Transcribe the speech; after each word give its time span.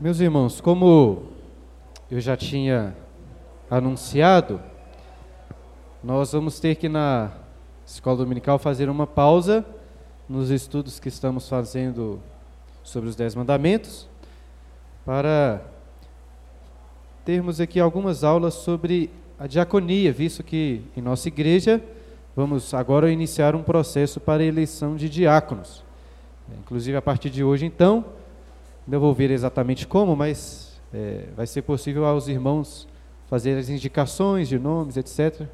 Meus 0.00 0.18
irmãos, 0.18 0.60
como 0.60 1.22
eu 2.10 2.20
já 2.20 2.36
tinha 2.36 2.96
anunciado, 3.70 4.60
nós 6.02 6.32
vamos 6.32 6.58
ter 6.58 6.74
que 6.74 6.88
na 6.88 7.30
escola 7.86 8.16
dominical 8.16 8.58
fazer 8.58 8.88
uma 8.88 9.06
pausa 9.06 9.64
nos 10.28 10.50
estudos 10.50 10.98
que 10.98 11.08
estamos 11.08 11.48
fazendo 11.48 12.20
sobre 12.82 13.08
os 13.08 13.14
Dez 13.14 13.36
Mandamentos, 13.36 14.08
para 15.06 15.62
termos 17.24 17.60
aqui 17.60 17.78
algumas 17.78 18.24
aulas 18.24 18.54
sobre 18.54 19.10
a 19.38 19.46
diaconia, 19.46 20.12
visto 20.12 20.42
que 20.42 20.82
em 20.96 21.00
nossa 21.00 21.28
igreja 21.28 21.80
vamos 22.34 22.74
agora 22.74 23.12
iniciar 23.12 23.54
um 23.54 23.62
processo 23.62 24.18
para 24.18 24.42
a 24.42 24.46
eleição 24.46 24.96
de 24.96 25.08
diáconos. 25.08 25.84
Inclusive, 26.58 26.96
a 26.96 27.02
partir 27.02 27.30
de 27.30 27.44
hoje, 27.44 27.64
então, 27.64 28.04
não 28.86 29.00
vou 29.00 29.14
ver 29.14 29.30
exatamente 29.30 29.86
como, 29.86 30.14
mas 30.14 30.80
é, 30.92 31.28
vai 31.34 31.46
ser 31.46 31.62
possível 31.62 32.04
aos 32.04 32.28
irmãos 32.28 32.86
fazer 33.28 33.56
as 33.56 33.68
indicações 33.68 34.48
de 34.48 34.58
nomes, 34.58 34.96
etc. 34.96 35.46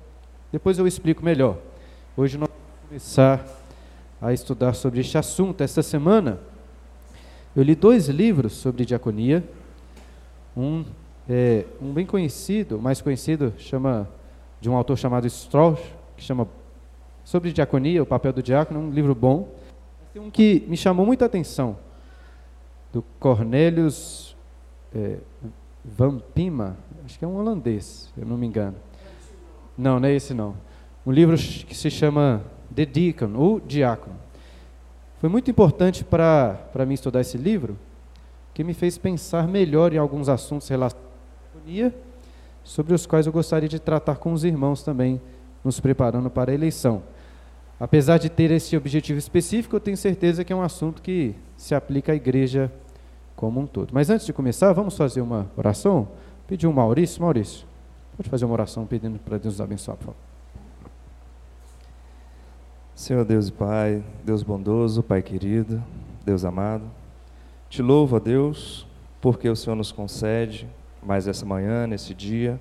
Depois 0.53 0.79
eu 0.79 0.87
explico 0.87 1.25
melhor. 1.25 1.57
Hoje 2.17 2.37
nós 2.37 2.49
vamos 2.49 2.89
começar 2.89 3.47
a 4.21 4.33
estudar 4.33 4.75
sobre 4.75 5.01
este 5.01 5.17
assunto. 5.17 5.63
Esta 5.63 5.83
semana 5.83 6.41
eu 7.55 7.63
li 7.63 7.75
dois 7.75 8.09
livros 8.09 8.55
sobre 8.55 8.85
diaconia. 8.85 9.45
Um, 10.57 10.85
é, 11.29 11.65
um 11.81 11.93
bem 11.93 12.05
conhecido, 12.05 12.81
mais 12.81 13.01
conhecido, 13.01 13.55
chama 13.57 14.09
de 14.61 14.69
um 14.69 14.75
autor 14.75 14.99
chamado 14.99 15.27
Strauss, 15.29 15.81
que 16.17 16.25
chama 16.25 16.49
Sobre 17.25 17.53
Diaconia, 17.53 18.03
o 18.03 18.07
papel 18.07 18.33
do 18.33 18.43
diácono, 18.43 18.81
um 18.81 18.91
livro 18.91 19.15
bom. 19.15 19.49
Tem 20.13 20.21
um 20.21 20.31
que 20.31 20.65
me 20.67 20.77
chamou 20.77 21.07
muita 21.07 21.27
atenção, 21.27 21.79
do 22.93 23.03
Cornelius 23.19 24.37
é, 24.95 25.19
Van 25.85 26.19
Pima, 26.35 26.77
acho 27.05 27.19
que 27.19 27.25
é 27.25 27.29
um 27.29 27.37
holandês, 27.37 28.13
eu 28.17 28.27
não 28.27 28.37
me 28.37 28.47
engano. 28.47 28.77
Não, 29.77 29.99
não 29.99 30.09
é 30.09 30.13
esse 30.13 30.35
não. 30.35 30.55
Um 31.07 31.13
livro 31.13 31.37
que 31.37 31.75
se 31.75 31.91
chama 31.91 32.43
The 32.75 32.85
Deacon, 32.85 33.35
o 33.37 33.61
Diácono. 33.61 34.17
Foi 35.19 35.29
muito 35.29 35.51
importante 35.51 36.05
para 36.05 36.87
mim 36.87 36.95
estudar 36.95 37.21
esse 37.21 37.39
livro, 37.39 37.79
que 38.53 38.65
me 38.65 38.75
fez 38.75 38.99
pensar 38.99 39.47
melhor 39.47 39.93
em 39.93 39.99
alguns 39.99 40.29
assuntos 40.29 40.69
relacionados 40.69 41.11
à 41.67 42.11
sobre 42.63 42.95
os 42.95 43.07
quais 43.07 43.27
eu 43.27 43.33
gostaria 43.33 43.69
de 43.69 43.79
tratar 43.79 44.17
com 44.17 44.33
os 44.33 44.45
irmãos 44.45 44.83
também, 44.83 45.21
nos 45.65 45.81
preparando 45.81 46.31
para 46.31 46.51
a 46.51 46.55
eleição. 46.55 47.03
Apesar 47.81 48.19
de 48.19 48.29
ter 48.29 48.51
esse 48.51 48.77
objetivo 48.77 49.19
específico, 49.19 49.75
eu 49.75 49.81
tenho 49.81 49.97
certeza 49.97 50.45
que 50.45 50.53
é 50.53 50.57
um 50.57 50.61
assunto 50.61 51.01
que 51.01 51.35
se 51.57 51.75
aplica 51.75 52.13
à 52.13 52.15
igreja 52.15 52.71
como 53.35 53.59
um 53.59 53.67
todo. 53.67 53.91
Mas 53.95 54.11
antes 54.11 54.27
de 54.27 54.35
começar, 54.35 54.71
vamos 54.75 54.95
fazer 54.95 55.23
uma 55.23 55.51
oração? 55.57 56.07
Pedir 56.47 56.67
um 56.67 56.73
Maurício. 56.75 57.23
Maurício, 57.23 57.67
pode 58.19 58.29
fazer 58.29 58.45
uma 58.45 58.53
oração 58.53 58.85
pedindo 58.85 59.19
para 59.19 59.39
Deus 59.39 59.55
nos 59.55 59.61
abençoar, 59.63 59.97
por 59.97 60.05
favor. 60.09 60.21
Senhor 62.95 63.25
Deus 63.25 63.49
e 63.49 63.53
Pai, 63.53 64.05
Deus 64.23 64.43
bondoso, 64.43 65.03
Pai 65.03 65.23
querido, 65.23 65.83
Deus 66.23 66.45
amado, 66.45 66.85
te 67.71 67.81
louvo 67.81 68.17
a 68.17 68.19
Deus 68.19 68.87
porque 69.23 69.49
o 69.49 69.57
Senhor 69.57 69.75
nos 69.75 69.91
concede 69.91 70.69
mais 71.03 71.27
essa 71.27 71.47
manhã, 71.47 71.87
nesse 71.87 72.13
dia, 72.13 72.61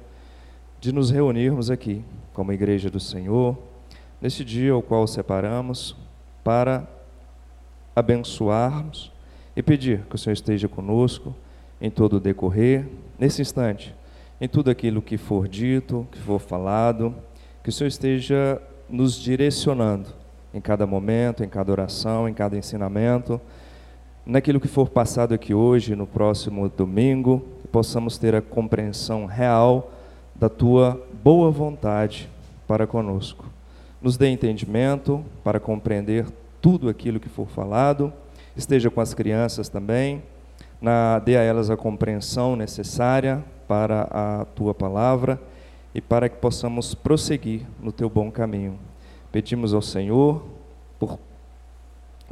de 0.79 0.93
nos 0.93 1.11
reunirmos 1.11 1.69
aqui 1.69 2.05
como 2.33 2.53
igreja 2.53 2.89
do 2.89 3.01
Senhor, 3.01 3.57
nesse 4.21 4.43
dia 4.43 4.73
ao 4.73 4.81
qual 4.81 5.07
separamos 5.07 5.95
para 6.43 6.87
abençoarmos 7.95 9.11
e 9.55 9.63
pedir 9.63 10.01
que 10.09 10.15
o 10.15 10.17
Senhor 10.17 10.33
esteja 10.33 10.67
conosco 10.67 11.33
em 11.81 11.89
todo 11.89 12.17
o 12.17 12.19
decorrer, 12.19 12.87
nesse 13.17 13.41
instante, 13.41 13.95
em 14.39 14.47
tudo 14.47 14.69
aquilo 14.69 15.01
que 15.01 15.17
for 15.17 15.47
dito, 15.47 16.07
que 16.11 16.19
for 16.19 16.39
falado, 16.39 17.15
que 17.63 17.69
o 17.69 17.71
Senhor 17.71 17.87
esteja 17.87 18.61
nos 18.89 19.15
direcionando 19.15 20.09
em 20.53 20.59
cada 20.59 20.85
momento, 20.85 21.43
em 21.43 21.49
cada 21.49 21.71
oração, 21.71 22.27
em 22.27 22.33
cada 22.33 22.57
ensinamento, 22.57 23.39
naquilo 24.25 24.59
que 24.59 24.67
for 24.67 24.89
passado 24.89 25.33
aqui 25.33 25.53
hoje, 25.53 25.95
no 25.95 26.07
próximo 26.07 26.67
domingo, 26.69 27.45
que 27.61 27.67
possamos 27.67 28.17
ter 28.17 28.35
a 28.35 28.41
compreensão 28.41 29.25
real 29.25 29.91
da 30.35 30.49
tua 30.49 31.05
boa 31.23 31.51
vontade 31.51 32.29
para 32.67 32.87
conosco 32.87 33.48
nos 34.01 34.17
dê 34.17 34.29
entendimento 34.29 35.23
para 35.43 35.59
compreender 35.59 36.25
tudo 36.61 36.89
aquilo 36.89 37.19
que 37.19 37.29
for 37.29 37.47
falado, 37.47 38.11
esteja 38.55 38.89
com 38.89 39.01
as 39.01 39.13
crianças 39.13 39.69
também, 39.69 40.23
na, 40.81 41.19
dê 41.19 41.37
a 41.37 41.41
elas 41.41 41.69
a 41.69 41.77
compreensão 41.77 42.55
necessária 42.55 43.43
para 43.67 44.07
a 44.11 44.45
tua 44.45 44.73
palavra 44.73 45.39
e 45.93 46.01
para 46.01 46.29
que 46.29 46.37
possamos 46.37 46.93
prosseguir 46.93 47.61
no 47.81 47.91
teu 47.91 48.09
bom 48.09 48.31
caminho. 48.31 48.79
Pedimos 49.31 49.73
ao 49.73 49.81
Senhor 49.81 50.43
por, 50.97 51.19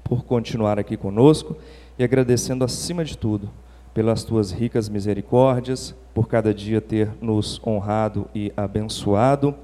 por 0.03 0.23
continuar 0.23 0.79
aqui 0.79 0.95
conosco 0.95 1.57
e 1.97 2.03
agradecendo 2.03 2.63
acima 2.63 3.03
de 3.03 3.17
tudo 3.17 3.49
pelas 3.93 4.23
tuas 4.23 4.51
ricas 4.51 4.87
misericórdias, 4.89 5.95
por 6.13 6.27
cada 6.27 6.53
dia 6.53 6.79
ter 6.79 7.09
nos 7.19 7.59
honrado 7.65 8.27
e 8.33 8.53
abençoado 8.55 9.55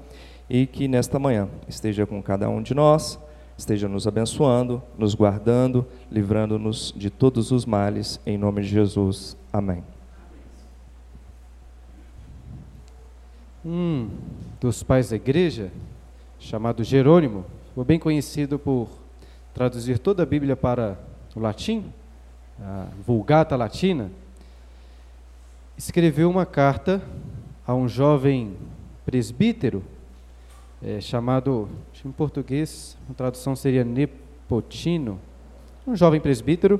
e 0.48 0.66
que 0.66 0.86
nesta 0.88 1.18
manhã 1.18 1.48
esteja 1.68 2.06
com 2.06 2.22
cada 2.22 2.48
um 2.48 2.62
de 2.62 2.74
nós, 2.74 3.18
esteja 3.56 3.88
nos 3.88 4.06
abençoando, 4.06 4.82
nos 4.98 5.14
guardando, 5.14 5.86
livrando-nos 6.10 6.92
de 6.96 7.10
todos 7.10 7.50
os 7.50 7.64
males, 7.64 8.20
em 8.26 8.36
nome 8.36 8.62
de 8.62 8.68
Jesus. 8.68 9.36
Amém. 9.52 9.82
Um 13.64 14.10
dos 14.60 14.82
pais 14.82 15.10
da 15.10 15.16
igreja, 15.16 15.70
chamado 16.38 16.84
Jerônimo, 16.84 17.46
foi 17.74 17.84
bem 17.84 17.98
conhecido 17.98 18.58
por 18.58 18.88
traduzir 19.54 19.98
toda 19.98 20.22
a 20.22 20.26
Bíblia 20.26 20.54
para 20.54 20.98
o 21.34 21.40
latim, 21.40 21.86
a 22.60 22.86
Vulgata 23.06 23.56
Latina, 23.56 24.10
escreveu 25.76 26.28
uma 26.28 26.44
carta 26.44 27.02
a 27.66 27.74
um 27.74 27.88
jovem 27.88 28.54
presbítero 29.04 29.82
é, 30.84 31.00
chamado, 31.00 31.66
em 32.04 32.12
português, 32.12 32.98
a 33.10 33.14
tradução 33.14 33.56
seria 33.56 33.82
Nepotino, 33.82 35.18
um 35.86 35.96
jovem 35.96 36.20
presbítero, 36.20 36.78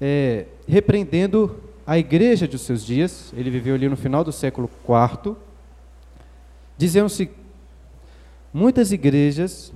é, 0.00 0.46
repreendendo 0.66 1.60
a 1.86 1.96
igreja 1.96 2.48
de 2.48 2.58
seus 2.58 2.84
dias, 2.84 3.32
ele 3.36 3.50
viveu 3.50 3.76
ali 3.76 3.88
no 3.88 3.96
final 3.96 4.24
do 4.24 4.32
século 4.32 4.68
IV, 4.84 5.36
dizendo-se, 6.76 7.30
muitas 8.52 8.90
igrejas 8.90 9.72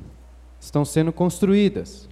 estão 0.60 0.84
sendo 0.84 1.12
construídas, 1.12 2.09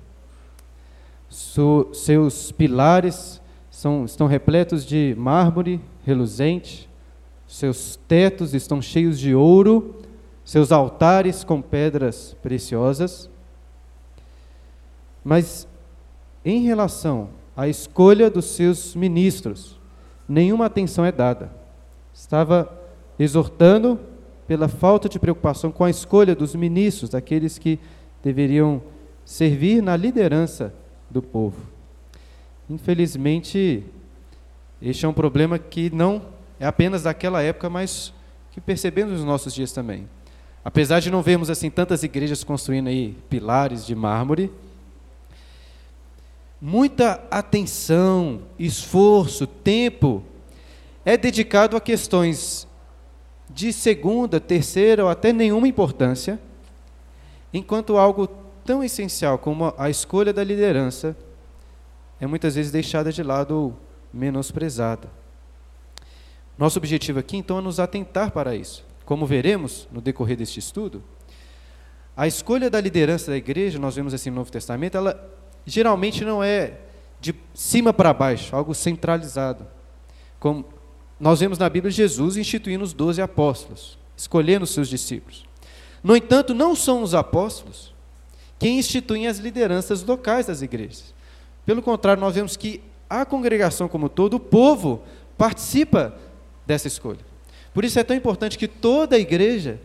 seus 1.29 2.53
pilares 2.53 3.41
são, 3.69 4.05
estão 4.05 4.27
repletos 4.27 4.85
de 4.85 5.15
mármore 5.19 5.81
reluzente, 6.05 6.89
seus 7.47 7.97
tetos 8.07 8.55
estão 8.55 8.81
cheios 8.81 9.19
de 9.19 9.35
ouro, 9.35 10.01
seus 10.51 10.73
altares 10.73 11.45
com 11.45 11.63
pedras 11.63 12.37
preciosas. 12.43 13.31
Mas 15.23 15.69
em 16.45 16.65
relação 16.65 17.29
à 17.57 17.69
escolha 17.69 18.29
dos 18.29 18.47
seus 18.47 18.97
ministros, 18.97 19.79
nenhuma 20.29 20.67
atenção 20.67 21.05
é 21.05 21.13
dada. 21.13 21.53
Estava 22.13 22.69
exortando 23.17 24.01
pela 24.49 24.67
falta 24.67 25.09
de 25.09 25.21
preocupação 25.21 25.71
com 25.71 25.85
a 25.85 25.91
escolha 25.91 26.35
dos 26.35 26.53
ministros, 26.57 27.11
daqueles 27.11 27.57
que 27.57 27.79
deveriam 28.21 28.83
servir 29.25 29.81
na 29.81 29.97
liderança 29.97 30.75
do 31.09 31.23
povo. 31.23 31.61
Infelizmente, 32.69 33.85
este 34.83 35.07
é 35.07 35.09
um 35.09 35.15
problema 35.15 35.61
que 35.61 35.95
não 35.95 36.23
é 36.59 36.67
apenas 36.67 37.05
daquela 37.05 37.41
época, 37.41 37.71
mas 37.71 38.13
que 38.51 38.61
percebemos 38.61 39.13
nos 39.13 39.25
nossos 39.25 39.55
dias 39.55 39.71
também. 39.71 40.09
Apesar 40.65 41.01
de 41.01 41.11
não 41.11 41.23
vermos 41.23 41.49
assim 41.49 41.71
tantas 41.71 42.03
igrejas 42.03 42.45
construindo 42.45 42.89
aí 42.89 43.17
pilares 43.29 43.87
de 43.87 43.95
mármore, 43.95 44.53
muita 46.61 47.23
atenção, 47.31 48.43
esforço, 48.59 49.47
tempo 49.47 50.23
é 51.05 51.17
dedicado 51.17 51.77
a 51.77 51.81
questões 51.81 52.69
de 53.49 53.73
segunda, 53.73 54.39
terceira 54.39 55.05
ou 55.05 55.11
até 55.11 55.33
nenhuma 55.33 55.67
importância, 55.67 56.39
enquanto 57.53 57.97
algo 57.97 58.29
tão 58.65 58.85
essencial 58.85 59.39
como 59.39 59.75
a 59.79 59.89
escolha 59.89 60.33
da 60.33 60.45
liderança 60.45 61.17
é 62.21 62.27
muitas 62.27 62.55
vezes 62.55 62.71
deixada 62.71 63.11
de 63.11 63.23
lado 63.23 63.57
ou 63.57 63.77
menosprezada. 64.13 65.09
Nosso 66.59 66.79
objetivo 66.79 67.19
aqui 67.19 67.39
então 67.39 67.59
é 67.59 67.63
nos 67.63 67.81
atentar 67.81 68.31
para 68.31 68.55
isso. 68.55 68.90
Como 69.11 69.27
veremos 69.27 69.89
no 69.91 70.01
decorrer 70.01 70.37
deste 70.37 70.61
estudo, 70.61 71.03
a 72.17 72.29
escolha 72.29 72.71
da 72.71 72.81
liderança 72.81 73.33
da 73.33 73.37
igreja, 73.37 73.77
nós 73.77 73.97
vemos 73.97 74.15
assim 74.15 74.31
no 74.31 74.37
Novo 74.37 74.53
Testamento, 74.53 74.97
ela 74.97 75.29
geralmente 75.67 76.25
não 76.25 76.45
é 76.45 76.79
de 77.21 77.35
cima 77.53 77.93
para 77.93 78.15
baixo, 78.15 78.55
algo 78.55 78.73
centralizado. 78.73 79.67
Como 80.39 80.65
nós 81.19 81.41
vemos 81.41 81.59
na 81.59 81.69
Bíblia 81.69 81.91
Jesus 81.91 82.37
instituindo 82.37 82.85
os 82.85 82.93
doze 82.93 83.21
apóstolos, 83.21 83.99
escolhendo 84.17 84.63
os 84.63 84.71
seus 84.71 84.89
discípulos. 84.89 85.45
No 86.05 86.15
entanto, 86.15 86.55
não 86.55 86.77
são 86.77 87.03
os 87.03 87.13
apóstolos 87.13 87.93
quem 88.61 88.79
instituem 88.79 89.27
as 89.27 89.39
lideranças 89.39 90.05
locais 90.05 90.47
das 90.47 90.63
igrejas. 90.63 91.13
Pelo 91.67 91.83
contrário, 91.83 92.21
nós 92.21 92.37
vemos 92.37 92.57
que 92.57 92.81
a 93.09 93.25
congregação 93.25 93.89
como 93.89 94.09
todo, 94.09 94.35
o 94.35 94.41
povo, 94.41 95.03
participa 95.37 96.17
dessa 96.65 96.87
escolha. 96.87 97.30
Por 97.73 97.85
isso 97.85 97.99
é 97.99 98.05
tão 98.05 98.17
importante 98.17 98.59
que 98.59 98.67
toda 98.67 99.17
a 99.17 99.19
igreja 99.19 99.81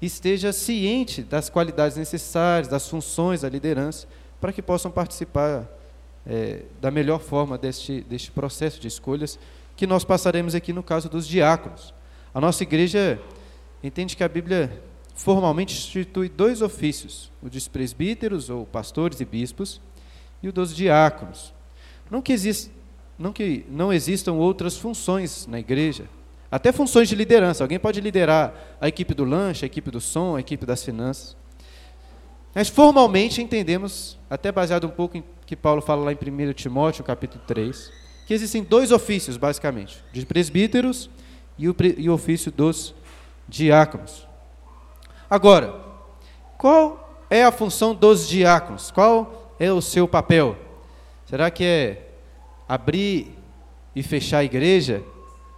esteja 0.00 0.52
ciente 0.52 1.22
das 1.22 1.48
qualidades 1.48 1.96
necessárias, 1.96 2.68
das 2.68 2.88
funções 2.88 3.42
da 3.42 3.48
liderança, 3.48 4.06
para 4.40 4.52
que 4.52 4.62
possam 4.62 4.90
participar 4.90 5.66
é, 6.26 6.62
da 6.80 6.90
melhor 6.90 7.20
forma 7.20 7.56
deste, 7.56 8.00
deste 8.02 8.30
processo 8.30 8.80
de 8.80 8.88
escolhas 8.88 9.38
que 9.76 9.86
nós 9.86 10.04
passaremos 10.04 10.54
aqui 10.54 10.72
no 10.72 10.82
caso 10.82 11.08
dos 11.08 11.26
diáconos. 11.26 11.94
A 12.34 12.40
nossa 12.40 12.62
igreja 12.62 13.20
entende 13.82 14.16
que 14.16 14.24
a 14.24 14.28
Bíblia 14.28 14.82
formalmente 15.14 15.74
institui 15.74 16.28
dois 16.28 16.60
ofícios, 16.60 17.30
o 17.42 17.48
dos 17.48 17.68
presbíteros, 17.68 18.50
ou 18.50 18.66
pastores 18.66 19.20
e 19.20 19.24
bispos, 19.24 19.80
e 20.42 20.48
o 20.48 20.52
dos 20.52 20.74
diáconos. 20.74 21.54
Não 22.10 22.20
que, 22.20 22.32
exist, 22.32 22.70
não 23.18 23.32
que 23.32 23.64
não 23.70 23.92
existam 23.92 24.34
outras 24.34 24.76
funções 24.76 25.46
na 25.46 25.58
igreja, 25.58 26.04
até 26.50 26.72
funções 26.72 27.08
de 27.08 27.14
liderança. 27.14 27.64
Alguém 27.64 27.78
pode 27.78 28.00
liderar 28.00 28.54
a 28.80 28.88
equipe 28.88 29.14
do 29.14 29.24
lanche, 29.24 29.64
a 29.64 29.66
equipe 29.66 29.90
do 29.90 30.00
som, 30.00 30.36
a 30.36 30.40
equipe 30.40 30.64
das 30.64 30.84
finanças. 30.84 31.36
Mas 32.54 32.68
formalmente 32.68 33.42
entendemos, 33.42 34.18
até 34.30 34.50
baseado 34.50 34.86
um 34.86 34.90
pouco 34.90 35.16
em 35.16 35.24
que 35.44 35.54
Paulo 35.54 35.82
fala 35.82 36.04
lá 36.04 36.12
em 36.12 36.16
1 36.16 36.52
Timóteo, 36.54 37.04
capítulo 37.04 37.42
3, 37.46 37.92
que 38.26 38.34
existem 38.34 38.62
dois 38.62 38.90
ofícios, 38.90 39.36
basicamente, 39.36 40.02
de 40.12 40.24
presbíteros 40.24 41.10
e 41.58 41.68
o, 41.68 41.76
e 41.98 42.08
o 42.08 42.14
ofício 42.14 42.50
dos 42.50 42.94
diáconos. 43.48 44.26
Agora, 45.28 45.74
qual 46.56 47.24
é 47.28 47.44
a 47.44 47.52
função 47.52 47.94
dos 47.94 48.28
diáconos? 48.28 48.90
Qual 48.90 49.54
é 49.58 49.70
o 49.72 49.82
seu 49.82 50.08
papel? 50.08 50.56
Será 51.26 51.50
que 51.50 51.64
é 51.64 52.10
abrir 52.68 53.36
e 53.94 54.02
fechar 54.02 54.38
a 54.38 54.44
igreja? 54.44 55.02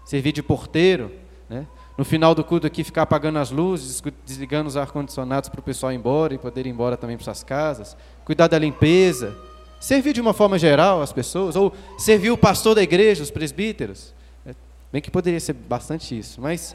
Servir 0.09 0.33
de 0.33 0.43
porteiro, 0.43 1.13
né? 1.51 1.67
no 1.99 2.03
final 2.03 2.35
do 2.35 2.43
culto 2.43 2.67
aqui 2.67 2.83
ficar 2.83 3.03
apagando 3.03 3.39
as 3.39 3.51
luzes, 3.51 4.03
desligando 4.25 4.67
os 4.67 4.75
ar-condicionados 4.75 5.51
para 5.51 5.61
o 5.61 5.63
pessoal 5.63 5.93
ir 5.93 5.97
embora 5.97 6.33
e 6.33 6.39
poder 6.39 6.65
ir 6.65 6.71
embora 6.71 6.97
também 6.97 7.15
para 7.15 7.25
suas 7.25 7.43
casas, 7.43 7.95
cuidar 8.25 8.49
da 8.49 8.59
limpeza, 8.59 9.37
servir 9.79 10.15
de 10.15 10.21
uma 10.23 10.33
forma 10.33 10.59
geral 10.59 11.03
as 11.03 11.13
pessoas, 11.13 11.57
ou 11.57 11.75
servir 11.99 12.31
o 12.31 12.39
pastor 12.39 12.75
da 12.75 12.83
igreja, 12.83 13.23
os 13.23 13.31
presbíteros. 13.31 14.15
É, 14.47 14.55
bem 14.91 15.03
que 15.03 15.11
poderia 15.11 15.39
ser 15.41 15.53
bastante 15.53 16.19
isso, 16.19 16.41
mas 16.41 16.75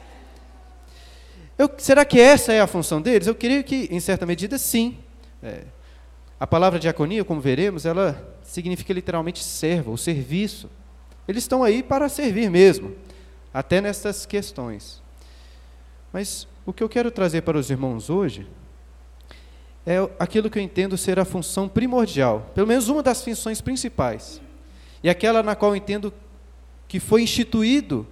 eu, 1.57 1.67
será 1.79 2.05
que 2.05 2.19
essa 2.19 2.53
é 2.53 2.61
a 2.61 2.67
função 2.67 3.01
deles? 3.01 3.25
Eu 3.25 3.33
creio 3.33 3.63
que, 3.63 3.87
em 3.89 3.99
certa 3.99 4.27
medida, 4.27 4.59
sim. 4.59 4.95
É, 5.41 5.63
a 6.39 6.45
palavra 6.45 6.77
diaconia, 6.77 7.25
como 7.25 7.41
veremos, 7.41 7.83
ela 7.83 8.37
significa 8.43 8.93
literalmente 8.93 9.43
servo, 9.43 9.91
o 9.91 9.97
serviço. 9.97 10.69
Eles 11.27 11.43
estão 11.43 11.63
aí 11.63 11.81
para 11.81 12.07
servir 12.07 12.47
mesmo 12.51 12.95
até 13.53 13.79
nessas 13.79 14.25
questões. 14.25 15.01
Mas 16.11 16.47
o 16.65 16.73
que 16.73 16.83
eu 16.83 16.89
quero 16.89 17.11
trazer 17.11 17.41
para 17.41 17.57
os 17.57 17.69
irmãos 17.69 18.09
hoje 18.09 18.47
é 19.85 19.97
aquilo 20.17 20.49
que 20.49 20.57
eu 20.57 20.63
entendo 20.63 20.97
ser 20.97 21.19
a 21.19 21.25
função 21.25 21.67
primordial, 21.67 22.49
pelo 22.55 22.67
menos 22.67 22.87
uma 22.87 23.03
das 23.03 23.23
funções 23.23 23.59
principais, 23.59 24.41
e 25.03 25.09
aquela 25.09 25.43
na 25.43 25.55
qual 25.55 25.71
eu 25.71 25.75
entendo 25.75 26.13
que 26.87 26.99
foi 26.99 27.21
instituído, 27.21 28.07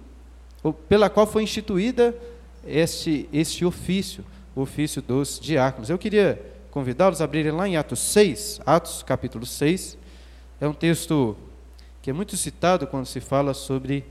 ou 0.62 0.72
pela 0.72 1.08
qual 1.08 1.26
foi 1.26 1.42
instituída 1.42 2.14
este, 2.66 3.28
este 3.32 3.64
ofício, 3.64 4.24
o 4.54 4.60
ofício 4.60 5.00
dos 5.00 5.40
diáconos. 5.40 5.88
Eu 5.88 5.98
queria 5.98 6.40
convidá-los 6.70 7.20
a 7.20 7.24
abrirem 7.24 7.52
lá 7.52 7.66
em 7.66 7.76
Atos 7.76 8.00
6, 8.00 8.60
Atos 8.66 9.02
capítulo 9.02 9.46
6, 9.46 9.96
é 10.60 10.68
um 10.68 10.74
texto 10.74 11.36
que 12.02 12.10
é 12.10 12.12
muito 12.12 12.36
citado 12.36 12.86
quando 12.86 13.06
se 13.06 13.20
fala 13.20 13.54
sobre 13.54 14.04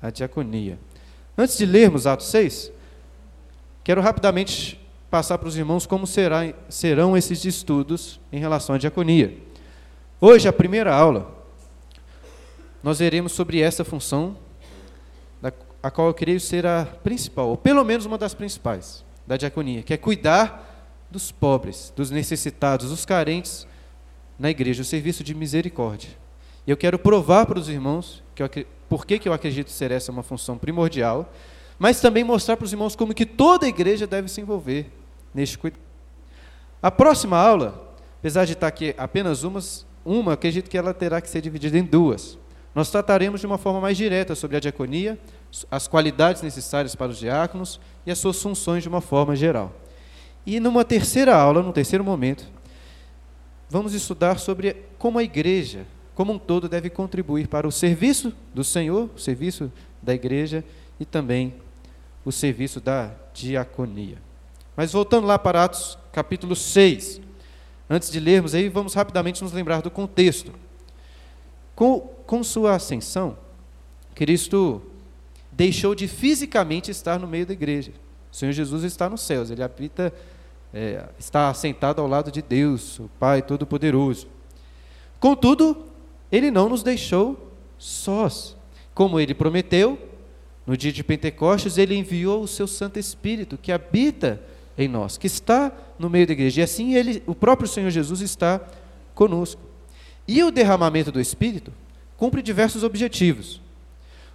a 0.00 0.10
diaconia. 0.10 0.78
Antes 1.36 1.56
de 1.56 1.66
lermos 1.66 2.06
Atos 2.06 2.26
6, 2.26 2.72
quero 3.82 4.00
rapidamente 4.00 4.80
passar 5.10 5.38
para 5.38 5.48
os 5.48 5.56
irmãos 5.56 5.86
como 5.86 6.06
será, 6.06 6.52
serão 6.68 7.16
esses 7.16 7.44
estudos 7.44 8.20
em 8.32 8.38
relação 8.38 8.74
à 8.74 8.78
diaconia. 8.78 9.36
Hoje, 10.20 10.46
a 10.46 10.52
primeira 10.52 10.94
aula, 10.94 11.34
nós 12.82 12.98
veremos 12.98 13.32
sobre 13.32 13.60
essa 13.60 13.84
função, 13.84 14.36
a 15.82 15.90
qual 15.90 16.08
eu 16.08 16.14
creio 16.14 16.38
ser 16.38 16.66
a 16.66 16.84
principal, 16.84 17.48
ou 17.48 17.56
pelo 17.56 17.82
menos 17.84 18.04
uma 18.04 18.18
das 18.18 18.34
principais, 18.34 19.02
da 19.26 19.36
diaconia, 19.36 19.82
que 19.82 19.94
é 19.94 19.96
cuidar 19.96 20.66
dos 21.10 21.32
pobres, 21.32 21.92
dos 21.96 22.10
necessitados, 22.10 22.90
dos 22.90 23.06
carentes 23.06 23.66
na 24.38 24.50
igreja, 24.50 24.82
o 24.82 24.84
serviço 24.84 25.24
de 25.24 25.34
misericórdia. 25.34 26.10
E 26.66 26.70
eu 26.70 26.76
quero 26.76 26.98
provar 26.98 27.46
para 27.46 27.58
os 27.58 27.68
irmãos 27.68 28.22
que 28.34 28.42
eu 28.42 28.66
por 28.90 29.06
que, 29.06 29.20
que 29.20 29.28
eu 29.28 29.32
acredito 29.32 29.70
ser 29.70 29.92
essa 29.92 30.10
uma 30.10 30.24
função 30.24 30.58
primordial, 30.58 31.32
mas 31.78 32.00
também 32.00 32.24
mostrar 32.24 32.56
para 32.56 32.64
os 32.64 32.72
irmãos 32.72 32.96
como 32.96 33.14
que 33.14 33.24
toda 33.24 33.64
a 33.64 33.68
igreja 33.68 34.04
deve 34.04 34.28
se 34.28 34.40
envolver 34.40 34.90
neste 35.32 35.56
cuidado. 35.56 35.80
A 36.82 36.90
próxima 36.90 37.38
aula, 37.38 37.94
apesar 38.18 38.44
de 38.44 38.54
estar 38.54 38.66
aqui 38.66 38.92
apenas 38.98 39.44
umas, 39.44 39.86
uma, 40.04 40.32
acredito 40.32 40.68
que 40.68 40.76
ela 40.76 40.92
terá 40.92 41.20
que 41.20 41.30
ser 41.30 41.40
dividida 41.40 41.78
em 41.78 41.84
duas. 41.84 42.36
Nós 42.74 42.90
trataremos 42.90 43.40
de 43.40 43.46
uma 43.46 43.58
forma 43.58 43.80
mais 43.80 43.96
direta 43.96 44.34
sobre 44.34 44.56
a 44.56 44.60
diaconia, 44.60 45.16
as 45.70 45.86
qualidades 45.86 46.42
necessárias 46.42 46.96
para 46.96 47.12
os 47.12 47.18
diáconos 47.18 47.80
e 48.04 48.10
as 48.10 48.18
suas 48.18 48.42
funções 48.42 48.82
de 48.82 48.88
uma 48.88 49.00
forma 49.00 49.36
geral. 49.36 49.72
E 50.44 50.58
numa 50.58 50.84
terceira 50.84 51.36
aula, 51.36 51.62
num 51.62 51.72
terceiro 51.72 52.02
momento, 52.02 52.44
vamos 53.68 53.94
estudar 53.94 54.40
sobre 54.40 54.76
como 54.98 55.16
a 55.16 55.22
igreja 55.22 55.86
como 56.14 56.32
um 56.32 56.38
todo, 56.38 56.68
deve 56.68 56.90
contribuir 56.90 57.48
para 57.48 57.66
o 57.66 57.72
serviço 57.72 58.32
do 58.54 58.62
Senhor, 58.62 59.10
o 59.14 59.18
serviço 59.18 59.72
da 60.02 60.14
igreja 60.14 60.64
e 60.98 61.04
também 61.04 61.54
o 62.24 62.32
serviço 62.32 62.80
da 62.80 63.12
diaconia. 63.32 64.18
Mas 64.76 64.92
voltando 64.92 65.26
lá 65.26 65.38
para 65.38 65.64
Atos 65.64 65.98
capítulo 66.12 66.54
6, 66.56 67.20
antes 67.88 68.10
de 68.10 68.20
lermos 68.20 68.54
aí, 68.54 68.68
vamos 68.68 68.94
rapidamente 68.94 69.42
nos 69.42 69.52
lembrar 69.52 69.82
do 69.82 69.90
contexto. 69.90 70.52
Com, 71.74 72.00
com 72.26 72.42
sua 72.42 72.74
ascensão, 72.74 73.38
Cristo 74.14 74.82
deixou 75.52 75.94
de 75.94 76.06
fisicamente 76.06 76.90
estar 76.90 77.18
no 77.18 77.26
meio 77.26 77.46
da 77.46 77.52
igreja. 77.52 77.92
O 78.30 78.36
Senhor 78.36 78.52
Jesus 78.52 78.84
está 78.84 79.08
nos 79.08 79.22
céus, 79.22 79.50
ele 79.50 79.62
habita, 79.62 80.12
é, 80.72 81.04
está 81.18 81.48
assentado 81.48 82.00
ao 82.00 82.06
lado 82.06 82.30
de 82.30 82.40
Deus, 82.40 82.98
o 83.00 83.10
Pai 83.18 83.42
Todo-Poderoso. 83.42 84.28
Contudo, 85.18 85.89
ele 86.30 86.50
não 86.50 86.68
nos 86.68 86.82
deixou 86.82 87.52
sós. 87.78 88.56
Como 88.94 89.18
ele 89.18 89.34
prometeu, 89.34 89.98
no 90.66 90.76
dia 90.76 90.92
de 90.92 91.02
Pentecostes, 91.02 91.78
ele 91.78 91.96
enviou 91.96 92.42
o 92.42 92.48
seu 92.48 92.66
Santo 92.66 92.98
Espírito 92.98 93.58
que 93.58 93.72
habita 93.72 94.40
em 94.76 94.86
nós, 94.88 95.18
que 95.18 95.26
está 95.26 95.72
no 95.98 96.08
meio 96.08 96.26
da 96.26 96.32
igreja. 96.32 96.60
E 96.60 96.64
assim 96.64 96.94
ele, 96.94 97.22
o 97.26 97.34
próprio 97.34 97.68
Senhor 97.68 97.90
Jesus 97.90 98.20
está 98.20 98.60
conosco. 99.14 99.60
E 100.28 100.42
o 100.42 100.50
derramamento 100.50 101.10
do 101.10 101.20
Espírito 101.20 101.72
cumpre 102.16 102.42
diversos 102.42 102.84
objetivos. 102.84 103.60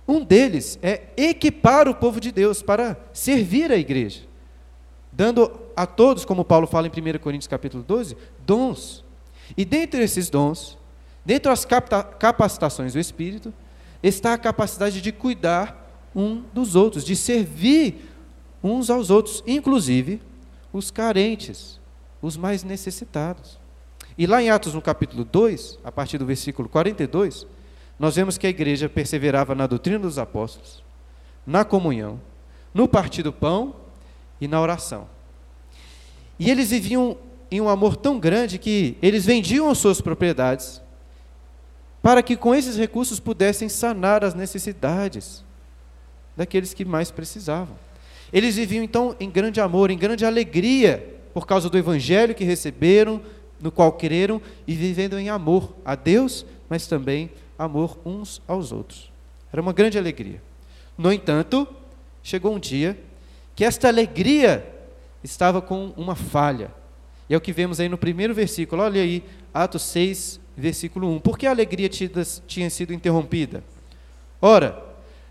Um 0.07 0.23
deles 0.23 0.77
é 0.81 1.03
equipar 1.17 1.87
o 1.87 1.95
povo 1.95 2.19
de 2.19 2.31
Deus 2.31 2.61
para 2.61 2.97
servir 3.11 3.71
a 3.71 3.77
igreja, 3.77 4.21
dando 5.11 5.51
a 5.75 5.87
todos, 5.87 6.25
como 6.25 6.45
Paulo 6.45 6.67
fala 6.67 6.87
em 6.87 6.89
1 6.89 7.19
Coríntios 7.19 7.47
capítulo 7.47 7.83
12, 7.83 8.15
dons. 8.45 9.03
E 9.57 9.65
dentre 9.65 10.03
esses 10.03 10.29
dons, 10.29 10.77
Dentro 11.25 11.49
das 11.49 11.65
capacitações 11.65 12.93
do 12.93 12.99
Espírito, 12.99 13.53
está 14.03 14.33
a 14.33 14.37
capacidade 14.37 15.01
de 15.01 15.11
cuidar 15.11 15.83
um 16.15 16.43
dos 16.53 16.75
outros, 16.75 17.03
de 17.03 17.15
servir 17.15 18.11
uns 18.63 18.89
aos 18.89 19.09
outros, 19.09 19.43
inclusive 19.47 20.21
os 20.71 20.91
carentes, 20.91 21.79
os 22.21 22.37
mais 22.37 22.63
necessitados. 22.63 23.59
E 24.17 24.27
lá 24.27 24.41
em 24.41 24.49
Atos, 24.49 24.73
no 24.73 24.81
capítulo 24.81 25.25
2, 25.25 25.79
a 25.83 25.91
partir 25.91 26.17
do 26.17 26.25
versículo 26.25 26.69
42, 26.69 27.47
nós 27.99 28.15
vemos 28.15 28.37
que 28.37 28.45
a 28.45 28.49
igreja 28.49 28.87
perseverava 28.87 29.55
na 29.55 29.67
doutrina 29.67 29.99
dos 29.99 30.19
apóstolos, 30.19 30.83
na 31.45 31.65
comunhão, 31.65 32.21
no 32.73 32.87
partir 32.87 33.23
do 33.23 33.33
pão 33.33 33.75
e 34.39 34.47
na 34.47 34.61
oração. 34.61 35.07
E 36.37 36.51
eles 36.51 36.69
viviam 36.69 37.17
em 37.49 37.61
um 37.61 37.69
amor 37.69 37.95
tão 37.95 38.19
grande 38.19 38.57
que 38.57 38.97
eles 39.01 39.25
vendiam 39.25 39.69
as 39.69 39.77
suas 39.77 40.01
propriedades 40.01 40.81
para 42.05 42.21
que 42.21 42.37
com 42.37 42.53
esses 42.53 42.77
recursos 42.77 43.19
pudessem 43.19 43.67
sanar 43.67 44.23
as 44.23 44.35
necessidades 44.35 45.43
daqueles 46.37 46.71
que 46.71 46.85
mais 46.85 47.09
precisavam. 47.09 47.75
Eles 48.31 48.57
viviam 48.57 48.83
então 48.83 49.15
em 49.19 49.27
grande 49.27 49.59
amor, 49.59 49.89
em 49.89 49.97
grande 49.97 50.23
alegria, 50.23 51.15
por 51.33 51.47
causa 51.47 51.67
do 51.67 51.75
evangelho 51.79 52.35
que 52.35 52.43
receberam, 52.43 53.19
no 53.59 53.71
qual 53.71 53.91
creram, 53.91 54.39
e 54.67 54.75
vivendo 54.75 55.17
em 55.17 55.29
amor 55.29 55.75
a 55.83 55.95
Deus, 55.95 56.45
mas 56.69 56.85
também 56.85 57.31
amor 57.57 57.97
uns 58.05 58.39
aos 58.47 58.71
outros. 58.71 59.11
Era 59.51 59.59
uma 59.59 59.73
grande 59.73 59.97
alegria. 59.97 60.39
No 60.95 61.11
entanto, 61.11 61.67
chegou 62.21 62.53
um 62.53 62.59
dia 62.59 62.99
que 63.55 63.65
esta 63.65 63.87
alegria 63.87 64.63
estava 65.23 65.59
com 65.59 65.91
uma 65.97 66.13
falha. 66.13 66.71
E 67.27 67.33
é 67.33 67.37
o 67.37 67.41
que 67.41 67.51
vemos 67.51 67.79
aí 67.79 67.89
no 67.89 67.97
primeiro 67.97 68.35
versículo. 68.35 68.83
Olha 68.83 69.01
aí, 69.01 69.23
Atos 69.51 69.81
6, 69.81 70.44
versículo 70.55 71.09
1. 71.15 71.19
Por 71.19 71.37
que 71.37 71.47
a 71.47 71.51
alegria 71.51 71.89
tinha 71.89 72.69
sido 72.69 72.93
interrompida? 72.93 73.63
Ora, 74.41 74.83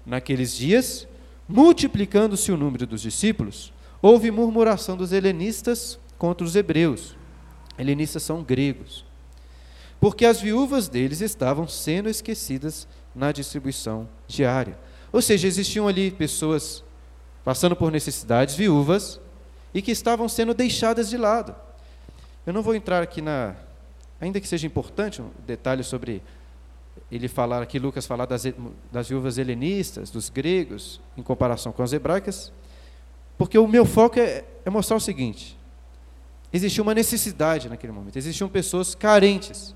naqueles 0.04 0.54
dias, 0.54 1.06
multiplicando-se 1.48 2.50
o 2.52 2.56
número 2.56 2.86
dos 2.86 3.02
discípulos, 3.02 3.72
houve 4.02 4.30
murmuração 4.30 4.96
dos 4.96 5.12
helenistas 5.12 5.98
contra 6.18 6.46
os 6.46 6.56
hebreus. 6.56 7.16
Helenistas 7.78 8.22
são 8.22 8.42
gregos. 8.42 9.04
Porque 10.00 10.26
as 10.26 10.40
viúvas 10.40 10.88
deles 10.88 11.20
estavam 11.20 11.66
sendo 11.66 12.08
esquecidas 12.08 12.86
na 13.14 13.32
distribuição 13.32 14.08
diária. 14.26 14.78
Ou 15.12 15.22
seja, 15.22 15.46
existiam 15.46 15.88
ali 15.88 16.10
pessoas 16.10 16.84
passando 17.44 17.76
por 17.76 17.92
necessidades, 17.92 18.54
viúvas, 18.54 19.20
e 19.72 19.82
que 19.82 19.90
estavam 19.90 20.28
sendo 20.28 20.54
deixadas 20.54 21.08
de 21.10 21.16
lado. 21.16 21.54
Eu 22.46 22.52
não 22.52 22.62
vou 22.62 22.74
entrar 22.74 23.02
aqui 23.02 23.20
na. 23.20 23.54
Ainda 24.24 24.40
que 24.40 24.48
seja 24.48 24.66
importante 24.66 25.20
um 25.20 25.28
detalhe 25.46 25.84
sobre 25.84 26.22
ele 27.12 27.28
falar 27.28 27.60
aqui, 27.60 27.78
Lucas 27.78 28.06
falar 28.06 28.24
das, 28.24 28.44
das 28.90 29.06
viúvas 29.06 29.36
helenistas, 29.36 30.08
dos 30.08 30.30
gregos, 30.30 30.98
em 31.14 31.22
comparação 31.22 31.72
com 31.72 31.82
as 31.82 31.92
hebraicas, 31.92 32.50
porque 33.36 33.58
o 33.58 33.68
meu 33.68 33.84
foco 33.84 34.18
é, 34.18 34.42
é 34.64 34.70
mostrar 34.70 34.96
o 34.96 35.00
seguinte: 35.00 35.58
existia 36.50 36.82
uma 36.82 36.94
necessidade 36.94 37.68
naquele 37.68 37.92
momento, 37.92 38.16
existiam 38.16 38.48
pessoas 38.48 38.94
carentes. 38.94 39.74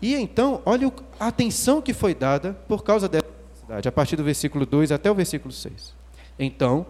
E 0.00 0.14
então, 0.14 0.62
olha 0.64 0.90
a 1.20 1.26
atenção 1.26 1.82
que 1.82 1.92
foi 1.92 2.14
dada 2.14 2.54
por 2.66 2.82
causa 2.82 3.10
dessa 3.10 3.26
necessidade, 3.50 3.88
a 3.88 3.92
partir 3.92 4.16
do 4.16 4.24
versículo 4.24 4.64
2 4.64 4.90
até 4.90 5.10
o 5.10 5.14
versículo 5.14 5.52
6. 5.52 5.94
Então, 6.38 6.86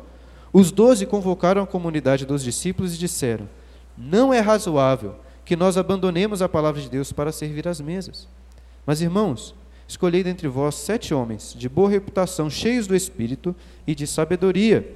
os 0.52 0.70
doze 0.70 1.04
convocaram 1.04 1.64
a 1.64 1.66
comunidade 1.66 2.24
dos 2.24 2.44
discípulos 2.44 2.94
e 2.94 2.98
disseram: 2.98 3.48
Não 3.96 4.32
é 4.32 4.40
razoável 4.40 5.16
que 5.44 5.56
nós 5.56 5.76
abandonemos 5.76 6.42
a 6.42 6.48
palavra 6.48 6.80
de 6.80 6.88
Deus 6.88 7.12
para 7.12 7.32
servir 7.32 7.68
às 7.68 7.80
mesas. 7.80 8.28
Mas, 8.86 9.00
irmãos, 9.00 9.54
escolhei 9.86 10.22
dentre 10.22 10.48
vós 10.48 10.74
sete 10.74 11.12
homens 11.12 11.54
de 11.56 11.68
boa 11.68 11.90
reputação, 11.90 12.48
cheios 12.48 12.86
do 12.86 12.96
espírito 12.96 13.54
e 13.86 13.94
de 13.94 14.06
sabedoria, 14.06 14.90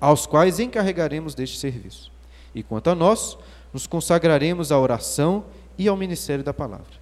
aos 0.00 0.26
quais 0.26 0.58
encarregaremos 0.58 1.34
deste 1.34 1.58
serviço. 1.58 2.10
E 2.54 2.62
quanto 2.62 2.90
a 2.90 2.94
nós, 2.94 3.38
nos 3.72 3.86
consagraremos 3.86 4.72
à 4.72 4.78
oração 4.78 5.44
e 5.76 5.86
ao 5.86 5.96
ministério 5.96 6.44
da 6.44 6.52
palavra. 6.52 6.98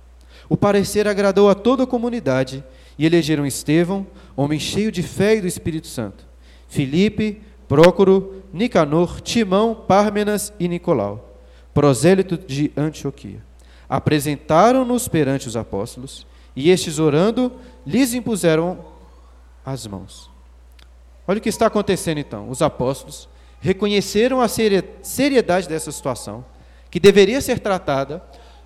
O 0.49 0.57
parecer 0.57 1.09
agradou 1.09 1.49
a 1.49 1.55
toda 1.55 1.85
a 1.85 1.87
comunidade 1.87 2.63
e 2.99 3.07
elegeram 3.07 3.47
Estevão, 3.47 4.07
homem 4.37 4.59
cheio 4.59 4.93
de 4.93 5.03
fé 5.03 5.37
e 5.37 5.41
do 5.41 5.47
Espírito 5.47 5.87
Santo, 5.87 6.27
Filipe, 6.69 7.41
Prócoro, 7.69 8.43
Nicanor, 8.53 9.21
Timão, 9.21 9.75
Pármenas 9.75 10.53
e 10.59 10.69
Nicolau, 10.69 11.39
prosélito 11.75 12.39
de 12.39 12.73
Antioquia. 12.77 13.45
Apresentaram-nos 13.89 15.09
perante 15.09 15.49
os 15.49 15.57
apóstolos, 15.57 16.27
e 16.55 16.71
estes, 16.71 16.99
orando, 16.99 17.53
lhes 17.87 18.15
impuseram 18.15 18.79
as 19.65 19.87
mãos. 19.87 20.31
Olha 21.29 21.39
o 21.39 21.41
que 21.41 21.49
está 21.49 21.67
acontecendo 21.67 22.19
então. 22.19 22.49
Os 22.49 22.63
apóstolos 22.63 23.29
reconheceram 23.61 24.41
a 24.41 24.49
seriedade 24.49 25.69
dessa 25.69 25.91
situação, 25.91 26.45
que 26.91 27.01
deveria 27.01 27.41
ser 27.41 27.59
tratada. 27.59 28.23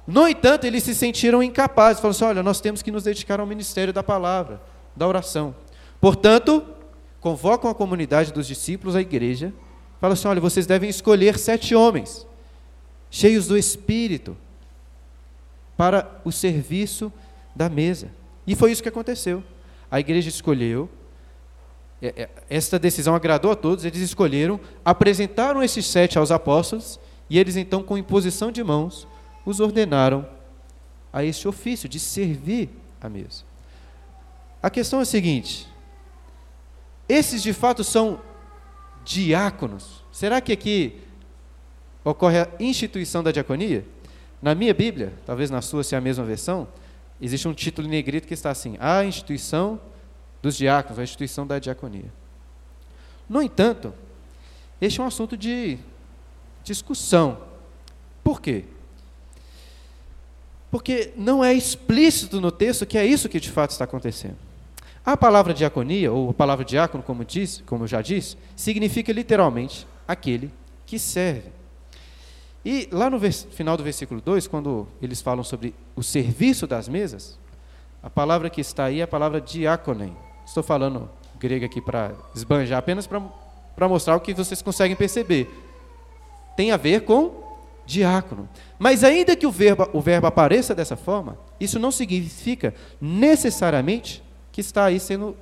No 0.07 0.29
entanto, 0.29 0.67
eles 0.67 0.85
se 0.85 0.95
sentiram 0.95 1.43
incapazes. 1.43 2.01
Falaram 2.01 2.17
assim: 2.17 2.25
olha, 2.25 2.43
nós 2.43 2.61
temos 2.61 2.83
que 2.83 2.91
nos 2.93 3.05
dedicar 3.05 3.41
ao 3.41 3.47
ministério 3.47 3.93
da 3.93 4.03
palavra, 4.03 4.61
da 4.95 5.09
oração. 5.09 5.55
Portanto, 6.01 6.63
convocam 7.21 7.71
a 7.71 7.75
comunidade 7.75 8.33
dos 8.33 8.47
discípulos, 8.47 8.97
a 8.97 9.01
igreja, 9.01 9.53
falam 10.01 10.15
assim: 10.15 10.29
olha, 10.29 10.41
vocês 10.41 10.67
devem 10.67 10.89
escolher 10.89 11.39
sete 11.39 11.75
homens, 11.75 12.27
cheios 13.11 13.47
do 13.47 13.57
Espírito, 13.57 14.37
para 15.77 16.21
o 16.25 16.33
serviço 16.33 17.13
da 17.55 17.69
mesa. 17.69 18.11
E 18.47 18.55
foi 18.55 18.73
isso 18.73 18.83
que 18.83 18.89
aconteceu. 18.89 19.43
A 19.91 20.01
igreja 20.01 20.29
escolheu, 20.29 20.89
é, 22.03 22.23
é, 22.23 22.29
esta 22.49 22.79
decisão 22.79 23.15
agradou 23.15 23.51
a 23.51 23.57
todos, 23.57 23.85
eles 23.85 24.01
escolheram, 24.01 24.59
apresentaram 24.85 25.63
esses 25.63 25.87
sete 25.87 26.19
aos 26.19 26.31
apóstolos, 26.31 26.99
e 27.29 27.39
eles 27.39 27.57
então, 27.57 27.83
com 27.83 27.99
imposição 27.99 28.51
de 28.51 28.63
mãos, 28.65 29.07
os 29.45 29.61
ordenaram 29.61 30.27
a 31.13 31.25
este 31.25 31.47
ofício 31.47 31.89
de 31.89 31.99
servir 31.99 32.71
a 33.01 33.09
mesa. 33.09 33.45
A 34.63 34.71
questão 34.71 34.99
é 34.99 35.03
a 35.03 35.07
seguinte: 35.07 35.67
esses 37.11 37.43
de 37.43 37.53
fato 37.53 37.83
são 37.83 38.21
diáconos. 39.05 40.05
Será 40.13 40.41
que 40.41 40.53
aqui 40.53 41.01
ocorre 42.05 42.39
a 42.39 42.49
instituição 42.61 43.23
da 43.23 43.33
diaconia? 43.33 43.85
Na 44.41 44.55
minha 44.55 44.73
Bíblia, 44.73 45.13
talvez 45.27 45.51
na 45.51 45.61
sua 45.61 45.83
seja 45.83 45.99
a 45.99 46.01
mesma 46.01 46.25
versão, 46.25 46.69
existe 47.21 47.49
um 47.49 47.53
título 47.53 47.87
em 47.89 47.91
negrito 47.91 48.29
que 48.29 48.35
está 48.35 48.51
assim: 48.51 48.77
A 48.79 49.05
instituição 49.05 49.81
dos 50.41 50.57
diáconos, 50.57 50.99
a 50.99 51.03
instituição 51.03 51.47
da 51.47 51.59
diaconia. 51.59 52.13
No 53.29 53.43
entanto, 53.43 53.93
este 54.81 55.01
é 55.01 55.03
um 55.03 55.07
assunto 55.07 55.37
de 55.37 55.79
discussão. 56.65 57.39
Por 58.23 58.41
quê? 58.41 58.65
Porque 60.71 61.13
não 61.17 61.45
é 61.45 61.53
explícito 61.53 62.41
no 62.41 62.53
texto 62.53 62.87
que 62.87 62.97
é 62.97 63.05
isso 63.05 63.29
que 63.29 63.41
de 63.41 63.51
fato 63.51 63.71
está 63.73 63.85
acontecendo. 63.85 64.50
A 65.05 65.17
palavra 65.17 65.55
diaconia, 65.55 66.13
ou 66.13 66.31
a 66.31 66.35
palavra 66.35 66.65
diácono, 66.65 67.03
como, 67.03 67.25
diz, 67.25 67.63
como 67.67 67.85
eu 67.85 67.89
já 67.89 68.03
disse, 68.03 68.37
significa 68.55 69.13
literalmente 69.13 69.87
aquele 70.07 70.51
que 70.85 70.99
serve. 70.99 71.51
E 72.65 72.87
lá 72.93 73.09
no 73.09 73.19
final 73.21 73.77
do 73.77 73.83
versículo 73.83 74.21
2, 74.21 74.47
quando 74.47 74.87
eles 75.01 75.23
falam 75.23 75.43
sobre 75.43 75.75
o 75.97 76.03
serviço 76.03 76.67
das 76.67 76.89
mesas, 76.89 77.39
a 78.03 78.11
palavra 78.11 78.51
que 78.51 78.61
está 78.61 78.85
aí 78.85 79.01
é 79.01 79.05
a 79.05 79.09
palavra 79.09 79.41
diáconem. 79.41 80.15
Estou 80.45 80.63
falando 80.63 81.09
grego 81.39 81.65
aqui 81.65 81.81
para 81.81 82.13
esbanjar, 82.35 82.79
apenas 82.79 83.07
para 83.07 83.89
mostrar 83.89 84.17
o 84.17 84.21
que 84.21 84.35
vocês 84.35 84.61
conseguem 84.61 84.95
perceber. 84.95 85.49
Tem 86.55 86.71
a 86.71 86.77
ver 86.77 87.05
com 87.05 87.43
diácono. 87.87 88.47
Mas 88.79 89.03
ainda 89.03 89.35
que 89.35 89.47
o 89.47 89.51
verbo, 89.51 89.89
o 89.95 90.01
verbo 90.03 90.27
apareça 90.27 90.75
dessa 90.75 90.97
forma, 90.97 91.39
isso 91.59 91.79
não 91.79 91.91
significa 91.91 92.75
necessariamente 93.01 94.23
que 94.53 94.61
está 94.61 94.85
aí 94.85 94.99
sendo 94.99 95.37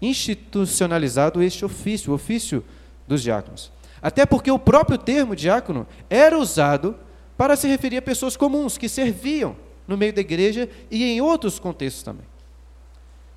institucionalizado 0.00 1.42
este 1.42 1.64
ofício, 1.64 2.12
o 2.12 2.14
ofício 2.14 2.64
dos 3.06 3.22
diáconos. 3.22 3.70
Até 4.00 4.26
porque 4.26 4.50
o 4.50 4.58
próprio 4.58 4.98
termo 4.98 5.36
diácono 5.36 5.86
era 6.10 6.36
usado 6.36 6.96
para 7.36 7.56
se 7.56 7.68
referir 7.68 7.98
a 7.98 8.02
pessoas 8.02 8.36
comuns 8.36 8.76
que 8.76 8.88
serviam 8.88 9.56
no 9.86 9.96
meio 9.96 10.12
da 10.12 10.20
igreja 10.20 10.68
e 10.90 11.04
em 11.04 11.20
outros 11.20 11.58
contextos 11.58 12.02
também. 12.02 12.26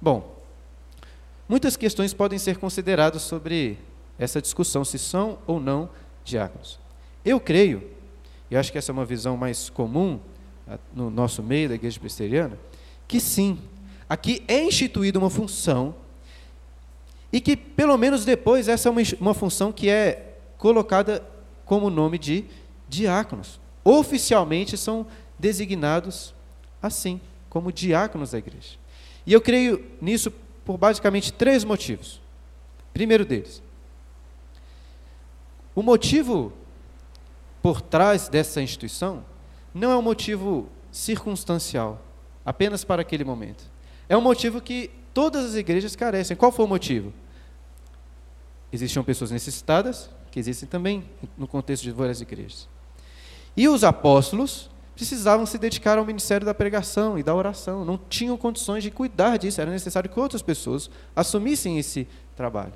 Bom, 0.01 0.35
muitas 1.47 1.77
questões 1.77 2.13
podem 2.13 2.39
ser 2.39 2.57
consideradas 2.57 3.21
sobre 3.21 3.77
essa 4.17 4.41
discussão, 4.41 4.83
se 4.83 4.97
são 4.97 5.37
ou 5.45 5.59
não 5.59 5.89
diáconos. 6.23 6.79
Eu 7.23 7.39
creio, 7.39 7.83
e 8.49 8.55
acho 8.55 8.71
que 8.71 8.77
essa 8.77 8.91
é 8.91 8.93
uma 8.93 9.05
visão 9.05 9.37
mais 9.37 9.69
comum 9.69 10.19
ah, 10.67 10.77
no 10.93 11.09
nosso 11.09 11.43
meio 11.43 11.69
da 11.69 11.75
igreja 11.75 11.99
presbiteriana, 11.99 12.57
que 13.07 13.19
sim, 13.19 13.59
Aqui 14.09 14.43
é 14.47 14.63
instituída 14.63 15.17
uma 15.17 15.29
função 15.29 15.95
e 17.31 17.41
que, 17.41 17.57
pelo 17.57 17.97
menos 17.97 18.23
depois, 18.23 18.67
essa 18.67 18.87
é 18.87 18.91
uma, 18.91 19.01
uma 19.19 19.33
função 19.33 19.71
que 19.71 19.89
é 19.89 20.37
colocada 20.57 21.23
como 21.65 21.89
nome 21.89 22.17
de 22.17 22.45
diáconos. 22.87 23.59
Oficialmente 23.83 24.77
são 24.77 25.05
designados 25.37 26.33
assim, 26.81 27.19
como 27.49 27.71
diáconos 27.71 28.31
da 28.31 28.37
igreja. 28.37 28.77
E 29.25 29.33
eu 29.33 29.41
creio 29.41 29.83
nisso 29.99 30.31
por 30.63 30.77
basicamente 30.77 31.33
três 31.33 31.63
motivos. 31.63 32.21
Primeiro 32.93 33.25
deles, 33.25 33.61
o 35.73 35.81
motivo 35.81 36.53
por 37.61 37.81
trás 37.81 38.29
dessa 38.29 38.61
instituição 38.61 39.25
não 39.73 39.91
é 39.91 39.97
um 39.97 40.01
motivo 40.01 40.69
circunstancial, 40.91 42.01
apenas 42.45 42.85
para 42.85 43.01
aquele 43.01 43.25
momento. 43.25 43.74
É 44.07 44.15
um 44.15 44.21
motivo 44.21 44.61
que 44.61 44.91
todas 45.13 45.45
as 45.45 45.55
igrejas 45.55 45.95
carecem. 45.95 46.35
Qual 46.35 46.51
foi 46.51 46.65
o 46.65 46.67
motivo? 46.67 47.13
Existiam 48.71 49.03
pessoas 49.03 49.31
necessitadas, 49.31 50.09
que 50.31 50.39
existem 50.39 50.67
também 50.67 51.03
no 51.37 51.47
contexto 51.47 51.83
de 51.83 51.91
várias 51.91 52.21
igrejas. 52.21 52.67
E 53.55 53.67
os 53.69 53.83
apóstolos 53.83 54.69
precisavam 54.93 55.45
se 55.45 55.57
dedicar 55.57 55.97
ao 55.97 56.05
ministério 56.05 56.45
da 56.45 56.53
pregação 56.53 57.17
e 57.17 57.23
da 57.23 57.33
oração. 57.33 57.83
Não 57.85 57.97
tinham 57.97 58.37
condições 58.37 58.83
de 58.83 58.91
cuidar 58.91 59.37
disso, 59.37 59.61
era 59.61 59.71
necessário 59.71 60.09
que 60.09 60.19
outras 60.19 60.41
pessoas 60.41 60.89
assumissem 61.15 61.77
esse 61.77 62.07
trabalho. 62.35 62.73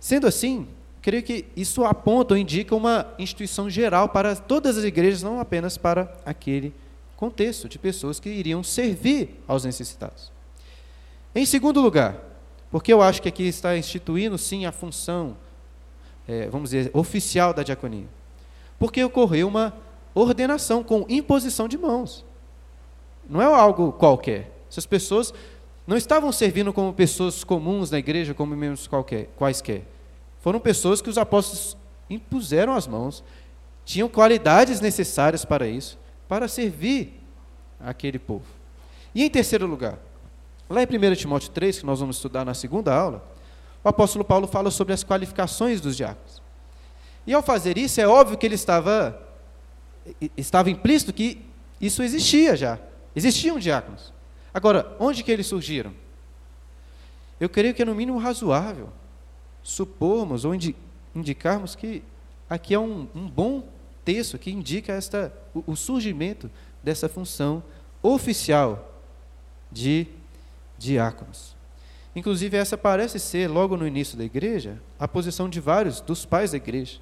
Sendo 0.00 0.26
assim, 0.26 0.66
creio 1.02 1.22
que 1.22 1.46
isso 1.56 1.84
aponta 1.84 2.34
ou 2.34 2.38
indica 2.38 2.74
uma 2.74 3.06
instituição 3.18 3.68
geral 3.68 4.08
para 4.08 4.36
todas 4.36 4.78
as 4.78 4.84
igrejas, 4.84 5.22
não 5.22 5.40
apenas 5.40 5.76
para 5.76 6.14
aquele 6.24 6.74
contexto 7.18 7.68
de 7.68 7.80
pessoas 7.80 8.20
que 8.20 8.28
iriam 8.28 8.62
servir 8.62 9.42
aos 9.48 9.64
necessitados. 9.64 10.30
Em 11.34 11.44
segundo 11.44 11.80
lugar, 11.80 12.16
porque 12.70 12.92
eu 12.92 13.02
acho 13.02 13.20
que 13.20 13.28
aqui 13.28 13.42
está 13.42 13.76
instituindo 13.76 14.38
sim 14.38 14.66
a 14.66 14.70
função, 14.70 15.36
é, 16.28 16.48
vamos 16.48 16.70
dizer, 16.70 16.92
oficial 16.94 17.52
da 17.52 17.64
diaconia. 17.64 18.06
Porque 18.78 19.02
ocorreu 19.02 19.48
uma 19.48 19.74
ordenação 20.14 20.84
com 20.84 21.04
imposição 21.08 21.66
de 21.66 21.76
mãos. 21.76 22.24
Não 23.28 23.42
é 23.42 23.46
algo 23.46 23.90
qualquer. 23.90 24.52
Essas 24.70 24.86
pessoas 24.86 25.34
não 25.88 25.96
estavam 25.96 26.30
servindo 26.30 26.72
como 26.72 26.92
pessoas 26.92 27.42
comuns 27.42 27.90
na 27.90 27.98
igreja, 27.98 28.32
como 28.32 28.54
membros 28.54 28.86
qualquer, 28.86 29.28
quaisquer. 29.36 29.82
Foram 30.40 30.60
pessoas 30.60 31.02
que 31.02 31.10
os 31.10 31.18
apóstolos 31.18 31.76
impuseram 32.08 32.76
as 32.76 32.86
mãos, 32.86 33.24
tinham 33.84 34.08
qualidades 34.08 34.80
necessárias 34.80 35.44
para 35.44 35.66
isso, 35.66 35.98
para 36.28 36.46
servir 36.46 37.20
aquele 37.80 38.18
povo. 38.18 38.44
E 39.14 39.24
em 39.24 39.30
terceiro 39.30 39.66
lugar, 39.66 39.98
lá 40.68 40.82
em 40.82 40.86
1 40.86 41.14
Timóteo 41.14 41.50
3, 41.50 41.80
que 41.80 41.86
nós 41.86 42.00
vamos 42.00 42.16
estudar 42.16 42.44
na 42.44 42.54
segunda 42.54 42.94
aula, 42.94 43.24
o 43.82 43.88
apóstolo 43.88 44.24
Paulo 44.24 44.46
fala 44.46 44.70
sobre 44.70 44.92
as 44.92 45.02
qualificações 45.02 45.80
dos 45.80 45.96
diáconos. 45.96 46.42
E 47.26 47.32
ao 47.32 47.42
fazer 47.42 47.78
isso, 47.78 48.00
é 48.00 48.06
óbvio 48.06 48.36
que 48.36 48.46
ele 48.46 48.54
estava, 48.54 49.20
estava 50.36 50.70
implícito 50.70 51.12
que 51.12 51.44
isso 51.80 52.02
existia 52.02 52.56
já. 52.56 52.78
Existiam 53.14 53.58
diáconos. 53.58 54.12
Agora, 54.52 54.94
onde 54.98 55.22
que 55.22 55.30
eles 55.30 55.46
surgiram? 55.46 55.92
Eu 57.40 57.48
creio 57.48 57.72
que 57.74 57.82
é 57.82 57.84
no 57.84 57.94
mínimo 57.94 58.18
razoável 58.18 58.88
supormos 59.62 60.44
ou 60.44 60.52
indicarmos 61.14 61.76
que 61.76 62.02
aqui 62.48 62.74
é 62.74 62.78
um, 62.78 63.06
um 63.14 63.28
bom 63.28 63.62
texto 64.08 64.38
que 64.38 64.50
indica 64.50 64.94
esta, 64.94 65.30
o, 65.54 65.72
o 65.72 65.76
surgimento 65.76 66.50
dessa 66.82 67.10
função 67.10 67.62
oficial 68.02 69.02
de 69.70 70.06
diáconos. 70.78 71.54
Inclusive, 72.16 72.56
essa 72.56 72.78
parece 72.78 73.18
ser, 73.18 73.48
logo 73.48 73.76
no 73.76 73.86
início 73.86 74.16
da 74.16 74.24
igreja, 74.24 74.80
a 74.98 75.06
posição 75.06 75.46
de 75.46 75.60
vários 75.60 76.00
dos 76.00 76.24
pais 76.24 76.52
da 76.52 76.56
igreja. 76.56 76.98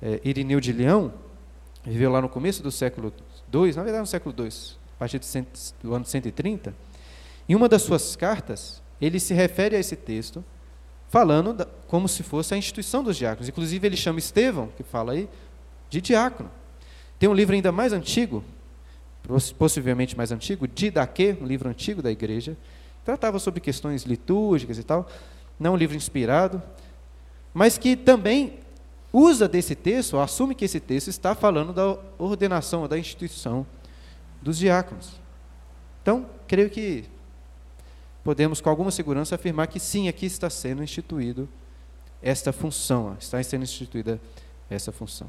É, 0.00 0.20
Irineu 0.24 0.60
de 0.60 0.72
Leão 0.72 1.12
viveu 1.84 2.12
lá 2.12 2.22
no 2.22 2.28
começo 2.28 2.62
do 2.62 2.70
século 2.70 3.12
II, 3.52 3.74
na 3.74 3.82
verdade 3.82 4.02
no 4.02 4.06
século 4.06 4.32
II, 4.38 4.48
a 4.94 4.98
partir 5.00 5.20
do 5.82 5.94
ano 5.96 6.04
130. 6.04 6.72
Em 7.48 7.56
uma 7.56 7.68
das 7.68 7.82
suas 7.82 8.14
cartas, 8.14 8.80
ele 9.00 9.18
se 9.18 9.34
refere 9.34 9.74
a 9.74 9.80
esse 9.80 9.96
texto, 9.96 10.44
falando 11.08 11.52
da, 11.52 11.66
como 11.88 12.06
se 12.06 12.22
fosse 12.22 12.54
a 12.54 12.56
instituição 12.56 13.02
dos 13.02 13.16
diáconos. 13.16 13.48
Inclusive, 13.48 13.84
ele 13.84 13.96
chama 13.96 14.20
Estevão, 14.20 14.68
que 14.76 14.84
fala 14.84 15.12
aí, 15.12 15.28
de 15.88 16.00
diácono. 16.00 16.50
Tem 17.18 17.28
um 17.28 17.34
livro 17.34 17.54
ainda 17.54 17.72
mais 17.72 17.92
antigo, 17.92 18.44
possivelmente 19.58 20.16
mais 20.16 20.30
antigo, 20.30 20.68
Didaquê, 20.68 21.36
um 21.40 21.46
livro 21.46 21.68
antigo 21.68 22.02
da 22.02 22.10
igreja, 22.10 22.56
tratava 23.04 23.38
sobre 23.38 23.60
questões 23.60 24.02
litúrgicas 24.02 24.78
e 24.78 24.82
tal, 24.82 25.08
não 25.58 25.74
um 25.74 25.76
livro 25.76 25.96
inspirado, 25.96 26.62
mas 27.54 27.78
que 27.78 27.96
também 27.96 28.58
usa 29.12 29.48
desse 29.48 29.74
texto, 29.74 30.18
assume 30.18 30.54
que 30.54 30.64
esse 30.64 30.78
texto 30.78 31.08
está 31.08 31.34
falando 31.34 31.72
da 31.72 31.98
ordenação, 32.18 32.86
da 32.86 32.98
instituição 32.98 33.66
dos 34.42 34.58
diáconos. 34.58 35.20
Então, 36.02 36.26
creio 36.46 36.68
que 36.68 37.04
podemos 38.22 38.60
com 38.60 38.68
alguma 38.68 38.90
segurança 38.90 39.34
afirmar 39.34 39.68
que 39.68 39.80
sim, 39.80 40.08
aqui 40.08 40.26
está 40.26 40.50
sendo 40.50 40.82
instituído 40.82 41.48
esta 42.20 42.52
função, 42.52 43.16
está 43.18 43.42
sendo 43.42 43.62
instituída 43.62 44.20
essa 44.68 44.92
função. 44.92 45.28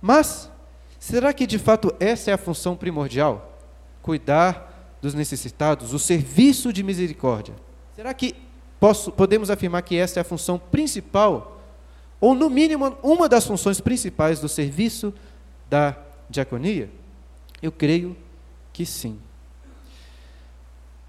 Mas, 0.00 0.50
será 0.98 1.32
que 1.32 1.46
de 1.46 1.58
fato 1.58 1.94
essa 2.00 2.30
é 2.30 2.34
a 2.34 2.38
função 2.38 2.76
primordial? 2.76 3.58
Cuidar 4.02 4.96
dos 5.00 5.14
necessitados, 5.14 5.92
o 5.92 5.98
serviço 5.98 6.72
de 6.72 6.82
misericórdia. 6.82 7.54
Será 7.94 8.12
que 8.14 8.34
posso, 8.78 9.12
podemos 9.12 9.50
afirmar 9.50 9.82
que 9.82 9.96
essa 9.96 10.20
é 10.20 10.22
a 10.22 10.24
função 10.24 10.58
principal, 10.58 11.60
ou 12.20 12.34
no 12.34 12.50
mínimo 12.50 12.96
uma 13.02 13.28
das 13.28 13.46
funções 13.46 13.80
principais 13.80 14.40
do 14.40 14.48
serviço 14.48 15.12
da 15.68 15.96
diaconia? 16.28 16.90
Eu 17.62 17.72
creio 17.72 18.16
que 18.72 18.84
sim. 18.86 19.18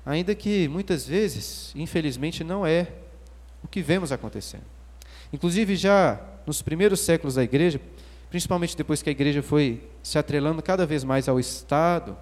Ainda 0.06 0.34
que 0.34 0.68
muitas 0.68 1.06
vezes, 1.06 1.72
infelizmente, 1.76 2.44
não 2.44 2.66
é 2.66 2.88
o 3.63 3.68
que 3.68 3.82
vemos 3.82 4.12
acontecendo. 4.12 4.63
Inclusive, 5.32 5.76
já 5.76 6.20
nos 6.46 6.62
primeiros 6.62 7.02
séculos 7.02 7.36
da 7.36 7.44
igreja, 7.44 7.80
principalmente 8.32 8.78
depois 8.78 9.02
que 9.02 9.10
a 9.10 9.12
igreja 9.12 9.44
foi 9.44 9.88
se 10.02 10.17
atrelando 10.17 10.63
cada 10.63 10.86
vez 10.86 11.04
mais 11.04 11.28
ao 11.28 11.38
Estado, 11.38 12.17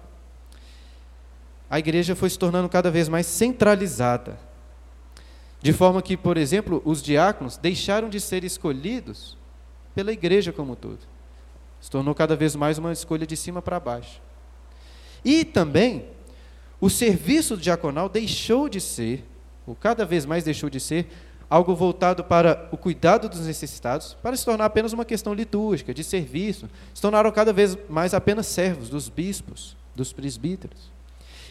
a 1.70 1.78
igreja 1.78 2.16
foi 2.16 2.28
se 2.28 2.36
tornando 2.36 2.68
cada 2.68 2.90
vez 2.90 3.08
mais 3.08 3.26
centralizada. 3.26 4.36
De 5.62 5.72
forma 5.72 6.02
que, 6.02 6.16
por 6.16 6.36
exemplo, 6.36 6.82
os 6.84 7.00
diáconos 7.00 7.56
deixaram 7.56 8.08
de 8.08 8.18
ser 8.18 8.42
escolhidos 8.42 9.38
pela 9.94 10.10
igreja 10.10 10.52
como 10.52 10.72
um 10.72 10.74
todo. 10.74 10.98
Se 11.80 11.88
tornou 11.88 12.12
cada 12.12 12.34
vez 12.34 12.56
mais 12.56 12.76
uma 12.76 12.92
escolha 12.92 13.24
de 13.24 13.36
cima 13.36 13.62
para 13.62 13.78
baixo. 13.78 14.20
E 15.24 15.44
também, 15.44 16.06
o 16.80 16.90
serviço 16.90 17.56
diaconal 17.56 18.08
deixou 18.08 18.68
de 18.68 18.80
ser, 18.80 19.24
ou 19.64 19.76
cada 19.76 20.04
vez 20.04 20.26
mais 20.26 20.42
deixou 20.42 20.68
de 20.68 20.80
ser, 20.80 21.06
algo 21.50 21.74
voltado 21.74 22.22
para 22.22 22.68
o 22.70 22.76
cuidado 22.76 23.28
dos 23.28 23.40
necessitados, 23.40 24.16
para 24.22 24.36
se 24.36 24.44
tornar 24.44 24.66
apenas 24.66 24.92
uma 24.92 25.04
questão 25.04 25.34
litúrgica, 25.34 25.92
de 25.92 26.04
serviço. 26.04 26.70
Se 26.94 27.02
tornaram 27.02 27.32
cada 27.32 27.52
vez 27.52 27.76
mais 27.88 28.14
apenas 28.14 28.46
servos 28.46 28.88
dos 28.88 29.08
bispos, 29.08 29.76
dos 29.94 30.12
presbíteros. 30.12 30.92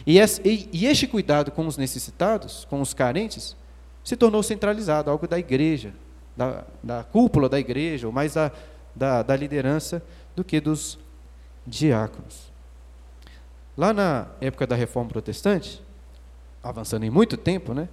E, 0.06 0.18
este 0.18 1.06
cuidado 1.06 1.50
com 1.50 1.66
os 1.66 1.76
necessitados, 1.76 2.66
com 2.70 2.80
os 2.80 2.94
carentes, 2.94 3.54
se 4.02 4.16
tornou 4.16 4.42
centralizado, 4.42 5.10
algo 5.10 5.28
da 5.28 5.38
igreja, 5.38 5.92
da, 6.34 6.64
da 6.82 7.04
cúpula 7.04 7.50
da 7.50 7.60
igreja, 7.60 8.06
ou 8.06 8.12
mais 8.12 8.32
da, 8.32 8.50
da, 8.96 9.22
da 9.22 9.36
liderança, 9.36 10.02
do 10.34 10.42
que 10.42 10.58
dos 10.58 10.98
diáconos. 11.66 12.50
Lá 13.76 13.92
na 13.92 14.28
época 14.40 14.66
da 14.66 14.74
Reforma 14.74 15.10
Protestante, 15.10 15.82
avançando 16.62 17.04
em 17.04 17.10
muito 17.10 17.36
tempo, 17.36 17.74
né? 17.74 17.86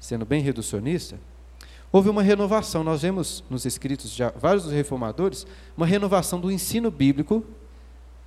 Sendo 0.00 0.24
bem 0.24 0.42
reducionista, 0.42 1.20
houve 1.92 2.08
uma 2.08 2.22
renovação. 2.22 2.82
Nós 2.82 3.02
vemos 3.02 3.44
nos 3.48 3.64
escritos 3.64 4.10
de 4.10 4.22
vários 4.36 4.64
dos 4.64 4.72
reformadores 4.72 5.46
uma 5.76 5.86
renovação 5.86 6.40
do 6.40 6.50
ensino 6.50 6.90
bíblico, 6.90 7.44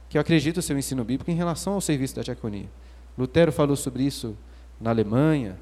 que 0.07 0.17
eu 0.17 0.21
acredito 0.21 0.61
ser 0.61 0.75
o 0.75 0.79
ensino 0.79 1.03
bíblico 1.03 1.29
em 1.31 1.35
relação 1.35 1.73
ao 1.73 1.81
serviço 1.81 2.15
da 2.15 2.21
diaconia. 2.21 2.69
Lutero 3.17 3.51
falou 3.51 3.75
sobre 3.75 4.03
isso 4.03 4.37
na 4.79 4.91
Alemanha, 4.91 5.57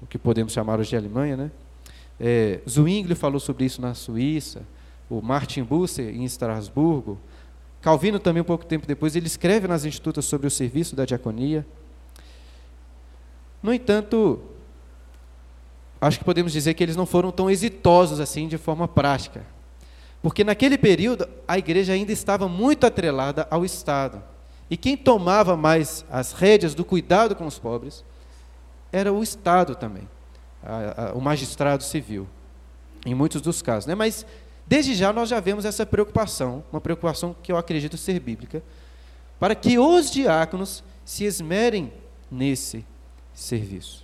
o 0.00 0.06
que 0.06 0.16
podemos 0.16 0.52
chamar 0.52 0.78
hoje 0.78 0.90
de 0.90 0.96
Alemanha, 0.96 1.36
né? 1.36 1.50
É, 2.18 2.60
Zwingli 2.68 3.14
falou 3.14 3.40
sobre 3.40 3.64
isso 3.64 3.82
na 3.82 3.94
Suíça, 3.94 4.62
o 5.10 5.20
Martin 5.20 5.64
Bucer 5.64 6.14
em 6.14 6.24
Estrasburgo, 6.24 7.18
Calvino 7.82 8.20
também 8.20 8.40
um 8.40 8.44
pouco 8.44 8.64
tempo 8.64 8.86
depois 8.86 9.16
ele 9.16 9.26
escreve 9.26 9.66
nas 9.66 9.84
institutas 9.84 10.24
sobre 10.24 10.46
o 10.46 10.50
serviço 10.50 10.94
da 10.94 11.04
diaconia. 11.04 11.66
No 13.60 13.74
entanto, 13.74 14.40
acho 16.02 16.18
que 16.18 16.24
podemos 16.24 16.52
dizer 16.52 16.74
que 16.74 16.82
eles 16.82 16.96
não 16.96 17.06
foram 17.06 17.30
tão 17.30 17.48
exitosos 17.48 18.18
assim 18.18 18.48
de 18.48 18.58
forma 18.58 18.88
prática. 18.88 19.46
Porque 20.20 20.42
naquele 20.42 20.76
período 20.76 21.28
a 21.46 21.56
igreja 21.56 21.92
ainda 21.92 22.12
estava 22.12 22.48
muito 22.48 22.84
atrelada 22.84 23.46
ao 23.50 23.64
Estado. 23.64 24.22
E 24.68 24.76
quem 24.76 24.96
tomava 24.96 25.56
mais 25.56 26.04
as 26.10 26.32
rédeas 26.32 26.74
do 26.74 26.84
cuidado 26.84 27.36
com 27.36 27.46
os 27.46 27.58
pobres 27.58 28.04
era 28.90 29.12
o 29.12 29.22
Estado 29.22 29.74
também, 29.74 30.08
a, 30.62 31.10
a, 31.10 31.12
o 31.14 31.20
magistrado 31.20 31.82
civil, 31.84 32.28
em 33.06 33.14
muitos 33.14 33.40
dos 33.40 33.62
casos. 33.62 33.86
Né? 33.86 33.94
Mas 33.94 34.26
desde 34.66 34.94
já 34.94 35.12
nós 35.12 35.28
já 35.28 35.40
vemos 35.40 35.64
essa 35.64 35.86
preocupação, 35.86 36.64
uma 36.72 36.80
preocupação 36.80 37.34
que 37.42 37.52
eu 37.52 37.56
acredito 37.56 37.96
ser 37.96 38.18
bíblica, 38.18 38.62
para 39.38 39.54
que 39.54 39.78
os 39.78 40.10
diáconos 40.10 40.82
se 41.04 41.24
esmerem 41.24 41.92
nesse 42.30 42.84
serviço. 43.34 44.01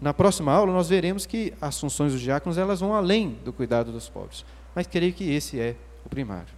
Na 0.00 0.12
próxima 0.12 0.52
aula 0.52 0.72
nós 0.72 0.88
veremos 0.88 1.24
que 1.24 1.54
as 1.60 1.78
funções 1.78 2.12
dos 2.12 2.20
diáconos 2.20 2.58
elas 2.58 2.80
vão 2.80 2.94
além 2.94 3.38
do 3.44 3.52
cuidado 3.52 3.90
dos 3.90 4.08
pobres, 4.08 4.44
mas 4.74 4.86
creio 4.86 5.12
que 5.12 5.30
esse 5.30 5.58
é 5.58 5.76
o 6.04 6.08
primário. 6.08 6.52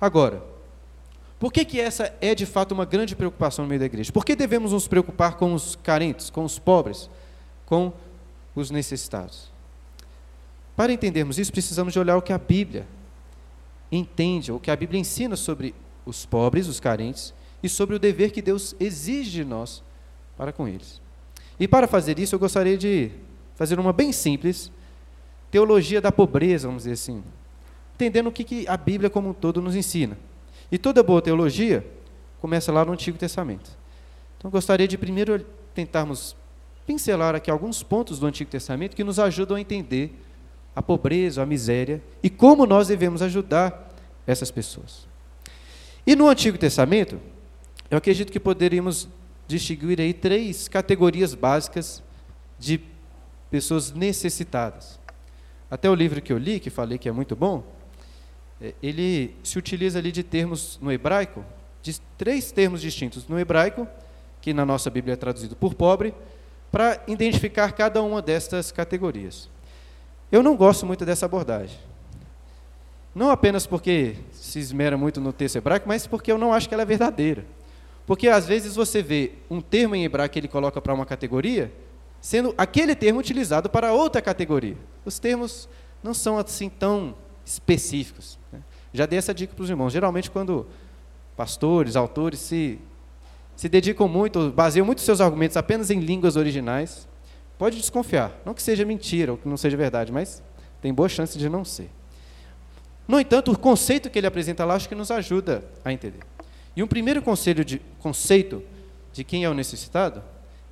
Agora, 0.00 0.42
por 1.38 1.52
que, 1.52 1.64
que 1.64 1.78
essa 1.78 2.14
é 2.20 2.34
de 2.34 2.46
fato 2.46 2.72
uma 2.72 2.86
grande 2.86 3.14
preocupação 3.14 3.64
no 3.64 3.68
meio 3.68 3.80
da 3.80 3.86
igreja? 3.86 4.10
Por 4.10 4.24
que 4.24 4.34
devemos 4.34 4.72
nos 4.72 4.88
preocupar 4.88 5.36
com 5.36 5.52
os 5.52 5.76
carentes, 5.76 6.30
com 6.30 6.44
os 6.44 6.58
pobres, 6.58 7.10
com 7.66 7.92
os 8.54 8.70
necessitados? 8.70 9.50
Para 10.74 10.92
entendermos 10.92 11.38
isso, 11.38 11.52
precisamos 11.52 11.92
de 11.92 11.98
olhar 11.98 12.16
o 12.16 12.22
que 12.22 12.32
a 12.32 12.38
Bíblia 12.38 12.86
entende, 13.92 14.50
o 14.50 14.58
que 14.58 14.70
a 14.70 14.76
Bíblia 14.76 15.00
ensina 15.00 15.36
sobre 15.36 15.74
os 16.06 16.24
pobres, 16.24 16.68
os 16.68 16.80
carentes, 16.80 17.34
e 17.62 17.68
sobre 17.68 17.96
o 17.96 17.98
dever 17.98 18.30
que 18.30 18.40
Deus 18.40 18.74
exige 18.78 19.30
de 19.30 19.44
nós 19.44 19.82
para 20.36 20.52
com 20.52 20.68
eles. 20.68 21.00
E 21.58 21.66
para 21.66 21.86
fazer 21.86 22.18
isso, 22.18 22.34
eu 22.34 22.38
gostaria 22.38 22.76
de 22.76 23.10
fazer 23.54 23.78
uma 23.78 23.92
bem 23.92 24.12
simples 24.12 24.70
teologia 25.50 26.00
da 26.00 26.12
pobreza, 26.12 26.68
vamos 26.68 26.82
dizer 26.82 26.94
assim, 26.94 27.22
entendendo 27.94 28.26
o 28.26 28.32
que, 28.32 28.66
a 28.68 28.76
Bíblia 28.76 29.08
como 29.08 29.30
um 29.30 29.32
todo 29.32 29.62
nos 29.62 29.74
ensina. 29.74 30.18
E 30.70 30.76
toda 30.76 31.02
boa 31.02 31.22
teologia 31.22 31.86
começa 32.40 32.70
lá 32.72 32.84
no 32.84 32.92
Antigo 32.92 33.16
Testamento. 33.16 33.70
Então, 34.36 34.50
gostaria 34.50 34.86
de 34.86 34.98
primeiro 34.98 35.44
tentarmos 35.74 36.36
pincelar 36.86 37.34
aqui 37.34 37.50
alguns 37.50 37.82
pontos 37.82 38.18
do 38.18 38.26
Antigo 38.26 38.50
Testamento 38.50 38.94
que 38.94 39.02
nos 39.02 39.18
ajudam 39.18 39.56
a 39.56 39.60
entender 39.60 40.14
a 40.74 40.82
pobreza, 40.82 41.42
a 41.42 41.46
miséria 41.46 42.02
e 42.22 42.28
como 42.28 42.66
nós 42.66 42.88
devemos 42.88 43.22
ajudar 43.22 43.94
essas 44.26 44.50
pessoas. 44.50 45.08
E 46.06 46.14
no 46.14 46.28
Antigo 46.28 46.58
Testamento, 46.58 47.18
eu 47.90 47.98
acredito 47.98 48.30
que 48.30 48.38
poderíamos 48.38 49.08
distinguir 49.46 50.00
aí 50.00 50.12
três 50.12 50.68
categorias 50.68 51.34
básicas 51.34 52.02
de 52.58 52.80
pessoas 53.50 53.92
necessitadas. 53.92 54.98
Até 55.70 55.88
o 55.90 55.94
livro 55.94 56.20
que 56.20 56.32
eu 56.32 56.38
li, 56.38 56.60
que 56.60 56.70
falei 56.70 56.98
que 56.98 57.08
é 57.08 57.12
muito 57.12 57.34
bom, 57.34 57.64
é, 58.60 58.74
ele 58.82 59.34
se 59.42 59.58
utiliza 59.58 59.98
ali 59.98 60.12
de 60.12 60.22
termos 60.22 60.78
no 60.80 60.90
hebraico, 60.90 61.44
de 61.82 62.00
três 62.16 62.50
termos 62.50 62.80
distintos 62.80 63.26
no 63.28 63.38
hebraico, 63.38 63.86
que 64.40 64.54
na 64.54 64.64
nossa 64.64 64.90
Bíblia 64.90 65.14
é 65.14 65.16
traduzido 65.16 65.56
por 65.56 65.74
pobre, 65.74 66.14
para 66.70 67.02
identificar 67.06 67.72
cada 67.72 68.02
uma 68.02 68.20
destas 68.20 68.72
categorias. 68.72 69.48
Eu 70.30 70.42
não 70.42 70.56
gosto 70.56 70.84
muito 70.84 71.04
dessa 71.04 71.26
abordagem. 71.26 71.78
Não 73.14 73.30
apenas 73.30 73.66
porque 73.66 74.16
se 74.32 74.58
esmera 74.58 74.96
muito 74.96 75.20
no 75.20 75.32
texto 75.32 75.56
hebraico, 75.56 75.88
mas 75.88 76.06
porque 76.06 76.30
eu 76.30 76.36
não 76.36 76.52
acho 76.52 76.68
que 76.68 76.74
ela 76.74 76.82
é 76.82 76.86
verdadeira. 76.86 77.46
Porque 78.06 78.28
às 78.28 78.46
vezes 78.46 78.76
você 78.76 79.02
vê 79.02 79.32
um 79.50 79.60
termo 79.60 79.94
em 79.94 80.04
hebraico 80.04 80.32
que 80.32 80.38
ele 80.38 80.48
coloca 80.48 80.80
para 80.80 80.94
uma 80.94 81.04
categoria, 81.04 81.72
sendo 82.20 82.54
aquele 82.56 82.94
termo 82.94 83.18
utilizado 83.18 83.68
para 83.68 83.92
outra 83.92 84.22
categoria. 84.22 84.76
Os 85.04 85.18
termos 85.18 85.68
não 86.02 86.14
são 86.14 86.38
assim 86.38 86.68
tão 86.68 87.14
específicos. 87.44 88.38
Né? 88.52 88.60
Já 88.92 89.06
dei 89.06 89.18
essa 89.18 89.34
dica 89.34 89.54
para 89.54 89.62
os 89.62 89.70
irmãos. 89.70 89.92
Geralmente, 89.92 90.30
quando 90.30 90.66
pastores, 91.36 91.96
autores 91.96 92.38
se, 92.38 92.78
se 93.56 93.68
dedicam 93.68 94.06
muito, 94.06 94.50
baseiam 94.50 94.86
muito 94.86 95.00
seus 95.00 95.20
argumentos 95.20 95.56
apenas 95.56 95.90
em 95.90 95.98
línguas 95.98 96.36
originais, 96.36 97.08
Pode 97.58 97.78
desconfiar. 97.78 98.32
Não 98.44 98.52
que 98.52 98.62
seja 98.62 98.84
mentira 98.84 99.32
ou 99.32 99.38
que 99.38 99.48
não 99.48 99.56
seja 99.56 99.76
verdade, 99.76 100.12
mas 100.12 100.42
tem 100.80 100.92
boa 100.92 101.08
chance 101.08 101.38
de 101.38 101.48
não 101.48 101.64
ser. 101.64 101.90
No 103.08 103.18
entanto, 103.18 103.52
o 103.52 103.58
conceito 103.58 104.10
que 104.10 104.18
ele 104.18 104.26
apresenta 104.26 104.64
lá 104.64 104.74
acho 104.74 104.88
que 104.88 104.94
nos 104.94 105.10
ajuda 105.10 105.64
a 105.84 105.92
entender. 105.92 106.20
E 106.76 106.82
um 106.82 106.86
primeiro 106.86 107.22
de, 107.64 107.80
conceito 107.98 108.62
de 109.12 109.24
quem 109.24 109.44
é 109.44 109.48
o 109.48 109.54
necessitado 109.54 110.22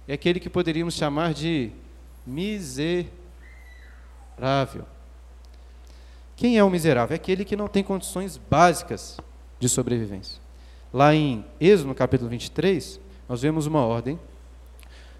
é 0.06 0.12
aquele 0.12 0.38
que 0.38 0.50
poderíamos 0.50 0.94
chamar 0.94 1.32
de 1.32 1.72
miserável. 2.26 3.08
Quem 6.36 6.58
é 6.58 6.64
o 6.64 6.68
miserável? 6.68 7.14
É 7.14 7.16
aquele 7.16 7.42
que 7.44 7.56
não 7.56 7.68
tem 7.68 7.82
condições 7.82 8.36
básicas 8.36 9.16
de 9.58 9.66
sobrevivência. 9.66 10.38
Lá 10.92 11.14
em 11.14 11.42
Êxodo, 11.58 11.88
no 11.88 11.94
capítulo 11.94 12.28
23, 12.28 13.00
nós 13.26 13.40
vemos 13.40 13.66
uma 13.66 13.84
ordem 13.84 14.18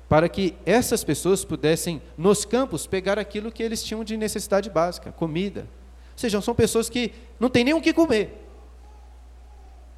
para 0.07 0.29
que 0.29 0.55
essas 0.67 1.03
pessoas 1.03 1.45
pudessem, 1.47 2.03
nos 2.17 2.45
campos, 2.45 2.87
pegar 2.87 3.19
aquilo 3.19 3.51
que 3.51 3.63
eles 3.63 3.83
tinham 3.83 4.05
de 4.05 4.19
necessidade 4.19 4.69
básica, 4.69 5.11
comida. 5.11 5.63
Ou 5.63 6.19
seja, 6.19 6.41
são 6.43 6.55
pessoas 6.55 6.91
que 6.91 7.13
não 7.41 7.49
têm 7.49 7.65
nem 7.65 7.75
o 7.75 7.81
que 7.81 7.93
comer. 7.93 8.44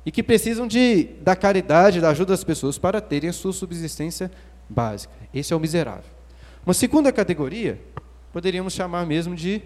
E 0.07 0.11
que 0.13 0.23
precisam 0.23 0.67
de, 0.67 1.05
da 1.21 1.37
caridade, 1.37 2.01
da 2.01 2.11
ajuda 2.11 2.33
das 2.33 2.45
pessoas 2.45 2.79
para 2.79 3.01
terem 3.01 3.29
a 3.29 3.33
sua 3.33 3.53
subsistência 3.53 4.31
básica. 4.69 5.13
Esse 5.35 5.53
é 5.53 5.57
o 5.57 5.61
miserável. 5.61 6.11
Uma 6.65 6.73
segunda 6.73 7.13
categoria, 7.13 7.81
poderíamos 8.33 8.73
chamar 8.73 9.05
mesmo 9.05 9.35
de 9.35 9.61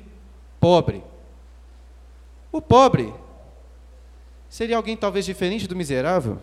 pobre. 0.58 1.04
O 2.50 2.60
pobre 2.60 3.12
seria 4.48 4.76
alguém 4.76 4.96
talvez 4.96 5.24
diferente 5.24 5.68
do 5.68 5.76
miserável, 5.76 6.38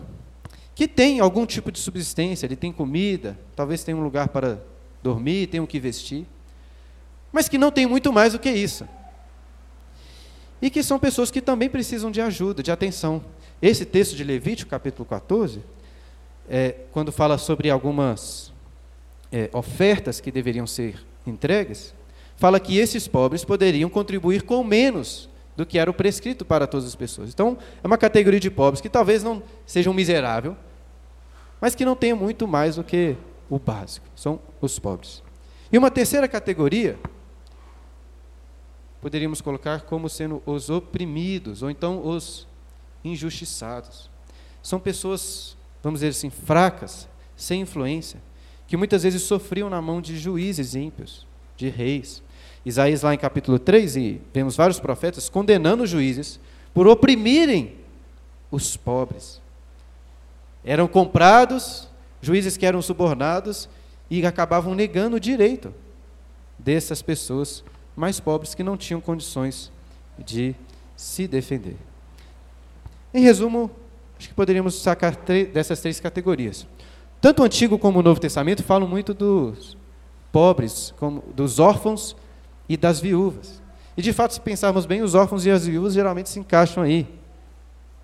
que 0.74 0.86
tem 0.88 1.20
algum 1.20 1.44
tipo 1.44 1.70
de 1.72 1.78
subsistência, 1.78 2.46
ele 2.46 2.56
tem 2.56 2.72
comida, 2.72 3.38
talvez 3.54 3.82
tenha 3.82 3.96
um 3.96 4.02
lugar 4.02 4.28
para 4.28 4.62
dormir, 5.02 5.48
tem 5.48 5.60
o 5.60 5.66
que 5.66 5.80
vestir, 5.80 6.24
mas 7.32 7.48
que 7.48 7.58
não 7.58 7.70
tem 7.70 7.84
muito 7.84 8.12
mais 8.12 8.32
do 8.32 8.38
que 8.38 8.48
isso. 8.48 8.88
E 10.62 10.70
que 10.70 10.82
são 10.82 10.98
pessoas 10.98 11.30
que 11.30 11.40
também 11.40 11.68
precisam 11.68 12.10
de 12.10 12.20
ajuda, 12.20 12.62
de 12.62 12.70
atenção. 12.70 13.22
Esse 13.60 13.84
texto 13.84 14.14
de 14.14 14.22
Levítico, 14.22 14.70
capítulo 14.70 15.04
14, 15.04 15.60
é, 16.48 16.76
quando 16.92 17.10
fala 17.10 17.36
sobre 17.36 17.68
algumas 17.70 18.52
é, 19.32 19.50
ofertas 19.52 20.20
que 20.20 20.30
deveriam 20.30 20.66
ser 20.66 21.04
entregues, 21.26 21.92
fala 22.36 22.60
que 22.60 22.78
esses 22.78 23.08
pobres 23.08 23.44
poderiam 23.44 23.90
contribuir 23.90 24.42
com 24.42 24.62
menos 24.62 25.28
do 25.56 25.66
que 25.66 25.76
era 25.76 25.90
o 25.90 25.94
prescrito 25.94 26.44
para 26.44 26.68
todas 26.68 26.86
as 26.86 26.94
pessoas. 26.94 27.30
Então, 27.30 27.58
é 27.82 27.86
uma 27.86 27.98
categoria 27.98 28.38
de 28.38 28.48
pobres 28.48 28.80
que 28.80 28.88
talvez 28.88 29.24
não 29.24 29.42
sejam 29.66 29.92
miserável, 29.92 30.56
mas 31.60 31.74
que 31.74 31.84
não 31.84 31.96
tenham 31.96 32.16
muito 32.16 32.46
mais 32.46 32.76
do 32.76 32.84
que 32.84 33.16
o 33.50 33.58
básico, 33.58 34.06
são 34.14 34.38
os 34.60 34.78
pobres. 34.78 35.20
E 35.72 35.76
uma 35.76 35.90
terceira 35.90 36.28
categoria, 36.28 36.96
poderíamos 39.00 39.40
colocar 39.40 39.82
como 39.82 40.08
sendo 40.08 40.40
os 40.46 40.70
oprimidos, 40.70 41.60
ou 41.60 41.70
então 41.70 42.06
os 42.06 42.47
injustiçados. 43.04 44.10
São 44.62 44.78
pessoas, 44.78 45.56
vamos 45.82 46.00
dizer 46.00 46.10
assim, 46.10 46.30
fracas, 46.30 47.08
sem 47.36 47.62
influência, 47.62 48.20
que 48.66 48.76
muitas 48.76 49.02
vezes 49.02 49.22
sofriam 49.22 49.70
na 49.70 49.80
mão 49.80 50.00
de 50.00 50.18
juízes 50.18 50.74
ímpios, 50.74 51.26
de 51.56 51.68
reis. 51.68 52.22
Isaías, 52.64 53.02
lá 53.02 53.14
em 53.14 53.18
capítulo 53.18 53.58
3, 53.58 53.96
e 53.96 54.20
vemos 54.34 54.56
vários 54.56 54.78
profetas 54.78 55.28
condenando 55.28 55.84
os 55.84 55.90
juízes 55.90 56.38
por 56.74 56.86
oprimirem 56.86 57.76
os 58.50 58.76
pobres. 58.76 59.40
Eram 60.64 60.86
comprados, 60.86 61.88
juízes 62.20 62.56
que 62.56 62.66
eram 62.66 62.82
subornados 62.82 63.68
e 64.10 64.24
acabavam 64.26 64.74
negando 64.74 65.16
o 65.16 65.20
direito 65.20 65.72
dessas 66.58 67.00
pessoas 67.00 67.64
mais 67.96 68.20
pobres 68.20 68.54
que 68.54 68.62
não 68.62 68.76
tinham 68.76 69.00
condições 69.00 69.72
de 70.18 70.54
se 70.96 71.26
defender. 71.26 71.76
Em 73.12 73.20
resumo, 73.22 73.70
acho 74.18 74.28
que 74.28 74.34
poderíamos 74.34 74.80
sacar 74.80 75.16
dessas 75.52 75.80
três 75.80 75.98
categorias. 76.00 76.66
Tanto 77.20 77.42
o 77.42 77.44
Antigo 77.44 77.78
como 77.78 77.98
o 77.98 78.02
Novo 78.02 78.20
Testamento 78.20 78.62
falam 78.62 78.86
muito 78.86 79.12
dos 79.12 79.76
pobres, 80.30 80.94
como 80.98 81.22
dos 81.34 81.58
órfãos 81.58 82.16
e 82.68 82.76
das 82.76 83.00
viúvas. 83.00 83.60
E 83.96 84.02
de 84.02 84.12
fato, 84.12 84.34
se 84.34 84.40
pensarmos 84.40 84.86
bem, 84.86 85.02
os 85.02 85.14
órfãos 85.14 85.44
e 85.44 85.50
as 85.50 85.66
viúvas 85.66 85.94
geralmente 85.94 86.28
se 86.28 86.38
encaixam 86.38 86.82
aí. 86.82 87.08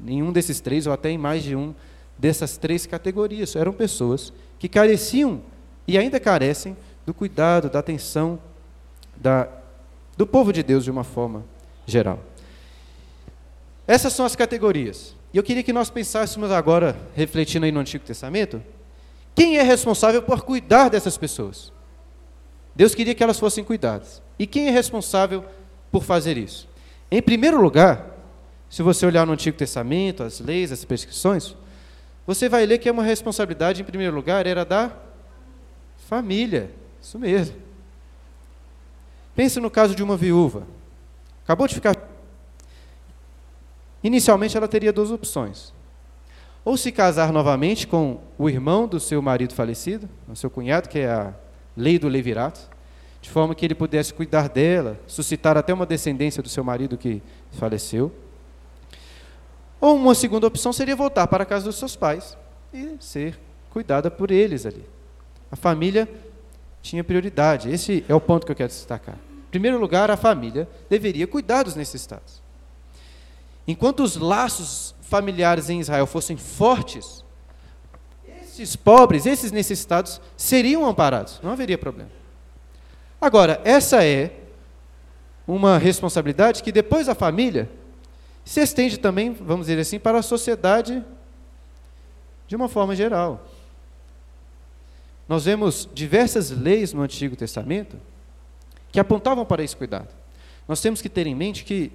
Nenhum 0.01 0.33
desses 0.33 0.61
três, 0.61 0.87
ou 0.87 0.93
até 0.93 1.11
em 1.11 1.19
mais 1.19 1.43
de 1.45 1.55
um 1.55 1.73
dessas 2.19 2.57
três 2.57 2.87
categorias. 2.87 3.55
Eram 3.55 3.73
pessoas 3.73 4.33
que 4.59 4.69
careciam 4.69 5.41
e 5.87 5.97
ainda 5.97 6.19
carecem 6.19 6.77
do 7.07 7.15
cuidado, 7.15 7.71
da 7.71 7.79
atenção 7.79 8.39
da, 9.17 9.47
do 10.17 10.27
povo 10.27 10.53
de 10.53 10.63
Deus 10.63 10.83
de 10.83 10.91
uma 10.91 11.05
forma 11.05 11.45
geral. 11.87 12.19
Essas 13.87 14.13
são 14.13 14.25
as 14.25 14.35
categorias. 14.35 15.15
E 15.33 15.37
eu 15.37 15.43
queria 15.43 15.63
que 15.63 15.73
nós 15.73 15.91
pensássemos 15.91 16.51
agora, 16.51 16.97
refletindo 17.15 17.67
aí 17.67 17.73
no 17.73 17.81
Antigo 17.81 18.05
Testamento, 18.05 18.63
quem 19.35 19.59
é 19.59 19.63
responsável 19.63 20.23
por 20.23 20.43
cuidar 20.43 20.89
dessas 20.89 21.19
pessoas? 21.19 21.73
Deus 22.75 22.95
queria 22.95 23.15
que 23.15 23.23
elas 23.23 23.39
fossem 23.39 23.65
cuidadas. 23.65 24.23
E 24.39 24.47
quem 24.47 24.69
é 24.69 24.71
responsável 24.71 25.45
por 25.91 26.05
fazer 26.05 26.37
isso? 26.39 26.69
Em 27.11 27.21
primeiro 27.21 27.61
lugar, 27.61 28.11
se 28.71 28.83
você 28.83 29.07
olhar 29.07 29.27
no 29.27 29.33
Antigo 29.33 29.57
Testamento, 29.57 30.23
as 30.23 30.41
leis, 30.41 30.73
as 30.73 30.85
prescrições, 30.85 31.55
você 32.27 32.49
vai 32.49 32.65
ler 32.65 32.79
que 32.79 32.89
é 32.89 32.93
uma 32.93 33.03
responsabilidade, 33.03 33.83
em 33.83 33.85
primeiro 33.85 34.15
lugar, 34.15 34.47
era 34.47 34.65
da 34.65 34.91
família. 36.09 36.71
Isso 37.01 37.19
mesmo. 37.19 37.57
Pense 39.35 39.61
no 39.61 39.71
caso 39.71 39.95
de 39.95 40.03
uma 40.03 40.17
viúva. 40.17 40.67
Acabou 41.45 41.67
de 41.67 41.75
ficar. 41.75 41.97
Inicialmente 44.05 44.55
ela 44.55 44.69
teria 44.69 44.93
duas 44.93 45.11
opções. 45.11 45.73
Ou 46.63 46.77
se 46.77 46.93
casar 46.93 47.33
novamente 47.33 47.87
com 47.87 48.21
o 48.39 48.49
irmão 48.49 48.87
do 48.87 49.01
seu 49.01 49.23
marido 49.23 49.55
falecido, 49.55 50.09
o 50.29 50.37
seu 50.37 50.51
cunhado, 50.51 50.89
que 50.89 50.99
é 50.99 51.11
a 51.11 51.35
lei 51.75 51.99
do 51.99 52.07
levirato, 52.07 52.61
de 53.23 53.31
forma 53.31 53.55
que 53.55 53.65
ele 53.65 53.75
pudesse 53.75 54.13
cuidar 54.13 54.51
dela, 54.51 55.01
suscitar 55.07 55.57
até 55.57 55.73
uma 55.73 55.87
descendência 55.87 56.43
do 56.43 56.49
seu 56.51 56.63
marido 56.63 56.99
que 56.99 57.23
faleceu. 57.53 58.13
Ou 59.81 59.97
uma 59.97 60.15
segunda 60.15 60.47
opção 60.47 60.73
seria 60.73 60.95
voltar 60.95 61.27
para 61.27 61.43
a 61.43 61.47
casa 61.47 61.65
dos 61.65 61.77
seus 61.77 61.97
pais 61.97 62.37
e 62.73 62.97
ser 63.01 63.39
cuidada 63.71 64.11
por 64.11 64.31
eles 64.31 64.67
ali. 64.67 64.85
A 65.51 65.57
família 65.57 66.09
tinha 66.83 67.03
prioridade. 67.03 67.71
Esse 67.71 68.05
é 68.07 68.15
o 68.15 68.21
ponto 68.21 68.45
que 68.45 68.53
eu 68.53 68.57
quero 68.57 68.69
destacar. 68.69 69.17
Em 69.49 69.51
primeiro 69.51 69.79
lugar, 69.79 70.11
a 70.11 70.17
família 70.17 70.69
deveria 70.91 71.27
cuidar 71.27 71.63
dos 71.63 71.75
necessitados. 71.75 72.44
Enquanto 73.67 74.03
os 74.03 74.17
laços 74.17 74.95
familiares 75.03 75.71
em 75.71 75.81
Israel 75.81 76.07
fossem 76.07 76.37
fortes, 76.37 77.25
esses 78.43 78.77
pobres, 78.77 79.27
esses 79.27 79.51
necessitados 79.51 80.21
seriam 80.37 80.87
amparados, 80.87 81.41
não 81.43 81.51
haveria 81.51 81.79
problema. 81.79 82.11
Agora, 83.21 83.61
essa 83.65 84.05
é 84.05 84.33
uma 85.47 85.79
responsabilidade 85.79 86.63
que 86.63 86.71
depois 86.71 87.09
a 87.09 87.15
família 87.15 87.71
se 88.45 88.61
estende 88.61 88.99
também, 88.99 89.33
vamos 89.33 89.67
dizer 89.67 89.81
assim, 89.81 89.99
para 89.99 90.19
a 90.19 90.23
sociedade 90.23 91.03
de 92.47 92.55
uma 92.55 92.69
forma 92.69 92.95
geral. 92.95 93.47
Nós 95.29 95.47
vemos 95.47 95.89
diversas 95.95 96.51
leis 96.51 96.93
no 96.93 97.03
Antigo 97.03 97.35
Testamento 97.35 97.97
que 98.93 99.01
apontavam 99.01 99.45
para 99.45 99.63
esse 99.65 99.75
cuidado. 99.75 100.09
Nós 100.69 100.81
temos 100.81 101.01
que 101.01 101.09
ter 101.09 101.27
em 101.27 101.35
mente 101.35 101.65
que 101.65 101.91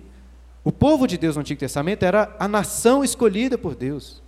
o 0.63 0.71
povo 0.71 1.07
de 1.07 1.17
Deus 1.17 1.35
no 1.35 1.41
Antigo 1.41 1.59
Testamento 1.59 2.03
era 2.03 2.35
a 2.39 2.47
nação 2.47 3.03
escolhida 3.03 3.57
por 3.57 3.75
Deus. 3.75 4.21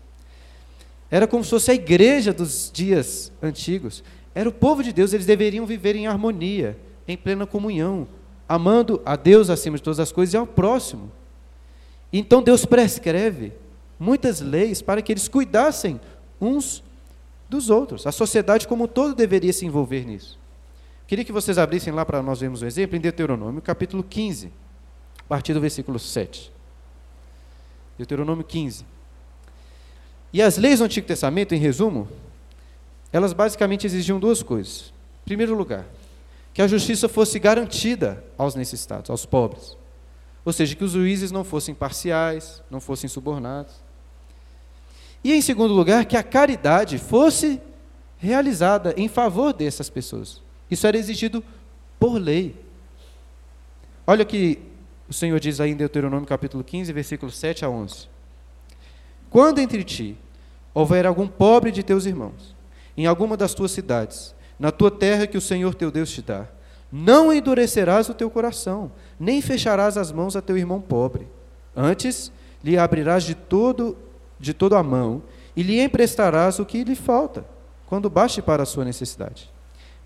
Era 1.09 1.27
como 1.27 1.43
se 1.43 1.49
fosse 1.49 1.71
a 1.71 1.75
igreja 1.75 2.31
dos 2.31 2.71
dias 2.73 3.31
antigos. 3.43 4.03
Era 4.33 4.47
o 4.47 4.53
povo 4.53 4.81
de 4.81 4.93
Deus, 4.93 5.11
eles 5.11 5.25
deveriam 5.25 5.65
viver 5.65 5.95
em 5.95 6.07
harmonia, 6.07 6.77
em 7.05 7.17
plena 7.17 7.45
comunhão, 7.45 8.07
amando 8.47 9.01
a 9.05 9.15
Deus 9.15 9.49
acima 9.49 9.75
de 9.75 9.83
todas 9.83 9.99
as 9.99 10.11
coisas 10.11 10.33
e 10.33 10.37
ao 10.37 10.47
próximo. 10.47 11.11
Então 12.13 12.41
Deus 12.41 12.65
prescreve 12.65 13.53
muitas 13.99 14.39
leis 14.39 14.81
para 14.81 15.01
que 15.01 15.11
eles 15.11 15.27
cuidassem 15.27 15.99
uns 16.39 16.83
dos 17.49 17.69
outros. 17.69 18.07
A 18.07 18.11
sociedade 18.11 18.67
como 18.67 18.85
um 18.85 18.87
todo 18.87 19.13
deveria 19.13 19.51
se 19.51 19.65
envolver 19.65 20.05
nisso. 20.05 20.39
Queria 21.05 21.25
que 21.25 21.31
vocês 21.33 21.57
abrissem 21.57 21.91
lá 21.91 22.05
para 22.05 22.23
nós 22.23 22.39
vermos 22.39 22.61
um 22.61 22.65
exemplo 22.65 22.95
em 22.95 23.01
Deuteronômio, 23.01 23.61
capítulo 23.61 24.01
15, 24.01 24.47
a 24.47 24.51
partir 25.31 25.53
do 25.53 25.61
versículo 25.61 25.97
7. 25.97 26.51
Deuteronômio 27.97 28.43
15. 28.43 28.83
E 30.33 30.41
as 30.41 30.57
leis 30.57 30.79
do 30.79 30.83
Antigo 30.83 31.07
Testamento, 31.07 31.55
em 31.55 31.57
resumo, 31.57 32.05
elas 33.13 33.31
basicamente 33.31 33.85
exigiam 33.85 34.19
duas 34.19 34.43
coisas. 34.43 34.91
Em 35.21 35.23
primeiro 35.23 35.55
lugar, 35.55 35.85
que 36.53 36.61
a 36.61 36.67
justiça 36.67 37.07
fosse 37.07 37.39
garantida 37.39 38.21
aos 38.37 38.55
necessitados, 38.55 39.09
aos 39.09 39.25
pobres. 39.25 39.77
Ou 40.43 40.51
seja, 40.51 40.75
que 40.75 40.83
os 40.83 40.91
juízes 40.91 41.31
não 41.31 41.45
fossem 41.45 41.73
parciais, 41.73 42.61
não 42.69 42.81
fossem 42.81 43.09
subornados. 43.09 43.75
E 45.23 45.31
em 45.31 45.41
segundo 45.41 45.73
lugar, 45.73 46.03
que 46.03 46.17
a 46.17 46.23
caridade 46.23 46.97
fosse 46.97 47.61
realizada 48.17 48.93
em 48.97 49.07
favor 49.07 49.53
dessas 49.53 49.89
pessoas. 49.89 50.41
Isso 50.69 50.85
era 50.85 50.97
exigido 50.97 51.41
por 51.97 52.15
lei. 52.15 52.53
Olha 54.05 54.25
que 54.25 54.69
o 55.11 55.13
Senhor 55.13 55.41
diz 55.41 55.59
aí 55.59 55.71
em 55.71 55.75
Deuteronômio 55.75 56.25
capítulo 56.25 56.63
15, 56.63 56.93
versículos 56.93 57.37
7 57.37 57.65
a 57.65 57.69
11. 57.69 58.07
Quando 59.29 59.59
entre 59.59 59.83
ti 59.83 60.17
houver 60.73 61.05
algum 61.05 61.27
pobre 61.27 61.69
de 61.69 61.83
teus 61.83 62.05
irmãos, 62.05 62.55
em 62.95 63.05
alguma 63.05 63.35
das 63.35 63.53
tuas 63.53 63.71
cidades, 63.71 64.33
na 64.57 64.71
tua 64.71 64.89
terra 64.89 65.27
que 65.27 65.37
o 65.37 65.41
Senhor 65.41 65.75
teu 65.75 65.91
Deus 65.91 66.09
te 66.11 66.21
dá, 66.21 66.47
não 66.89 67.33
endurecerás 67.33 68.07
o 68.07 68.13
teu 68.13 68.29
coração, 68.29 68.89
nem 69.19 69.41
fecharás 69.41 69.97
as 69.97 70.13
mãos 70.13 70.37
a 70.37 70.41
teu 70.41 70.57
irmão 70.57 70.79
pobre. 70.79 71.27
Antes, 71.75 72.31
lhe 72.63 72.77
abrirás 72.77 73.25
de 73.25 73.35
todo 73.35 73.97
de 74.39 74.53
toda 74.53 74.79
a 74.79 74.83
mão 74.83 75.21
e 75.57 75.61
lhe 75.61 75.81
emprestarás 75.81 76.57
o 76.57 76.65
que 76.65 76.85
lhe 76.85 76.95
falta, 76.95 77.43
quando 77.85 78.09
baste 78.09 78.41
para 78.41 78.63
a 78.63 78.65
sua 78.65 78.85
necessidade. 78.85 79.51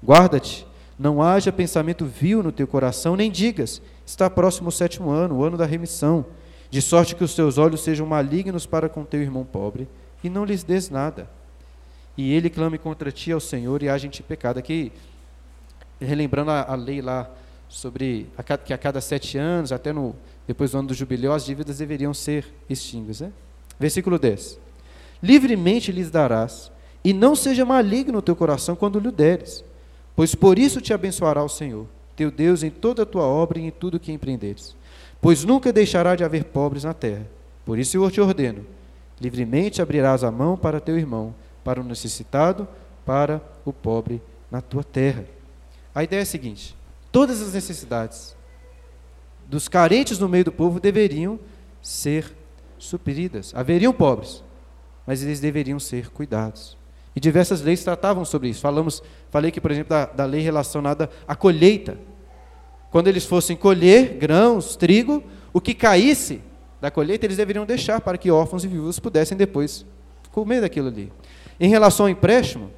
Guarda-te, 0.04 0.66
não 0.98 1.22
haja 1.22 1.52
pensamento 1.52 2.06
vil 2.06 2.42
no 2.42 2.52
teu 2.52 2.66
coração, 2.66 3.16
nem 3.16 3.30
digas: 3.30 3.82
está 4.06 4.30
próximo 4.30 4.70
o 4.70 4.72
sétimo 4.72 5.10
ano, 5.10 5.36
o 5.36 5.44
ano 5.44 5.58
da 5.58 5.66
remissão, 5.66 6.26
de 6.70 6.82
sorte 6.82 7.16
que 7.16 7.24
os 7.24 7.34
teus 7.34 7.58
olhos 7.58 7.82
sejam 7.82 8.06
malignos 8.06 8.66
para 8.66 8.90
com 8.90 9.04
teu 9.04 9.22
irmão 9.22 9.46
pobre, 9.46 9.88
e 10.24 10.30
não 10.30 10.46
lhes 10.46 10.64
des 10.64 10.90
nada. 10.90 11.30
E 12.18 12.34
ele 12.34 12.50
clame 12.50 12.78
contra 12.78 13.12
ti 13.12 13.32
ao 13.32 13.40
Senhor 13.40 13.84
e 13.84 13.90
age 13.90 14.08
em 14.08 14.10
ti 14.10 14.24
pecado. 14.24 14.58
Aqui, 14.58 14.92
relembrando 16.00 16.52
a, 16.52 16.64
a 16.64 16.76
lei 16.76 17.02
lá 17.02 17.30
sobre 17.68 18.28
a, 18.38 18.44
que 18.58 18.74
a 18.74 18.78
cada 18.78 19.02
sete 19.02 19.38
anos, 19.38 19.72
até 19.72 19.92
no, 19.92 20.16
depois 20.48 20.72
do 20.72 20.80
ano 20.80 20.88
do 20.90 20.94
jubileu, 20.94 21.34
as 21.34 21.46
dívidas 21.46 21.78
deveriam 21.78 22.14
ser 22.14 22.46
extinguidas. 22.70 23.22
Né? 23.22 23.32
Versículo 23.80 24.18
10. 24.18 24.60
Livremente 25.22 25.92
lhes 25.92 26.10
darás, 26.10 26.72
e 27.04 27.14
não 27.14 27.36
seja 27.36 27.66
maligno 27.66 28.18
o 28.18 28.22
teu 28.22 28.36
coração 28.36 28.76
quando 28.76 29.00
lhe 29.00 29.12
deres, 29.12 29.64
pois 30.16 30.34
por 30.34 30.58
isso 30.58 30.82
te 30.82 30.94
abençoará 30.94 31.44
o 31.44 31.50
Senhor, 31.50 31.86
teu 32.16 32.32
Deus, 32.32 32.64
em 32.64 32.70
toda 32.70 33.04
a 33.04 33.06
tua 33.06 33.24
obra 33.24 33.60
e 33.60 33.64
em 33.64 33.72
tudo 33.72 34.00
que 34.00 34.12
empreenderes. 34.12 34.76
Pois 35.22 35.44
nunca 35.44 35.74
deixará 35.74 36.16
de 36.16 36.24
haver 36.24 36.46
pobres 36.46 36.84
na 36.84 36.94
terra. 36.94 37.28
Por 37.66 37.80
isso 37.80 37.98
eu 37.98 38.12
te 38.12 38.22
ordeno: 38.22 38.66
livremente 39.20 39.82
abrirás 39.82 40.24
a 40.24 40.32
mão 40.32 40.58
para 40.58 40.80
teu 40.80 40.98
irmão, 40.98 41.34
para 41.64 41.82
o 41.82 41.84
necessitado, 41.84 42.68
para 43.06 43.42
o 43.66 43.74
pobre 43.74 44.22
na 44.50 44.62
tua 44.62 44.84
terra. 44.84 45.26
A 45.94 46.04
ideia 46.04 46.20
é 46.20 46.24
a 46.24 46.26
seguinte: 46.26 46.76
todas 47.12 47.42
as 47.42 47.54
necessidades 47.54 48.36
dos 49.48 49.68
carentes 49.68 50.20
no 50.20 50.30
meio 50.30 50.46
do 50.46 50.52
povo 50.52 50.80
deveriam 50.80 51.40
ser 51.82 52.36
supridas. 52.78 53.54
Haveriam 53.56 53.94
pobres, 53.94 54.44
mas 55.06 55.24
eles 55.24 55.40
deveriam 55.40 55.80
ser 55.80 56.10
cuidados. 56.10 56.78
E 57.16 57.20
diversas 57.20 57.62
leis 57.62 57.84
tratavam 57.84 58.26
sobre 58.26 58.50
isso. 58.50 58.60
Falamos, 58.60 59.02
falei 59.30 59.50
que, 59.50 59.62
por 59.62 59.72
exemplo, 59.72 59.90
da, 59.90 60.06
da 60.06 60.26
lei 60.26 60.42
relacionada 60.42 61.10
à 61.28 61.36
colheita. 61.36 61.98
Quando 62.92 63.08
eles 63.08 63.26
fossem 63.26 63.56
colher 63.56 64.16
grãos, 64.18 64.76
trigo, 64.76 65.24
o 65.54 65.62
que 65.62 65.74
caísse 65.74 66.42
da 66.82 66.92
colheita 66.92 67.26
eles 67.26 67.38
deveriam 67.38 67.66
deixar 67.66 68.02
para 68.02 68.18
que 68.18 68.30
órfãos 68.30 68.64
e 68.66 68.68
viúvas 68.68 69.00
pudessem 69.00 69.38
depois 69.38 69.86
comer 70.32 70.62
daquilo 70.62 70.90
ali. 70.90 71.12
Em 71.58 71.70
relação 71.70 72.06
ao 72.06 72.10
empréstimo, 72.10 72.70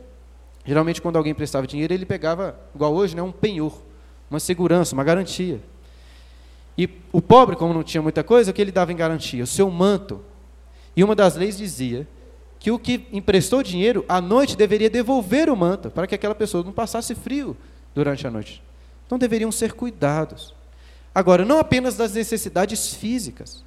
geralmente 0.63 1.01
quando 1.01 1.17
alguém 1.17 1.33
prestava 1.33 1.65
dinheiro, 1.65 1.93
ele 1.93 2.05
pegava, 2.05 2.59
igual 2.75 2.93
hoje, 2.93 3.15
né, 3.15 3.21
um 3.21 3.31
penhor, 3.31 3.81
uma 4.29 4.39
segurança, 4.39 4.93
uma 4.93 5.03
garantia. 5.03 5.59
E 6.77 6.87
o 7.11 7.19
pobre, 7.19 7.55
como 7.55 7.73
não 7.73 7.83
tinha 7.83 8.01
muita 8.01 8.23
coisa, 8.23 8.51
o 8.51 8.53
que 8.53 8.61
ele 8.61 8.71
dava 8.71 8.91
em 8.91 8.95
garantia? 8.95 9.43
O 9.43 9.47
seu 9.47 9.69
manto. 9.71 10.21
E 10.95 11.03
uma 11.03 11.15
das 11.15 11.35
leis 11.35 11.57
dizia 11.57 12.07
que 12.67 12.71
o 12.71 12.77
que 12.77 13.07
emprestou 13.13 13.63
dinheiro, 13.63 14.03
à 14.09 14.19
noite 14.19 14.57
deveria 14.57 14.89
devolver 14.89 15.49
o 15.49 15.55
manto, 15.55 15.89
para 15.89 16.05
que 16.05 16.13
aquela 16.13 16.35
pessoa 16.35 16.65
não 16.65 16.73
passasse 16.73 17.15
frio 17.15 17.55
durante 17.95 18.27
a 18.27 18.31
noite. 18.31 18.61
Então 19.05 19.17
deveriam 19.17 19.53
ser 19.53 19.71
cuidados. 19.71 20.53
Agora, 21.15 21.45
não 21.45 21.59
apenas 21.59 21.95
das 21.95 22.13
necessidades 22.13 22.93
físicas. 22.93 23.63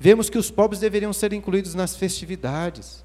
Vemos 0.00 0.30
que 0.30 0.38
os 0.38 0.50
pobres 0.50 0.80
deveriam 0.80 1.12
ser 1.12 1.34
incluídos 1.34 1.74
nas 1.74 1.94
festividades, 1.94 3.04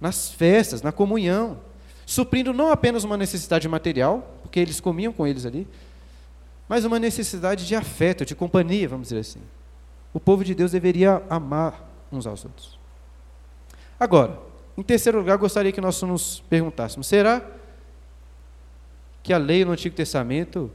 nas 0.00 0.30
festas, 0.30 0.82
na 0.82 0.90
comunhão, 0.90 1.60
suprindo 2.04 2.52
não 2.52 2.72
apenas 2.72 3.04
uma 3.04 3.16
necessidade 3.16 3.68
material, 3.68 4.36
porque 4.42 4.58
eles 4.58 4.80
comiam 4.80 5.12
com 5.12 5.24
eles 5.24 5.46
ali, 5.46 5.64
mas 6.68 6.84
uma 6.84 6.98
necessidade 6.98 7.64
de 7.64 7.76
afeto, 7.76 8.26
de 8.26 8.34
companhia, 8.34 8.88
vamos 8.88 9.10
dizer 9.10 9.20
assim. 9.20 9.40
O 10.12 10.18
povo 10.18 10.42
de 10.42 10.56
Deus 10.56 10.72
deveria 10.72 11.22
amar 11.30 11.88
uns 12.10 12.26
aos 12.26 12.44
outros. 12.44 12.75
Agora, 13.98 14.38
em 14.76 14.82
terceiro 14.82 15.18
lugar, 15.18 15.38
gostaria 15.38 15.72
que 15.72 15.80
nós 15.80 16.00
nos 16.02 16.40
perguntássemos: 16.48 17.06
será 17.06 17.42
que 19.22 19.32
a 19.32 19.38
lei 19.38 19.64
no 19.64 19.72
Antigo 19.72 19.96
Testamento 19.96 20.70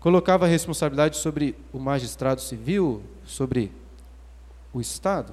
colocava 0.00 0.44
a 0.44 0.48
responsabilidade 0.48 1.16
sobre 1.16 1.56
o 1.72 1.78
magistrado 1.78 2.40
civil, 2.40 3.02
sobre 3.24 3.70
o 4.72 4.80
Estado? 4.80 5.32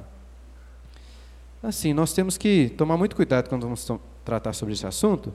Assim, 1.61 1.93
nós 1.93 2.13
temos 2.13 2.37
que 2.37 2.69
tomar 2.77 2.97
muito 2.97 3.15
cuidado 3.15 3.49
quando 3.49 3.63
vamos 3.63 3.89
tratar 4.23 4.53
sobre 4.53 4.73
esse 4.73 4.85
assunto, 4.85 5.33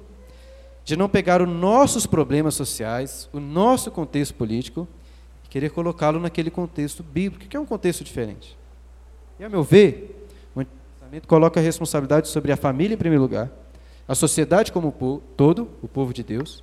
de 0.85 0.97
não 0.97 1.09
pegar 1.09 1.43
os 1.43 1.49
nossos 1.49 2.07
problemas 2.07 2.55
sociais, 2.55 3.29
o 3.33 3.41
nosso 3.41 3.91
contexto 3.91 4.35
político, 4.35 4.87
e 5.45 5.49
querer 5.49 5.71
colocá-lo 5.71 6.21
naquele 6.21 6.51
contexto 6.51 7.03
bíblico, 7.03 7.47
que 7.47 7.57
é 7.57 7.61
um 7.61 7.67
contexto 7.67 8.05
diferente. 8.05 8.57
E, 9.41 9.45
a 9.45 9.49
meu 9.49 9.63
ver, 9.63 10.18
o 11.09 11.11
Testamento 11.11 11.29
coloca 11.29 11.59
a 11.59 11.63
responsabilidade 11.63 12.29
sobre 12.29 12.53
a 12.53 12.57
família 12.57 12.95
em 12.95 12.99
primeiro 12.99 13.23
lugar, 13.23 13.51
a 14.07 14.15
sociedade 14.15 14.71
como 14.71 14.93
todo, 15.39 15.71
o 15.81 15.89
povo 15.89 16.13
de 16.13 16.23
Deus, 16.23 16.63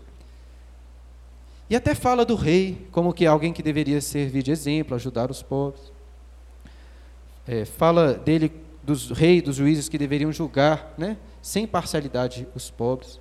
e 1.67 1.75
até 1.75 1.95
fala 1.95 2.23
do 2.23 2.35
rei 2.35 2.87
como 2.91 3.11
que 3.11 3.25
alguém 3.25 3.51
que 3.51 3.63
deveria 3.63 3.99
servir 3.99 4.43
de 4.43 4.51
exemplo, 4.51 4.93
ajudar 4.93 5.31
os 5.31 5.41
pobres. 5.41 5.91
É, 7.47 7.65
fala 7.65 8.13
dele, 8.13 8.51
dos 8.83 9.09
reis, 9.09 9.41
dos 9.41 9.55
juízes 9.55 9.89
que 9.89 9.97
deveriam 9.97 10.31
julgar, 10.31 10.93
né, 10.95 11.17
sem 11.41 11.65
parcialidade, 11.65 12.47
os 12.53 12.69
pobres. 12.69 13.19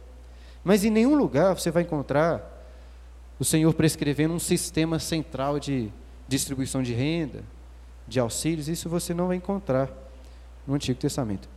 Mas 0.62 0.84
em 0.84 0.90
nenhum 0.90 1.16
lugar 1.16 1.54
você 1.54 1.70
vai 1.70 1.84
encontrar 1.84 2.50
o 3.38 3.44
Senhor 3.46 3.72
prescrevendo 3.72 4.34
um 4.34 4.38
sistema 4.38 4.98
central 4.98 5.58
de 5.58 5.90
distribuição 6.28 6.82
de 6.82 6.92
renda, 6.92 7.42
de 8.06 8.20
auxílios, 8.20 8.68
isso 8.68 8.90
você 8.90 9.14
não 9.14 9.28
vai 9.28 9.38
encontrar 9.38 10.03
no 10.66 10.74
Antigo 10.74 10.98
Testamento. 10.98 11.48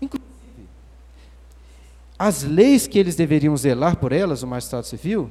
Inclusive, 0.00 0.68
as 2.18 2.42
leis 2.42 2.86
que 2.86 2.98
eles 2.98 3.16
deveriam 3.16 3.56
zelar 3.56 3.96
por 3.96 4.12
elas, 4.12 4.42
o 4.42 4.46
magistrado 4.46 4.86
civil, 4.86 5.30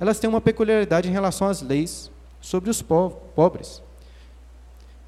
elas 0.00 0.18
têm 0.18 0.28
uma 0.28 0.40
peculiaridade 0.40 1.08
em 1.08 1.12
relação 1.12 1.48
às 1.48 1.62
leis 1.62 2.10
sobre 2.40 2.70
os 2.70 2.82
pobres. 2.82 3.82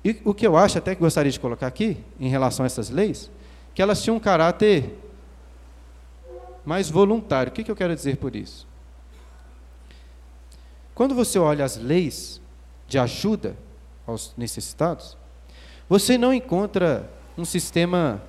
E 0.05 0.21
o 0.25 0.33
que 0.33 0.47
eu 0.47 0.57
acho, 0.57 0.79
até 0.79 0.95
que 0.95 1.01
gostaria 1.01 1.31
de 1.31 1.39
colocar 1.39 1.67
aqui, 1.67 2.03
em 2.19 2.29
relação 2.29 2.65
a 2.65 2.67
essas 2.67 2.91
leis, 2.91 3.31
que 3.75 3.83
elas 3.83 4.03
tinham 4.03 4.17
um 4.17 4.21
caráter 4.21 4.97
mais 6.65 6.91
voluntário. 6.91 7.51
O 7.51 7.55
que, 7.55 7.71
eu 7.71 7.77
quero 7.77 7.95
dizer 7.95 8.17
por 8.17 8.35
isso? 8.35 8.67
Quando 10.95 11.15
você 11.15 11.39
olha 11.39 11.65
as 11.65 11.77
leis 11.77 12.41
de 12.89 12.99
ajuda 12.99 13.57
aos 14.07 14.35
necessitados, 14.37 15.17
você 15.91 16.17
não 16.17 16.33
encontra 16.33 17.11
um 17.37 17.45
sistema 17.45 18.23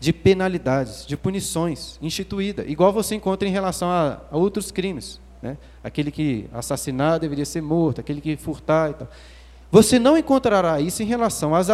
de 0.00 0.12
penalidades, 0.12 1.06
de 1.06 1.16
punições 1.16 1.96
instituída, 2.02 2.64
igual 2.66 2.92
você 2.92 3.14
encontra 3.14 3.48
em 3.48 3.52
relação 3.52 3.88
a, 3.88 4.20
a 4.32 4.36
outros 4.36 4.72
crimes. 4.72 5.20
Né? 5.40 5.56
Aquele 5.84 6.10
que 6.10 6.48
assassinar 6.52 7.20
deveria 7.20 7.44
ser 7.44 7.60
morto, 7.60 8.00
aquele 8.00 8.20
que 8.20 8.36
furtar 8.36 8.90
e 8.90 8.94
tal. 8.94 9.08
Você 9.70 9.96
não 9.96 10.18
encontrará 10.18 10.80
isso 10.80 11.04
em 11.04 11.06
relação 11.06 11.54
às, 11.54 11.68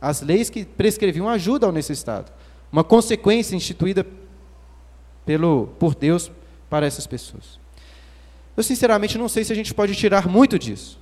às 0.00 0.22
leis 0.22 0.48
que 0.48 0.64
prescreviam 0.64 1.28
ajuda 1.28 1.66
ao 1.66 1.72
necessitado. 1.72 2.30
Uma 2.70 2.84
consequência 2.84 3.56
instituída 3.56 4.06
pelo, 5.26 5.66
por 5.80 5.96
Deus 5.96 6.30
para 6.70 6.86
essas 6.86 7.08
pessoas. 7.08 7.58
Eu, 8.56 8.62
sinceramente, 8.62 9.18
não 9.18 9.28
sei 9.28 9.42
se 9.42 9.52
a 9.52 9.56
gente 9.56 9.74
pode 9.74 9.96
tirar 9.96 10.28
muito 10.28 10.56
disso. 10.60 11.00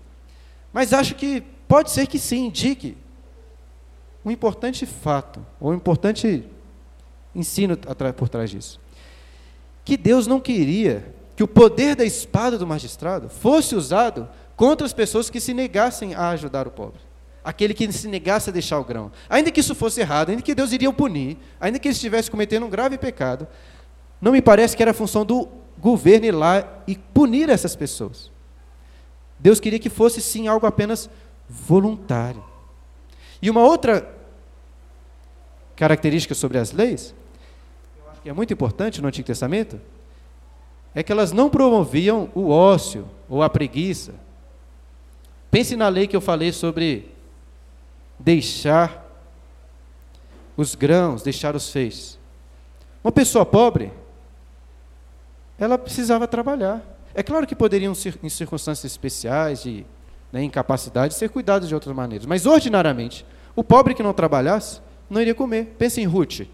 Mas 0.73 0.95
acho 0.95 1.15
que 1.15 1.43
pode 1.69 1.91
ser 1.91 2.07
que 2.07 2.19
sim, 2.19 2.47
indique 2.47 2.97
um 4.25 4.31
importante 4.31 4.87
fato, 4.87 5.45
ou 5.61 5.73
um 5.73 5.75
importante 5.75 6.45
ensino 7.35 7.77
por 8.17 8.29
trás 8.29 8.51
disso. 8.51 8.81
Que 9.85 9.97
Deus 9.97 10.27
não 10.27 10.41
queria 10.41 11.15
que 11.35 11.43
o 11.43 11.49
poder 11.49 11.97
da 11.97 12.05
espada 12.05 12.59
do 12.59 12.67
magistrado 12.67 13.29
fosse 13.29 13.75
usado 13.75 14.29
contra 14.55 14.87
as 14.87 14.93
pessoas 14.93 15.31
que 15.31 15.41
se 15.41 15.53
negassem 15.53 16.15
a 16.15 16.29
ajudar 16.31 16.69
o 16.69 16.71
pobre. 16.71 17.01
Aquele 17.43 17.75
que 17.75 17.91
se 17.91 18.07
negasse 18.07 18.51
a 18.51 18.53
deixar 18.53 18.79
o 18.79 18.85
grão. 18.85 19.11
Ainda 19.29 19.51
que 19.51 19.59
isso 19.59 19.75
fosse 19.75 20.01
errado, 20.01 20.31
ainda 20.31 20.43
que 20.43 20.55
Deus 20.55 20.71
iria 20.71 20.89
o 20.89 20.93
punir, 20.93 21.37
ainda 21.61 21.79
que 21.79 21.89
ele 21.89 21.95
estivesse 21.95 22.31
cometendo 22.31 22.67
um 22.67 22.71
grave 22.71 22.97
pecado, 22.97 23.49
não 24.21 24.31
me 24.31 24.41
parece 24.41 24.77
que 24.77 24.83
era 24.83 24.95
função 24.95 25.25
do 25.25 25.49
governo 25.77 26.27
ir 26.27 26.33
lá 26.33 26.65
e 26.87 26.97
punir 26.97 27.49
essas 27.49 27.75
pessoas. 27.75 28.31
Deus 29.37 29.59
queria 29.59 29.81
que 29.81 29.91
fosse 29.91 30.23
sim 30.23 30.47
algo 30.47 30.67
apenas 30.67 31.11
voluntário. 31.49 32.52
E 33.43 33.51
uma 33.51 33.61
outra 33.61 34.09
característica 35.75 36.33
sobre 36.33 36.59
as 36.59 36.71
leis, 36.71 37.13
que 38.23 38.29
é 38.29 38.33
muito 38.33 38.53
importante 38.53 39.03
no 39.03 39.09
Antigo 39.09 39.27
Testamento, 39.27 39.81
é 40.95 41.03
que 41.03 41.11
elas 41.11 41.33
não 41.33 41.51
promoviam 41.51 42.31
o 42.35 42.51
ócio 42.51 43.09
ou 43.29 43.43
a 43.43 43.51
preguiça. 43.51 44.15
Pense 45.51 45.75
na 45.75 45.89
lei 45.89 46.07
que 46.07 46.15
eu 46.15 46.21
falei 46.21 46.53
sobre 46.53 47.11
deixar 48.17 49.05
os 50.57 50.77
grãos, 50.77 51.23
deixar 51.23 51.57
os 51.57 51.71
feixes. 51.71 52.19
Uma 53.03 53.11
pessoa 53.11 53.45
pobre, 53.45 53.93
ela 55.59 55.77
precisava 55.77 56.29
trabalhar. 56.29 56.81
É 57.15 57.23
claro 57.23 57.47
que 57.47 57.57
poderiam, 57.57 57.93
em 58.23 58.29
circunstâncias 58.29 58.93
especiais, 58.93 59.65
de 59.65 59.85
né, 60.33 60.43
incapacidade, 60.43 61.15
ser 61.15 61.29
cuidados 61.29 61.69
de 61.69 61.75
outras 61.75 61.95
maneiras. 61.95 62.27
Mas, 62.27 62.47
ordinariamente, 62.47 63.27
o 63.55 63.63
pobre 63.63 63.95
que 63.95 64.03
não 64.03 64.15
trabalhasse, 64.15 64.81
não 65.09 65.21
iria 65.21 65.35
comer. 65.35 65.75
Pense 65.79 66.01
em 66.01 66.07
Ruth. 66.07 66.49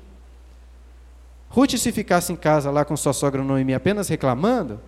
Ruth, 1.48 1.76
se 1.76 1.92
ficasse 1.92 2.32
em 2.32 2.36
casa 2.36 2.70
lá 2.70 2.84
com 2.84 2.96
sua 2.96 3.12
sogra 3.12 3.42
Noemi 3.42 3.72
apenas 3.72 4.08
reclamando, 4.08 4.80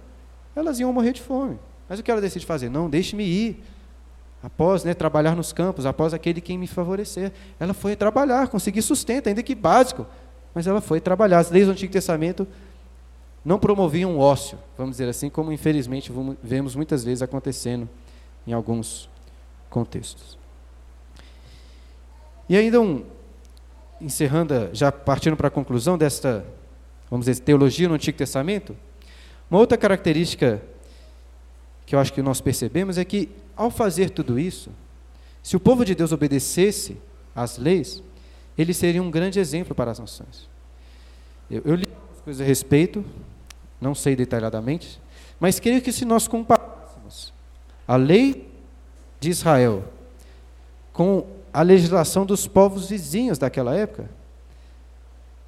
elas 0.55 0.81
iam 0.81 0.93
morrer 0.93 1.13
de 1.13 1.23
fome. 1.23 1.59
Mas 1.89 2.01
o 2.01 2.03
que 2.03 2.11
ela 2.11 2.21
decide 2.21 2.45
fazer? 2.45 2.69
Não, 2.69 2.91
deixe-me 2.91 3.25
ir. 3.25 3.63
Após 4.43 4.85
né, 4.85 4.95
trabalhar 4.95 5.37
nos 5.37 5.53
campos, 5.53 5.87
após 5.87 6.13
aquele 6.13 6.41
quem 6.41 6.59
me 6.59 6.67
favorecer. 6.67 7.33
Ela 7.59 7.75
foi 7.75 7.95
trabalhar, 7.95 8.49
conseguir 8.49 8.83
sustento, 8.83 9.29
ainda 9.29 9.43
que 9.43 9.55
básico. 9.55 10.07
Mas 10.55 10.67
ela 10.67 10.81
foi 10.81 11.01
trabalhar. 11.01 11.39
As 11.39 11.51
leis 11.51 11.67
do 11.67 11.73
Antigo 11.73 11.93
Testamento 11.93 12.47
não 13.45 13.59
promoviam 13.59 14.19
ócio, 14.19 14.59
vamos 14.77 14.93
dizer 14.93 15.09
assim, 15.09 15.31
como 15.31 15.51
infelizmente 15.51 16.13
vemos 16.43 16.75
muitas 16.77 17.03
vezes 17.03 17.23
acontecendo 17.23 17.89
em 18.47 18.53
alguns 18.53 19.09
contextos. 19.69 20.39
E 22.49 22.57
ainda 22.57 22.81
um, 22.81 23.05
encerrando, 24.01 24.71
já 24.73 24.91
partindo 24.91 25.37
para 25.37 25.49
a 25.49 25.51
conclusão 25.51 25.97
desta, 25.97 26.45
vamos 27.09 27.27
dizer, 27.27 27.43
teologia 27.43 27.89
no 27.89 27.95
Antigo 27.95 28.19
Testamento, 28.19 28.77
uma 29.51 29.61
outra 29.61 29.77
característica 29.77 30.63
que 31.87 31.95
eu 31.95 31.99
acho 31.99 32.13
que 32.13 32.23
nós 32.23 32.41
percebemos 32.41 32.99
é 32.99 33.05
que, 33.05 33.29
ao 33.57 33.71
fazer 33.71 34.11
tudo 34.11 34.39
isso, 34.39 34.71
se 35.43 35.57
o 35.57 35.61
povo 35.61 35.85
de 35.85 35.95
Deus 35.95 36.13
obedecesse 36.13 36.97
às 37.35 37.59
leis, 37.59 38.03
ele 38.57 38.73
seria 38.73 39.03
um 39.03 39.11
grande 39.11 39.41
exemplo 39.41 39.75
para 39.75 39.91
as 39.91 39.99
nações. 39.99 40.49
Eu, 41.51 41.63
eu 41.65 41.75
li 41.75 41.89
coisas 42.25 42.41
a 42.41 42.45
respeito, 42.45 43.05
não 43.81 43.95
sei 43.95 44.15
detalhadamente, 44.15 45.01
mas 45.39 45.59
creio 45.59 45.81
que 45.83 45.93
se 45.93 46.05
nós 46.05 46.29
comparássemos 46.29 46.60
a 47.91 47.97
lei 47.97 48.49
de 49.19 49.31
Israel 49.31 49.83
com 50.93 51.27
a 51.53 51.61
legislação 51.61 52.25
dos 52.25 52.47
povos 52.47 52.89
vizinhos 52.89 53.37
daquela 53.37 53.75
época, 53.75 54.09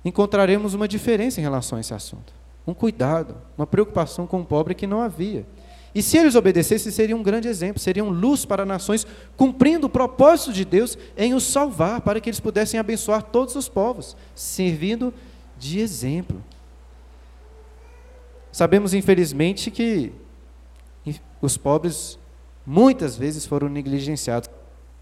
encontraremos 0.04 0.74
uma 0.74 0.88
diferença 0.88 1.38
em 1.38 1.42
relação 1.44 1.78
a 1.78 1.80
esse 1.80 1.94
assunto. 1.94 2.32
Um 2.66 2.74
cuidado, 2.74 3.36
uma 3.56 3.64
preocupação 3.64 4.26
com 4.26 4.40
o 4.40 4.44
pobre 4.44 4.74
que 4.74 4.88
não 4.88 5.00
havia. 5.00 5.46
E 5.94 6.02
se 6.02 6.18
eles 6.18 6.34
obedecessem, 6.34 6.90
seria 6.90 7.14
um 7.14 7.22
grande 7.22 7.46
exemplo, 7.46 7.80
seriam 7.80 8.08
luz 8.08 8.44
para 8.44 8.66
nações, 8.66 9.06
cumprindo 9.36 9.86
o 9.86 9.90
propósito 9.90 10.52
de 10.52 10.64
Deus 10.64 10.98
em 11.16 11.34
os 11.34 11.44
salvar, 11.44 12.00
para 12.00 12.20
que 12.20 12.28
eles 12.28 12.40
pudessem 12.40 12.80
abençoar 12.80 13.22
todos 13.22 13.54
os 13.54 13.68
povos, 13.68 14.16
servindo 14.34 15.14
de 15.56 15.78
exemplo. 15.78 16.42
Sabemos, 18.50 18.94
infelizmente, 18.94 19.70
que 19.70 20.12
os 21.40 21.56
pobres 21.56 22.18
muitas 22.66 23.16
vezes 23.16 23.46
foram 23.46 23.68
negligenciados 23.68 24.48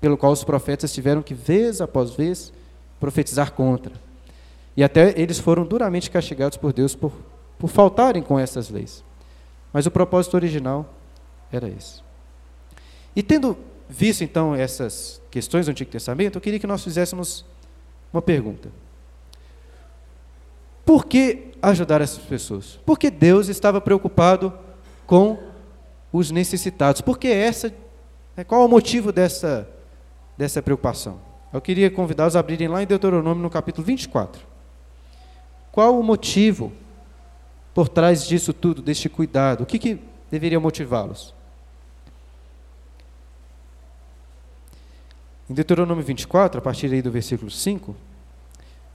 pelo 0.00 0.16
qual 0.16 0.32
os 0.32 0.44
profetas 0.44 0.92
tiveram 0.92 1.22
que, 1.22 1.34
vez 1.34 1.80
após 1.80 2.12
vez, 2.12 2.52
profetizar 2.98 3.52
contra. 3.52 3.92
E 4.76 4.82
até 4.82 5.14
eles 5.20 5.38
foram 5.38 5.64
duramente 5.64 6.10
castigados 6.10 6.56
por 6.56 6.72
Deus 6.72 6.94
por, 6.94 7.12
por 7.58 7.68
faltarem 7.68 8.22
com 8.22 8.38
essas 8.38 8.70
leis. 8.70 9.04
Mas 9.72 9.86
o 9.86 9.90
propósito 9.90 10.34
original 10.34 10.94
era 11.52 11.68
esse. 11.68 12.00
E 13.14 13.22
tendo 13.22 13.56
visto 13.88 14.22
então 14.22 14.54
essas 14.54 15.20
questões 15.30 15.66
do 15.66 15.70
Antigo 15.70 15.90
Testamento, 15.90 16.36
eu 16.36 16.40
queria 16.40 16.58
que 16.58 16.66
nós 16.66 16.82
fizéssemos 16.82 17.44
uma 18.12 18.22
pergunta. 18.22 18.70
Por 20.84 21.06
que 21.06 21.52
ajudar 21.60 22.00
essas 22.00 22.24
pessoas? 22.24 22.78
Porque 22.86 23.10
Deus 23.10 23.48
estava 23.48 23.80
preocupado 23.80 24.52
com 25.06 25.49
os 26.12 26.30
necessitados. 26.30 27.00
Porque 27.00 27.28
essa, 27.28 27.72
né, 28.36 28.44
qual 28.44 28.62
é 28.62 28.64
o 28.64 28.68
motivo 28.68 29.12
dessa 29.12 29.68
dessa 30.40 30.62
preocupação. 30.62 31.20
Eu 31.52 31.60
queria 31.60 31.90
convidá-los 31.90 32.34
a 32.34 32.40
abrirem 32.40 32.66
lá 32.66 32.82
em 32.82 32.86
Deuteronômio 32.86 33.42
no 33.42 33.50
capítulo 33.50 33.86
24. 33.86 34.40
Qual 35.70 36.00
o 36.00 36.02
motivo 36.02 36.72
por 37.74 37.90
trás 37.90 38.26
disso 38.26 38.54
tudo, 38.54 38.80
deste 38.80 39.06
cuidado? 39.10 39.64
O 39.64 39.66
que, 39.66 39.78
que 39.78 40.00
deveria 40.30 40.58
motivá-los? 40.58 41.34
Em 45.50 45.52
Deuteronômio 45.52 46.02
24, 46.02 46.58
a 46.58 46.62
partir 46.62 46.90
aí 46.90 47.02
do 47.02 47.10
versículo 47.10 47.50
5, 47.50 47.94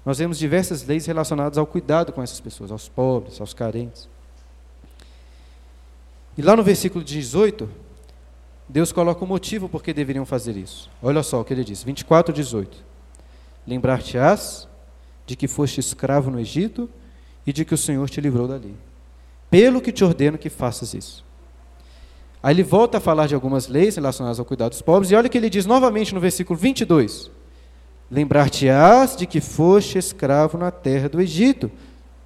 nós 0.04 0.18
vemos 0.18 0.40
diversas 0.40 0.84
leis 0.84 1.06
relacionadas 1.06 1.60
ao 1.60 1.68
cuidado 1.68 2.12
com 2.12 2.24
essas 2.24 2.40
pessoas, 2.40 2.72
aos 2.72 2.90
pobres, 2.90 3.40
aos 3.40 3.54
carentes. 3.54 4.10
E 6.38 6.42
lá 6.42 6.56
no 6.56 6.64
versículo 6.64 7.04
18, 7.04 7.70
Deus 8.68 8.92
coloca 8.92 9.24
o 9.24 9.28
motivo 9.28 9.70
por 9.70 9.84
que 9.84 9.94
deveriam 9.94 10.26
fazer 10.26 10.58
isso. 10.58 10.90
Olha 11.02 11.24
só 11.24 11.40
o 11.40 11.46
que 11.46 11.54
ele 11.54 11.64
diz, 11.64 11.84
24, 11.84 12.34
18. 12.34 12.78
Lembrar-te-ás 13.66 14.68
de 15.26 15.36
que 15.36 15.48
foste 15.48 15.80
escravo 15.80 16.30
no 16.30 16.40
Egito 16.40 16.90
e 17.46 17.54
de 17.54 17.64
que 17.64 17.74
o 17.74 17.78
Senhor 17.78 18.10
te 18.10 18.20
livrou 18.20 18.48
dali. 18.48 18.76
Pelo 19.50 19.82
que 19.82 19.92
te 19.92 20.04
ordeno 20.04 20.38
que 20.38 20.50
faças 20.50 20.94
isso. 20.94 21.24
Aí 22.42 22.54
ele 22.54 22.64
volta 22.64 22.98
a 22.98 23.02
falar 23.02 23.28
de 23.28 23.34
algumas 23.34 23.68
leis 23.68 23.96
relacionadas 23.96 24.40
ao 24.40 24.46
cuidado 24.46 24.72
dos 24.72 24.82
pobres, 24.82 25.12
e 25.12 25.16
olha 25.16 25.28
o 25.28 25.30
que 25.30 25.38
ele 25.38 25.50
diz 25.50 25.66
novamente 25.66 26.14
no 26.14 26.20
versículo 26.20 26.60
22. 26.60 27.32
Lembrar-te-ás 28.10 29.16
de 29.16 29.26
que 29.26 29.42
foste 29.42 29.98
escravo 29.98 30.58
na 30.58 30.70
terra 30.70 31.10
do 31.10 31.20
Egito, 31.20 31.72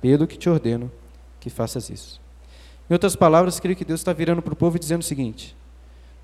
pelo 0.01 0.27
que 0.27 0.37
te 0.37 0.49
ordeno 0.49 0.91
que 1.39 1.49
faças 1.49 1.89
isso. 1.89 2.18
Em 2.89 2.93
outras 2.93 3.15
palavras, 3.15 3.59
creio 3.59 3.75
que 3.75 3.85
Deus 3.85 3.99
está 3.99 4.11
virando 4.13 4.41
para 4.41 4.53
o 4.53 4.57
povo 4.57 4.75
e 4.75 4.79
dizendo 4.79 5.01
o 5.01 5.05
seguinte: 5.05 5.55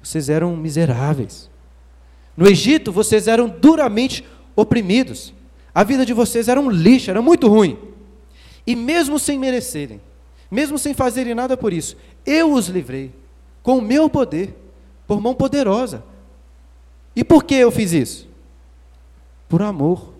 vocês 0.01 0.30
eram 0.30 0.55
miseráveis. 0.55 1.49
No 2.36 2.47
Egito, 2.47 2.91
vocês 2.91 3.28
eram 3.28 3.47
duramente 3.47 4.26
oprimidos. 4.55 5.34
A 5.74 5.84
vida 5.84 6.05
de 6.05 6.13
vocês 6.13 6.47
era 6.47 6.59
um 6.59 6.70
lixo, 6.70 7.09
era 7.09 7.22
muito 7.22 7.47
ruim. 7.47 7.78
E 8.66 8.76
mesmo 8.76 9.20
sem 9.20 9.38
merecerem, 9.38 10.01
mesmo 10.49 10.78
sem 10.78 10.93
fazerem 10.93 11.36
nada 11.36 11.55
por 11.55 11.72
isso, 11.72 11.95
eu 12.26 12.53
os 12.53 12.68
livrei 12.68 13.11
com 13.61 13.78
o 13.78 13.82
meu 13.82 14.09
poder, 14.09 14.55
por 15.05 15.22
mão 15.22 15.36
poderosa. 15.36 16.03
E 17.16 17.24
por 17.24 17.43
que 17.43 17.55
eu 17.55 17.72
fiz 17.72 17.93
isso? 17.93 18.28
Por 19.47 19.61
amor, 19.61 20.13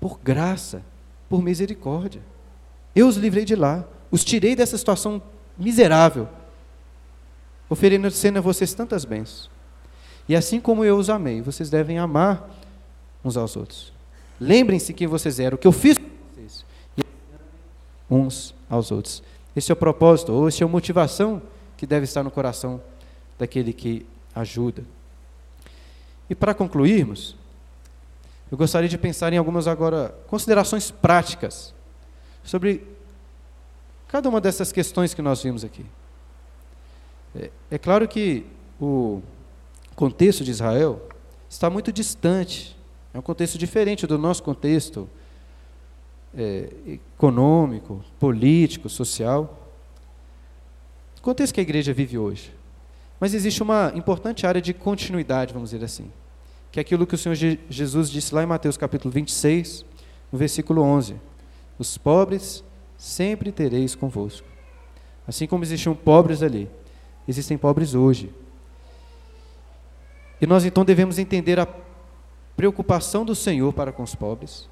por 0.00 0.18
graça, 0.18 0.82
por 1.28 1.42
misericórdia. 1.42 2.22
Eu 2.94 3.06
os 3.06 3.16
livrei 3.16 3.44
de 3.44 3.54
lá, 3.54 3.84
os 4.16 4.24
tirei 4.24 4.56
dessa 4.56 4.78
situação 4.78 5.22
miserável 5.58 6.26
oferecendo 7.68 8.38
a 8.38 8.40
vocês 8.40 8.72
tantas 8.72 9.04
bênçãos. 9.04 9.50
E 10.26 10.34
assim 10.34 10.58
como 10.58 10.82
eu 10.84 10.96
os 10.96 11.10
amei, 11.10 11.42
vocês 11.42 11.68
devem 11.68 11.98
amar 11.98 12.48
uns 13.22 13.36
aos 13.36 13.56
outros. 13.56 13.92
Lembrem-se 14.40 14.94
quem 14.94 15.06
vocês 15.06 15.38
eram, 15.38 15.56
o 15.56 15.58
que 15.58 15.66
eu 15.66 15.72
fiz 15.72 15.98
com 15.98 16.08
vocês. 16.32 16.64
E 16.96 17.02
uns 18.10 18.54
aos 18.70 18.90
outros. 18.90 19.22
Esse 19.54 19.70
é 19.70 19.74
o 19.74 19.76
propósito, 19.76 20.32
ou 20.32 20.48
essa 20.48 20.64
é 20.64 20.64
a 20.64 20.68
motivação 20.68 21.42
que 21.76 21.86
deve 21.86 22.04
estar 22.04 22.22
no 22.22 22.30
coração 22.30 22.80
daquele 23.38 23.74
que 23.74 24.06
ajuda. 24.34 24.82
E 26.30 26.34
para 26.34 26.54
concluirmos, 26.54 27.36
eu 28.50 28.56
gostaria 28.56 28.88
de 28.88 28.96
pensar 28.96 29.30
em 29.34 29.36
algumas 29.36 29.66
agora 29.66 30.14
considerações 30.26 30.90
práticas 30.90 31.74
sobre 32.42 32.95
cada 34.08 34.28
uma 34.28 34.40
dessas 34.40 34.72
questões 34.72 35.14
que 35.14 35.22
nós 35.22 35.42
vimos 35.42 35.64
aqui. 35.64 35.84
É, 37.34 37.50
é 37.72 37.78
claro 37.78 38.06
que 38.06 38.46
o 38.80 39.22
contexto 39.94 40.44
de 40.44 40.50
Israel 40.50 41.00
está 41.48 41.68
muito 41.70 41.92
distante, 41.92 42.76
é 43.12 43.18
um 43.18 43.22
contexto 43.22 43.58
diferente 43.58 44.06
do 44.06 44.18
nosso 44.18 44.42
contexto 44.42 45.08
é, 46.36 46.68
econômico, 46.86 48.04
político, 48.18 48.88
social. 48.88 49.70
O 51.18 51.22
contexto 51.22 51.54
que 51.54 51.60
a 51.60 51.62
igreja 51.62 51.92
vive 51.92 52.18
hoje. 52.18 52.54
Mas 53.18 53.32
existe 53.32 53.62
uma 53.62 53.90
importante 53.94 54.46
área 54.46 54.60
de 54.60 54.74
continuidade, 54.74 55.54
vamos 55.54 55.70
dizer 55.70 55.84
assim, 55.84 56.10
que 56.70 56.78
é 56.78 56.82
aquilo 56.82 57.06
que 57.06 57.14
o 57.14 57.18
Senhor 57.18 57.34
Jesus 57.70 58.10
disse 58.10 58.34
lá 58.34 58.42
em 58.42 58.46
Mateus 58.46 58.76
capítulo 58.76 59.10
26, 59.10 59.84
no 60.30 60.38
versículo 60.38 60.82
11: 60.82 61.16
Os 61.78 61.96
pobres 61.96 62.62
sempre 62.96 63.52
tereis 63.52 63.94
convosco. 63.94 64.46
Assim 65.26 65.46
como 65.46 65.64
existiam 65.64 65.94
pobres 65.94 66.42
ali, 66.42 66.70
existem 67.26 67.58
pobres 67.58 67.94
hoje. 67.94 68.32
E 70.40 70.46
nós 70.46 70.64
então 70.64 70.84
devemos 70.84 71.18
entender 71.18 71.58
a 71.58 71.68
preocupação 72.56 73.24
do 73.24 73.34
Senhor 73.34 73.72
para 73.72 73.92
com 73.92 74.02
os 74.02 74.14
pobres, 74.14 74.68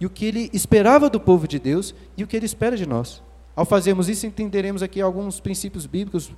e 0.00 0.06
o 0.06 0.10
que 0.10 0.24
ele 0.24 0.50
esperava 0.52 1.10
do 1.10 1.20
povo 1.20 1.46
de 1.46 1.58
Deus 1.58 1.94
e 2.16 2.22
o 2.22 2.26
que 2.26 2.36
ele 2.36 2.46
espera 2.46 2.76
de 2.76 2.86
nós. 2.86 3.22
Ao 3.54 3.64
fazermos 3.64 4.08
isso, 4.08 4.26
entenderemos 4.26 4.82
aqui 4.82 5.00
alguns 5.00 5.40
princípios 5.40 5.86
bíblicos 5.86 6.30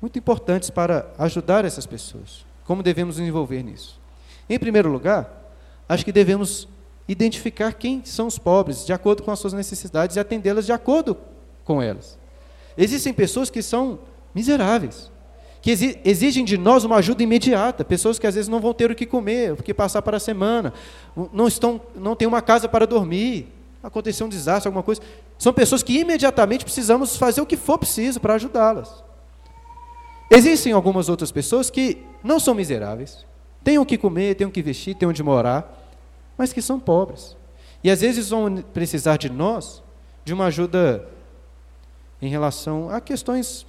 muito 0.00 0.18
importantes 0.18 0.70
para 0.70 1.12
ajudar 1.18 1.64
essas 1.64 1.86
pessoas. 1.86 2.44
Como 2.64 2.82
devemos 2.82 3.18
nos 3.18 3.28
envolver 3.28 3.62
nisso? 3.62 4.00
Em 4.50 4.58
primeiro 4.58 4.90
lugar, 4.90 5.52
acho 5.88 6.04
que 6.04 6.12
devemos 6.12 6.68
identificar 7.08 7.72
quem 7.72 8.02
são 8.04 8.26
os 8.26 8.38
pobres, 8.38 8.84
de 8.84 8.92
acordo 8.92 9.22
com 9.22 9.30
as 9.30 9.38
suas 9.38 9.54
necessidades, 9.54 10.16
e 10.16 10.20
atendê-las 10.20 10.66
de 10.66 10.72
acordo 10.72 11.16
com 11.64 11.82
elas. 11.82 12.18
Existem 12.76 13.12
pessoas 13.12 13.48
que 13.48 13.62
são 13.62 13.98
miseráveis, 14.34 15.10
que 15.60 15.70
exigem 16.04 16.44
de 16.44 16.56
nós 16.56 16.84
uma 16.84 16.96
ajuda 16.96 17.22
imediata, 17.22 17.84
pessoas 17.84 18.18
que 18.18 18.26
às 18.26 18.34
vezes 18.34 18.48
não 18.48 18.60
vão 18.60 18.72
ter 18.72 18.90
o 18.90 18.94
que 18.94 19.06
comer, 19.06 19.52
o 19.52 19.56
que 19.56 19.74
passar 19.74 20.02
para 20.02 20.18
a 20.18 20.20
semana, 20.20 20.72
não 21.32 21.48
estão, 21.48 21.80
não 21.96 22.14
têm 22.14 22.28
uma 22.28 22.42
casa 22.42 22.68
para 22.68 22.86
dormir, 22.86 23.52
aconteceu 23.82 24.26
um 24.26 24.28
desastre, 24.28 24.68
alguma 24.68 24.82
coisa. 24.82 25.00
São 25.38 25.52
pessoas 25.52 25.82
que 25.82 25.98
imediatamente 25.98 26.64
precisamos 26.64 27.16
fazer 27.16 27.40
o 27.40 27.46
que 27.46 27.56
for 27.56 27.78
preciso 27.78 28.20
para 28.20 28.34
ajudá-las. 28.34 29.02
Existem 30.30 30.72
algumas 30.72 31.08
outras 31.08 31.32
pessoas 31.32 31.70
que 31.70 32.04
não 32.22 32.38
são 32.38 32.54
miseráveis, 32.54 33.26
têm 33.64 33.78
o 33.78 33.86
que 33.86 33.96
comer, 33.96 34.34
têm 34.34 34.46
o 34.46 34.50
que 34.50 34.62
vestir, 34.62 34.94
têm 34.94 35.08
onde 35.08 35.22
morar, 35.22 35.77
mas 36.38 36.52
que 36.52 36.62
são 36.62 36.78
pobres. 36.78 37.36
E 37.82 37.90
às 37.90 38.00
vezes 38.00 38.30
vão 38.30 38.56
precisar 38.56 39.16
de 39.16 39.28
nós, 39.28 39.82
de 40.24 40.32
uma 40.32 40.46
ajuda 40.46 41.06
em 42.22 42.28
relação 42.28 42.88
a 42.88 43.00
questões 43.00 43.66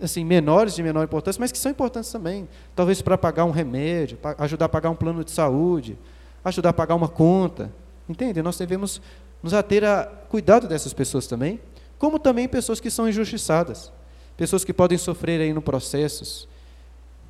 assim 0.00 0.24
menores 0.24 0.74
de 0.74 0.82
menor 0.82 1.04
importância, 1.04 1.40
mas 1.40 1.50
que 1.50 1.58
são 1.58 1.70
importantes 1.70 2.10
também. 2.10 2.48
Talvez 2.76 3.00
para 3.00 3.16
pagar 3.16 3.44
um 3.44 3.50
remédio, 3.50 4.18
ajudar 4.38 4.66
a 4.66 4.68
pagar 4.68 4.90
um 4.90 4.94
plano 4.94 5.24
de 5.24 5.30
saúde, 5.30 5.98
ajudar 6.44 6.70
a 6.70 6.72
pagar 6.72 6.94
uma 6.94 7.08
conta. 7.08 7.72
Entende? 8.08 8.42
Nós 8.42 8.58
devemos 8.58 9.00
nos 9.42 9.54
ater 9.54 9.84
a 9.84 10.04
cuidado 10.04 10.68
dessas 10.68 10.92
pessoas 10.92 11.26
também, 11.26 11.60
como 11.98 12.18
também 12.18 12.48
pessoas 12.48 12.80
que 12.80 12.90
são 12.90 13.08
injustiçadas, 13.08 13.92
pessoas 14.36 14.64
que 14.64 14.72
podem 14.72 14.98
sofrer 14.98 15.40
aí 15.40 15.52
no 15.52 15.62
processos 15.62 16.48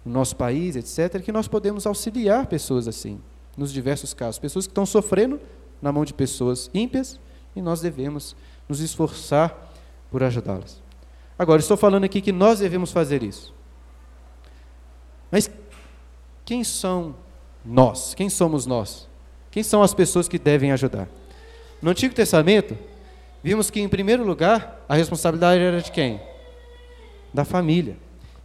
no 0.05 0.13
nosso 0.13 0.35
país, 0.35 0.77
etc, 0.77 1.23
que 1.23 1.31
nós 1.31 1.47
podemos 1.47 1.87
auxiliar 1.87 2.47
pessoas 2.47 2.89
assim, 2.89 3.21
nos 3.57 3.73
diversos 3.73 4.15
casos, 4.15 4.39
pessoas 4.39 4.67
que 4.67 4.71
estão 4.71 4.87
sofrendo 4.87 5.41
na 5.81 5.93
mão 5.93 6.05
de 6.05 6.15
pessoas 6.15 6.71
ímpias 6.73 7.19
e 7.55 7.61
nós 7.61 7.81
devemos 7.81 8.35
nos 8.69 8.81
esforçar 8.81 9.73
por 10.11 10.23
ajudá-las. 10.23 10.81
Agora, 11.39 11.61
estou 11.61 11.77
falando 11.77 12.05
aqui 12.05 12.21
que 12.21 12.33
nós 12.33 12.61
devemos 12.61 12.93
fazer 12.93 13.23
isso. 13.23 13.55
Mas 15.31 15.51
quem 16.45 16.63
são 16.63 17.15
nós? 17.65 18.15
Quem 18.15 18.29
somos 18.29 18.67
nós? 18.67 19.09
Quem 19.51 19.63
são 19.63 19.83
as 19.83 19.95
pessoas 19.95 20.29
que 20.29 20.39
devem 20.39 20.73
ajudar? 20.73 21.09
No 21.81 21.91
Antigo 21.91 22.15
Testamento, 22.15 22.77
vimos 23.43 23.71
que, 23.71 23.81
em 23.81 23.89
primeiro 23.89 24.25
lugar, 24.25 24.85
a 24.89 24.95
responsabilidade 24.95 25.63
era 25.63 25.81
de 25.81 25.91
quem? 25.91 26.21
Da 27.35 27.45
família. 27.45 27.97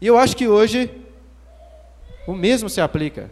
E 0.01 0.07
eu 0.07 0.17
acho 0.17 0.35
que 0.35 0.47
hoje 0.47 0.89
o 2.25 2.33
mesmo 2.33 2.69
se 2.69 2.81
aplica. 2.81 3.29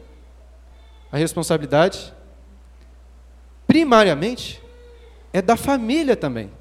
A 1.15 1.17
responsabilidade, 1.17 2.13
primariamente, 3.65 4.61
é 5.31 5.41
da 5.41 5.55
família 5.55 6.13
também. 6.13 6.51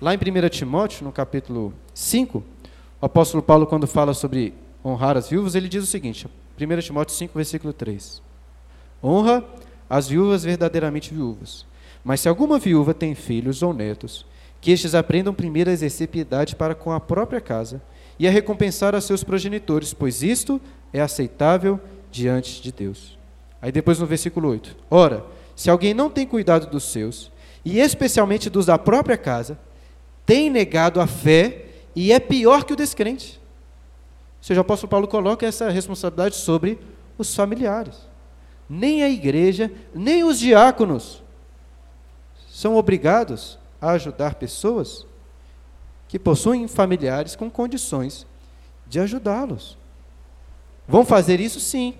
Lá 0.00 0.12
em 0.12 0.16
1 0.16 0.48
Timóteo, 0.48 1.04
no 1.04 1.12
capítulo 1.12 1.72
5, 1.94 2.42
o 3.00 3.06
apóstolo 3.06 3.44
Paulo, 3.44 3.64
quando 3.64 3.86
fala 3.86 4.12
sobre 4.12 4.54
honrar 4.84 5.16
as 5.16 5.28
viúvas, 5.28 5.54
ele 5.54 5.68
diz 5.68 5.84
o 5.84 5.86
seguinte: 5.86 6.26
1 6.60 6.80
Timóteo 6.80 7.14
5, 7.14 7.32
versículo 7.32 7.72
3. 7.72 8.20
Honra 9.00 9.44
as 9.88 10.08
viúvas 10.08 10.42
verdadeiramente 10.42 11.14
viúvas. 11.14 11.64
Mas 12.02 12.22
se 12.22 12.28
alguma 12.28 12.58
viúva 12.58 12.92
tem 12.92 13.14
filhos 13.14 13.62
ou 13.62 13.72
netos, 13.72 14.26
que 14.60 14.72
estes 14.72 14.96
aprendam 14.96 15.32
primeiro 15.32 15.70
a 15.70 15.72
exercer 15.72 16.08
piedade 16.08 16.56
para 16.56 16.74
com 16.74 16.90
a 16.90 16.98
própria 16.98 17.40
casa 17.40 17.80
e 18.18 18.26
a 18.26 18.32
recompensar 18.32 18.96
a 18.96 19.00
seus 19.00 19.22
progenitores, 19.22 19.94
pois 19.94 20.24
isto 20.24 20.60
é 20.92 21.00
aceitável 21.00 21.78
diante 22.10 22.60
de 22.60 22.72
Deus. 22.72 23.22
Aí 23.64 23.72
depois 23.72 23.98
no 23.98 24.04
versículo 24.04 24.50
8: 24.50 24.76
Ora, 24.90 25.24
se 25.56 25.70
alguém 25.70 25.94
não 25.94 26.10
tem 26.10 26.26
cuidado 26.26 26.66
dos 26.66 26.84
seus, 26.84 27.32
e 27.64 27.80
especialmente 27.80 28.50
dos 28.50 28.66
da 28.66 28.76
própria 28.76 29.16
casa, 29.16 29.58
tem 30.26 30.50
negado 30.50 31.00
a 31.00 31.06
fé 31.06 31.64
e 31.96 32.12
é 32.12 32.20
pior 32.20 32.64
que 32.64 32.74
o 32.74 32.76
descrente. 32.76 33.40
Ou 34.36 34.44
seja, 34.44 34.60
o 34.60 34.64
apóstolo 34.64 34.90
Paulo 34.90 35.08
coloca 35.08 35.46
essa 35.46 35.70
responsabilidade 35.70 36.36
sobre 36.36 36.78
os 37.16 37.34
familiares. 37.34 37.96
Nem 38.68 39.02
a 39.02 39.08
igreja, 39.08 39.72
nem 39.94 40.24
os 40.24 40.38
diáconos 40.38 41.22
são 42.46 42.76
obrigados 42.76 43.58
a 43.80 43.92
ajudar 43.92 44.34
pessoas 44.34 45.06
que 46.06 46.18
possuem 46.18 46.68
familiares 46.68 47.34
com 47.34 47.50
condições 47.50 48.26
de 48.86 49.00
ajudá-los. 49.00 49.78
Vão 50.86 51.02
fazer 51.02 51.40
isso 51.40 51.60
sim, 51.60 51.94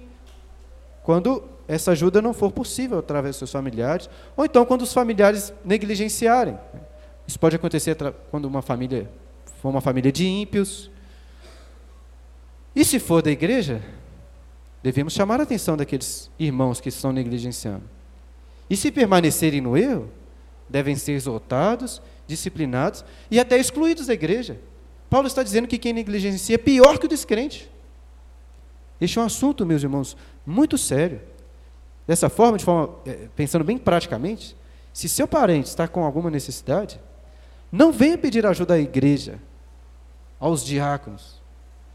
quando 1.03 1.54
essa 1.67 1.93
ajuda 1.93 2.21
não 2.21 2.35
for 2.35 2.53
possível 2.53 2.99
através 2.99 3.35
dos 3.35 3.39
seus 3.39 3.53
familiares, 3.53 4.09
ou 4.37 4.45
então 4.45 4.65
quando 4.65 4.83
os 4.83 4.93
familiares 4.93 5.53
negligenciarem. 5.65 6.59
Isso 7.27 7.39
pode 7.39 7.57
acontecer 7.57 7.97
quando 8.31 8.45
uma 8.45 8.63
família 8.63 9.11
for 9.65 9.71
uma 9.71 9.81
família 9.81 10.13
de 10.13 10.27
ímpios. 10.27 10.91
E 12.77 12.85
se 12.85 12.99
for 12.99 13.23
da 13.23 13.31
igreja, 13.31 13.83
devemos 14.83 15.15
chamar 15.15 15.41
a 15.41 15.45
atenção 15.45 15.75
daqueles 15.75 16.31
irmãos 16.39 16.83
que 16.83 16.91
estão 16.91 17.13
negligenciando. 17.13 17.85
E 18.69 18.77
se 18.77 18.91
permanecerem 18.91 19.63
no 19.63 19.75
erro, 19.75 20.11
devem 20.69 20.97
ser 20.97 21.13
exaltados, 21.13 22.03
disciplinados 22.27 23.05
e 23.31 23.41
até 23.41 23.57
excluídos 23.57 24.07
da 24.07 24.13
igreja. 24.13 24.61
Paulo 25.09 25.27
está 25.27 25.43
dizendo 25.43 25.67
que 25.67 25.79
quem 25.79 25.95
negligencia 25.95 26.57
é 26.57 26.59
pior 26.59 26.99
que 26.99 27.07
o 27.07 27.09
descrente. 27.09 27.71
Este 29.01 29.19
é 29.19 29.23
um 29.23 29.25
assunto, 29.25 29.65
meus 29.65 29.83
irmãos, 29.83 30.17
muito 30.45 30.77
sério. 30.77 31.21
Dessa 32.07 32.29
forma, 32.29 32.59
de 32.59 32.65
forma, 32.65 32.97
eh, 33.07 33.29
pensando 33.35 33.65
bem 33.65 33.79
praticamente, 33.79 34.57
se 34.93 35.09
seu 35.09 35.27
parente 35.27 35.69
está 35.69 35.89
com 35.89 36.05
alguma 36.05 36.31
necessidade, 36.31 37.01
não 37.73 37.91
venha 37.91 38.17
pedir 38.17 38.47
ajuda 38.47 38.75
à 38.75 38.79
igreja, 38.79 39.41
aos 40.39 40.65
diáconos. 40.65 41.43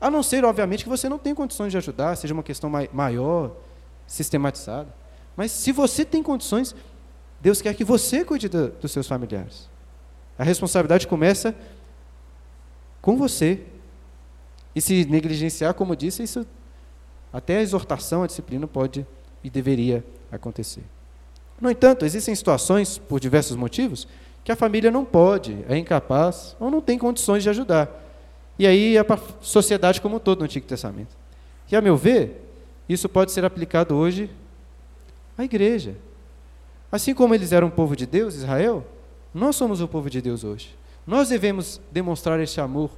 A 0.02 0.10
não 0.10 0.24
ser, 0.24 0.44
obviamente, 0.44 0.84
que 0.84 0.90
você 0.90 1.08
não 1.08 1.18
tem 1.18 1.36
condições 1.36 1.72
de 1.72 1.78
ajudar, 1.78 2.16
seja 2.16 2.34
uma 2.34 2.44
questão 2.44 2.70
maior, 2.92 3.52
sistematizada. 4.08 4.94
Mas 5.38 5.52
se 5.52 5.72
você 5.72 6.04
tem 6.04 6.24
condições, 6.24 6.76
Deus 7.40 7.62
quer 7.62 7.74
que 7.74 7.84
você 7.84 8.26
cuide 8.26 8.50
do, 8.50 8.70
dos 8.70 8.92
seus 8.92 9.08
familiares. 9.08 9.70
A 10.38 10.44
responsabilidade 10.44 11.08
começa 11.08 11.56
com 13.02 13.16
você. 13.18 13.64
E 14.76 14.82
se 14.82 15.06
negligenciar, 15.06 15.74
como 15.74 15.96
disse, 15.96 16.24
isso 16.24 16.46
até 17.32 17.58
a 17.58 17.62
exortação, 17.62 18.24
a 18.24 18.28
disciplina 18.28 18.68
pode 18.68 19.06
e 19.44 19.50
deveria 19.50 20.04
acontecer. 20.32 20.84
No 21.60 21.70
entanto, 21.70 22.06
existem 22.06 22.34
situações, 22.34 22.98
por 22.98 23.20
diversos 23.20 23.56
motivos, 23.56 24.08
que 24.44 24.52
a 24.52 24.56
família 24.56 24.90
não 24.90 25.04
pode, 25.04 25.58
é 25.68 25.78
incapaz 25.78 26.56
ou 26.60 26.72
não 26.72 26.82
tem 26.82 26.98
condições 26.98 27.44
de 27.44 27.50
ajudar. 27.50 27.90
E 28.58 28.66
aí 28.66 28.98
é 28.98 29.00
a 29.00 29.20
sociedade 29.42 30.02
como 30.02 30.18
um 30.18 30.20
todo 30.20 30.40
no 30.40 30.46
Antigo 30.46 30.66
Testamento. 30.66 31.16
E, 31.72 31.76
a 31.76 31.82
meu 31.82 31.96
ver, 31.96 32.46
isso 32.88 33.08
pode 33.08 33.32
ser 33.32 33.46
aplicado 33.46 33.96
hoje 33.96 34.30
A 35.38 35.44
igreja. 35.46 35.96
Assim 36.92 37.14
como 37.14 37.34
eles 37.34 37.54
eram 37.54 37.68
o 37.68 37.72
povo 37.72 37.96
de 37.96 38.06
Deus, 38.06 38.36
Israel, 38.36 38.86
nós 39.34 39.56
somos 39.56 39.80
o 39.80 39.88
povo 39.88 40.10
de 40.10 40.22
Deus 40.22 40.44
hoje. 40.44 40.76
Nós 41.08 41.30
devemos 41.30 41.80
demonstrar 41.92 42.40
esse 42.42 42.60
amor 42.60 42.92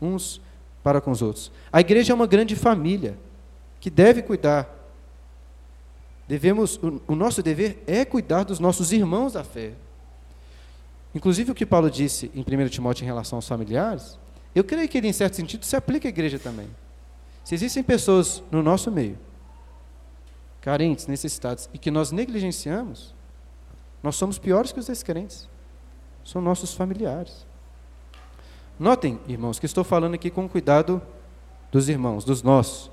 uns 0.00 0.40
para 0.82 1.00
com 1.00 1.10
os 1.10 1.20
outros. 1.20 1.52
A 1.70 1.80
igreja 1.80 2.12
é 2.12 2.14
uma 2.14 2.26
grande 2.26 2.56
família 2.56 3.18
que 3.78 3.90
deve 3.90 4.22
cuidar. 4.22 4.81
Devemos, 6.28 6.76
o, 6.76 7.00
o 7.08 7.14
nosso 7.14 7.42
dever 7.42 7.82
é 7.86 8.04
cuidar 8.04 8.44
dos 8.44 8.58
nossos 8.58 8.92
irmãos 8.92 9.32
da 9.32 9.44
fé. 9.44 9.72
Inclusive 11.14 11.52
o 11.52 11.54
que 11.54 11.66
Paulo 11.66 11.90
disse 11.90 12.30
em 12.34 12.40
1 12.40 12.68
Timóteo 12.68 13.04
em 13.04 13.06
relação 13.06 13.36
aos 13.36 13.48
familiares, 13.48 14.18
eu 14.54 14.64
creio 14.64 14.88
que 14.88 14.98
ele, 14.98 15.08
em 15.08 15.12
certo 15.12 15.36
sentido, 15.36 15.64
se 15.64 15.76
aplica 15.76 16.08
à 16.08 16.10
igreja 16.10 16.38
também. 16.38 16.68
Se 17.44 17.54
existem 17.54 17.82
pessoas 17.82 18.42
no 18.50 18.62
nosso 18.62 18.90
meio, 18.90 19.18
carentes, 20.60 21.06
necessitadas, 21.06 21.68
e 21.74 21.78
que 21.78 21.90
nós 21.90 22.12
negligenciamos, 22.12 23.14
nós 24.02 24.16
somos 24.16 24.38
piores 24.38 24.72
que 24.72 24.78
os 24.78 24.86
descrentes. 24.86 25.48
São 26.24 26.40
nossos 26.40 26.72
familiares. 26.72 27.44
Notem, 28.78 29.18
irmãos, 29.26 29.58
que 29.58 29.66
estou 29.66 29.82
falando 29.82 30.14
aqui 30.14 30.30
com 30.30 30.48
cuidado 30.48 31.02
dos 31.72 31.88
irmãos, 31.88 32.24
dos 32.24 32.42
nossos. 32.42 32.91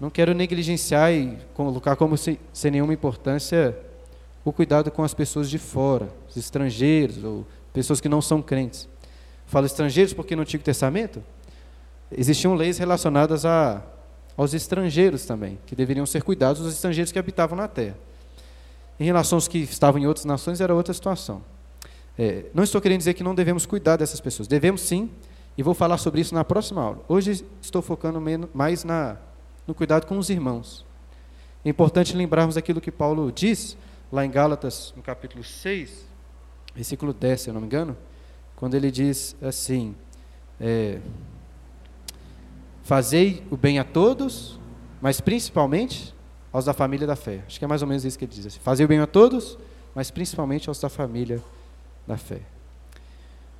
Não 0.00 0.10
quero 0.10 0.34
negligenciar 0.34 1.12
e 1.12 1.38
colocar 1.54 1.96
como 1.96 2.16
se, 2.16 2.38
sem 2.52 2.70
nenhuma 2.70 2.92
importância 2.92 3.76
o 4.44 4.52
cuidado 4.52 4.90
com 4.90 5.02
as 5.02 5.14
pessoas 5.14 5.48
de 5.48 5.58
fora, 5.58 6.08
os 6.28 6.36
estrangeiros 6.36 7.22
ou 7.24 7.46
pessoas 7.72 8.00
que 8.00 8.08
não 8.08 8.20
são 8.20 8.42
crentes. 8.42 8.88
Falo 9.46 9.66
estrangeiros 9.66 10.12
porque 10.12 10.36
no 10.36 10.42
Antigo 10.42 10.62
Testamento 10.62 11.22
existiam 12.10 12.54
leis 12.54 12.76
relacionadas 12.78 13.46
a, 13.46 13.82
aos 14.36 14.52
estrangeiros 14.52 15.24
também, 15.24 15.58
que 15.66 15.74
deveriam 15.74 16.04
ser 16.04 16.22
cuidados 16.22 16.62
dos 16.62 16.74
estrangeiros 16.74 17.10
que 17.10 17.18
habitavam 17.18 17.56
na 17.56 17.68
terra. 17.68 17.96
Em 18.98 19.04
relação 19.04 19.36
aos 19.36 19.48
que 19.48 19.58
estavam 19.58 20.00
em 20.00 20.06
outras 20.06 20.24
nações, 20.24 20.60
era 20.60 20.74
outra 20.74 20.92
situação. 20.92 21.42
É, 22.18 22.44
não 22.54 22.62
estou 22.62 22.80
querendo 22.80 22.98
dizer 22.98 23.14
que 23.14 23.24
não 23.24 23.34
devemos 23.34 23.66
cuidar 23.66 23.96
dessas 23.96 24.20
pessoas. 24.20 24.46
Devemos 24.46 24.82
sim, 24.82 25.10
e 25.56 25.62
vou 25.62 25.74
falar 25.74 25.98
sobre 25.98 26.20
isso 26.20 26.34
na 26.34 26.44
próxima 26.44 26.82
aula. 26.82 27.02
Hoje 27.08 27.44
estou 27.60 27.80
focando 27.80 28.22
mais 28.52 28.84
na, 28.84 29.16
no 29.66 29.74
cuidado 29.74 30.06
com 30.06 30.18
os 30.18 30.30
irmãos. 30.30 30.84
É 31.64 31.68
importante 31.68 32.16
lembrarmos 32.16 32.56
aquilo 32.56 32.80
que 32.80 32.92
Paulo 32.92 33.32
diz 33.32 33.76
lá 34.12 34.24
em 34.24 34.30
Gálatas, 34.30 34.92
no 34.96 35.02
capítulo 35.02 35.42
6, 35.42 36.06
versículo 36.74 37.12
10, 37.12 37.40
se 37.40 37.50
eu 37.50 37.54
não 37.54 37.60
me 37.60 37.66
engano, 37.66 37.96
quando 38.56 38.74
ele 38.74 38.90
diz 38.90 39.34
assim: 39.40 39.94
é, 40.60 41.00
Fazei 42.82 43.42
o 43.50 43.56
bem 43.56 43.78
a 43.78 43.84
todos, 43.84 44.60
mas 45.00 45.20
principalmente 45.20 46.14
aos 46.52 46.66
da 46.66 46.74
família 46.74 47.06
da 47.06 47.16
fé. 47.16 47.42
Acho 47.46 47.58
que 47.58 47.64
é 47.64 47.68
mais 47.68 47.80
ou 47.80 47.88
menos 47.88 48.04
isso 48.04 48.18
que 48.18 48.26
ele 48.26 48.32
diz. 48.32 48.46
Assim, 48.46 48.60
Fazei 48.60 48.84
o 48.84 48.88
bem 48.88 49.00
a 49.00 49.06
todos, 49.06 49.58
mas 49.94 50.10
principalmente 50.10 50.68
aos 50.68 50.78
da 50.78 50.90
família 50.90 51.42
da 52.06 52.18
fé. 52.18 52.40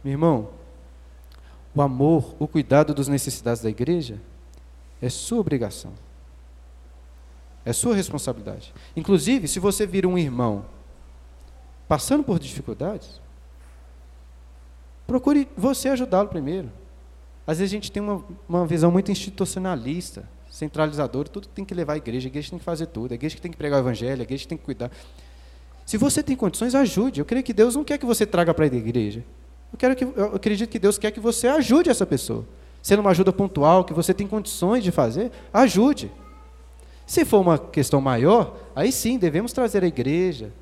Meu 0.03 0.13
irmão, 0.13 0.51
o 1.75 1.81
amor, 1.81 2.35
o 2.39 2.47
cuidado 2.47 2.93
dos 2.93 3.09
necessidades 3.09 3.63
da 3.63 3.71
igreja 3.71 4.21
é 5.05 5.11
sua 5.11 5.39
obrigação. 5.39 5.93
É 7.63 7.73
sua 7.73 7.95
responsabilidade. 7.95 8.73
Inclusive, 8.97 9.47
se 9.49 9.59
você 9.59 9.87
vira 9.87 10.09
um 10.09 10.17
irmão 10.17 10.65
passando 11.87 12.25
por 12.25 12.39
dificuldades, 12.39 13.21
procure 15.07 15.47
você 15.57 15.91
ajudá-lo 15.91 16.29
primeiro. 16.29 16.73
Às 17.47 17.59
vezes 17.59 17.73
a 17.73 17.77
gente 17.77 17.93
tem 17.93 18.03
uma, 18.03 18.25
uma 18.49 18.67
visão 18.67 18.91
muito 18.91 19.11
institucionalista, 19.13 20.27
centralizadora, 20.51 21.29
tudo 21.29 21.49
tem 21.49 21.65
que 21.65 21.75
levar 21.75 21.95
à 21.95 21.97
igreja, 21.99 22.27
a 22.27 22.31
igreja 22.31 22.49
tem 22.49 22.59
que 22.59 22.65
fazer 22.65 22.87
tudo, 22.87 23.13
a 23.13 23.15
igreja 23.15 23.37
tem 23.39 23.51
que 23.51 23.59
pregar 23.59 23.81
o 23.81 23.83
evangelho, 23.83 24.21
a 24.21 24.25
igreja 24.25 24.49
tem 24.49 24.57
que 24.57 24.65
cuidar. 24.65 24.91
Se 25.85 25.99
você 25.99 26.23
tem 26.23 26.35
condições, 26.35 26.75
ajude. 26.75 27.21
Eu 27.21 27.27
creio 27.27 27.45
que 27.45 27.53
Deus 27.53 27.75
não 27.75 27.85
quer 27.85 27.99
que 27.99 28.07
você 28.07 28.25
traga 28.25 28.55
para 28.55 28.65
a 28.65 28.69
igreja. 28.69 29.23
Eu, 29.71 29.79
quero 29.79 29.95
que, 29.95 30.05
eu 30.05 30.37
acredito 30.37 30.71
que 30.71 30.79
Deus 30.79 30.97
quer 30.97 31.11
que 31.11 31.21
você 31.21 31.47
ajude 31.47 31.91
essa 31.91 32.07
pessoa. 32.07 32.47
Sendo 32.85 33.01
uma 33.01 33.13
ajuda 33.13 33.33
pontual, 33.33 33.83
que 33.83 33.95
você 33.95 34.13
tem 34.13 34.27
condições 34.27 34.85
de 34.85 34.93
fazer, 34.93 35.33
ajude. 35.55 36.13
Se 37.07 37.25
for 37.25 37.41
uma 37.41 37.59
questão 37.59 37.99
maior, 37.99 38.59
aí 38.77 38.93
sim 38.93 39.17
devemos 39.17 39.55
trazer 39.55 39.83
a 39.83 39.87
igreja 39.87 40.53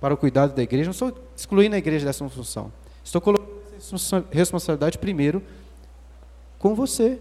para 0.00 0.14
o 0.14 0.16
cuidado 0.16 0.54
da 0.54 0.62
igreja. 0.62 0.86
Não 0.86 0.92
estou 0.92 1.12
excluindo 1.36 1.74
a 1.74 1.78
igreja 1.78 2.06
dessa 2.06 2.26
função. 2.30 2.72
Estou 3.04 3.20
colocando 3.20 3.50
essa 3.76 4.24
responsabilidade 4.30 4.96
primeiro 4.96 5.42
com 6.58 6.74
você. 6.74 7.18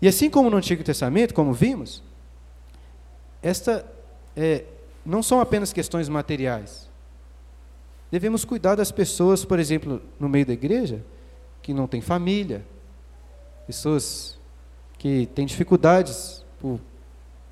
E 0.00 0.08
assim 0.08 0.30
como 0.30 0.48
no 0.48 0.56
Antigo 0.56 0.82
Testamento, 0.82 1.34
como 1.34 1.52
vimos, 1.52 2.02
esta 3.42 3.84
é, 4.34 4.64
não 5.04 5.22
são 5.22 5.38
apenas 5.38 5.70
questões 5.70 6.08
materiais. 6.08 6.88
Devemos 8.10 8.42
cuidar 8.42 8.74
das 8.74 8.90
pessoas, 8.90 9.44
por 9.44 9.58
exemplo, 9.58 10.00
no 10.18 10.30
meio 10.30 10.46
da 10.46 10.54
igreja, 10.54 11.04
que 11.70 11.74
não 11.74 11.86
têm 11.86 12.00
família, 12.00 12.66
pessoas 13.64 14.36
que 14.98 15.26
têm 15.26 15.46
dificuldades 15.46 16.44
por, 16.58 16.80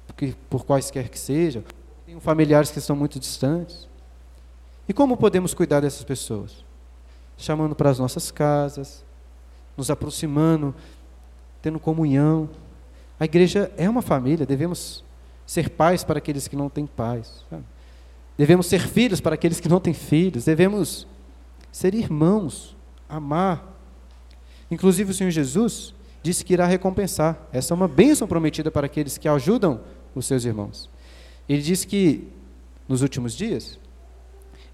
por, 0.08 0.34
por 0.50 0.66
quaisquer 0.66 1.08
que 1.08 1.16
sejam, 1.16 1.62
têm 2.04 2.18
familiares 2.18 2.72
que 2.72 2.80
estão 2.80 2.96
muito 2.96 3.20
distantes. 3.20 3.88
E 4.88 4.92
como 4.92 5.16
podemos 5.16 5.54
cuidar 5.54 5.80
dessas 5.80 6.02
pessoas? 6.02 6.64
Chamando 7.36 7.76
para 7.76 7.90
as 7.90 8.00
nossas 8.00 8.32
casas, 8.32 9.04
nos 9.76 9.88
aproximando, 9.88 10.74
tendo 11.62 11.78
comunhão. 11.78 12.50
A 13.20 13.24
igreja 13.24 13.70
é 13.76 13.88
uma 13.88 14.02
família, 14.02 14.44
devemos 14.44 15.04
ser 15.46 15.70
pais 15.70 16.02
para 16.02 16.18
aqueles 16.18 16.48
que 16.48 16.56
não 16.56 16.68
têm 16.68 16.86
pais. 16.86 17.44
Devemos 18.36 18.66
ser 18.66 18.80
filhos 18.80 19.20
para 19.20 19.36
aqueles 19.36 19.60
que 19.60 19.68
não 19.68 19.78
têm 19.78 19.94
filhos. 19.94 20.44
Devemos 20.44 21.06
ser 21.70 21.94
irmãos, 21.94 22.76
amar. 23.08 23.77
Inclusive 24.70 25.10
o 25.10 25.14
Senhor 25.14 25.30
Jesus 25.30 25.94
disse 26.22 26.44
que 26.44 26.52
irá 26.52 26.66
recompensar. 26.66 27.38
Essa 27.52 27.72
é 27.72 27.74
uma 27.74 27.88
bênção 27.88 28.26
prometida 28.28 28.70
para 28.70 28.86
aqueles 28.86 29.16
que 29.16 29.28
ajudam 29.28 29.80
os 30.14 30.26
seus 30.26 30.44
irmãos. 30.44 30.90
Ele 31.48 31.62
disse 31.62 31.86
que 31.86 32.28
nos 32.86 33.02
últimos 33.02 33.34
dias 33.34 33.78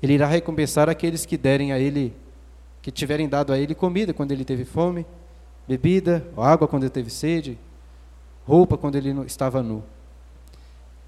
ele 0.02 0.14
irá 0.14 0.26
recompensar 0.26 0.88
aqueles 0.88 1.24
que 1.24 1.36
derem 1.36 1.72
a 1.72 1.78
ele, 1.78 2.14
que 2.82 2.90
tiverem 2.90 3.28
dado 3.28 3.52
a 3.52 3.58
ele 3.58 3.74
comida 3.74 4.12
quando 4.12 4.32
ele 4.32 4.44
teve 4.44 4.64
fome, 4.64 5.06
bebida, 5.66 6.26
água 6.36 6.68
quando 6.68 6.82
ele 6.82 6.90
teve 6.90 7.10
sede, 7.10 7.58
roupa 8.46 8.76
quando 8.76 8.96
ele 8.96 9.10
estava 9.26 9.62
nu. 9.62 9.82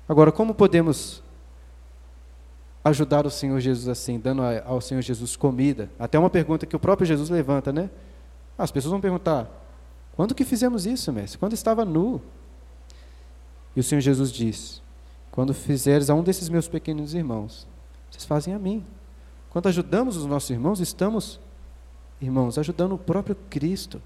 Agora, 0.08 0.30
como 0.30 0.54
podemos 0.54 1.22
ajudar 2.84 3.26
o 3.26 3.30
Senhor 3.30 3.58
Jesus 3.60 3.88
assim, 3.88 4.18
dando 4.18 4.42
ao 4.64 4.80
Senhor 4.80 5.02
Jesus 5.02 5.36
comida? 5.36 5.90
Até 5.98 6.18
uma 6.18 6.30
pergunta 6.30 6.64
que 6.64 6.76
o 6.76 6.78
próprio 6.78 7.06
Jesus 7.06 7.28
levanta, 7.28 7.72
né? 7.72 7.90
As 8.58 8.70
pessoas 8.70 8.92
vão 8.92 9.00
perguntar: 9.00 9.48
quando 10.14 10.34
que 10.34 10.44
fizemos 10.44 10.86
isso, 10.86 11.12
mestre? 11.12 11.38
Quando 11.38 11.52
estava 11.52 11.84
nu? 11.84 12.20
E 13.74 13.80
o 13.80 13.82
Senhor 13.82 14.00
Jesus 14.00 14.32
diz: 14.32 14.82
quando 15.30 15.52
fizeres 15.52 16.08
a 16.08 16.14
um 16.14 16.22
desses 16.22 16.48
meus 16.48 16.66
pequenos 16.66 17.12
irmãos, 17.12 17.66
vocês 18.10 18.24
fazem 18.24 18.54
a 18.54 18.58
mim. 18.58 18.84
Quando 19.50 19.68
ajudamos 19.68 20.16
os 20.16 20.24
nossos 20.24 20.50
irmãos, 20.50 20.80
estamos, 20.80 21.38
irmãos, 22.20 22.58
ajudando 22.58 22.92
o 22.92 22.98
próprio 22.98 23.36
Cristo. 23.50 24.00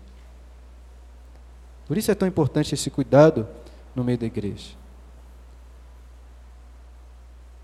Por 1.87 1.97
isso 1.97 2.11
é 2.11 2.15
tão 2.15 2.27
importante 2.27 2.75
esse 2.75 2.91
cuidado 2.91 3.49
no 3.95 4.03
meio 4.03 4.19
da 4.19 4.27
igreja. 4.27 4.75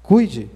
Cuide 0.02 0.48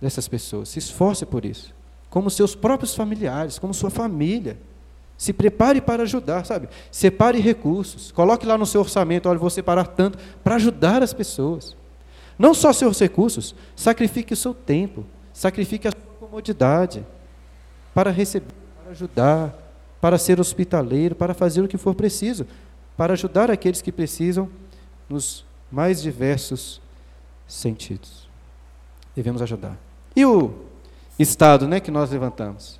dessas 0.00 0.28
pessoas, 0.28 0.68
se 0.68 0.78
esforce 0.78 1.24
por 1.24 1.44
isso. 1.44 1.74
Como 2.10 2.30
seus 2.30 2.54
próprios 2.54 2.94
familiares, 2.94 3.58
como 3.58 3.72
sua 3.72 3.90
família. 3.90 4.58
Se 5.18 5.32
prepare 5.32 5.80
para 5.80 6.04
ajudar, 6.04 6.46
sabe? 6.46 6.68
Separe 6.92 7.40
recursos. 7.40 8.12
Coloque 8.12 8.46
lá 8.46 8.56
no 8.56 8.64
seu 8.64 8.80
orçamento, 8.80 9.28
olha, 9.28 9.38
vou 9.38 9.50
separar 9.50 9.88
tanto 9.88 10.16
para 10.44 10.54
ajudar 10.54 11.02
as 11.02 11.12
pessoas. 11.12 11.76
Não 12.38 12.54
só 12.54 12.72
seus 12.72 13.00
recursos, 13.00 13.52
sacrifique 13.74 14.32
o 14.32 14.36
seu 14.36 14.54
tempo, 14.54 15.04
sacrifique 15.32 15.88
a 15.88 15.90
sua 15.90 16.28
comodidade 16.28 17.04
para 17.92 18.12
receber, 18.12 18.46
para 18.80 18.92
ajudar, 18.92 19.54
para 20.00 20.18
ser 20.18 20.38
hospitaleiro, 20.38 21.16
para 21.16 21.34
fazer 21.34 21.62
o 21.62 21.68
que 21.68 21.76
for 21.76 21.96
preciso, 21.96 22.46
para 22.96 23.14
ajudar 23.14 23.50
aqueles 23.50 23.82
que 23.82 23.90
precisam 23.90 24.48
nos 25.08 25.44
mais 25.68 26.00
diversos 26.00 26.80
sentidos. 27.44 28.28
Devemos 29.16 29.42
ajudar. 29.42 29.76
E 30.14 30.24
o 30.24 30.54
Estado 31.18 31.66
né, 31.66 31.80
que 31.80 31.90
nós 31.90 32.10
levantamos? 32.10 32.78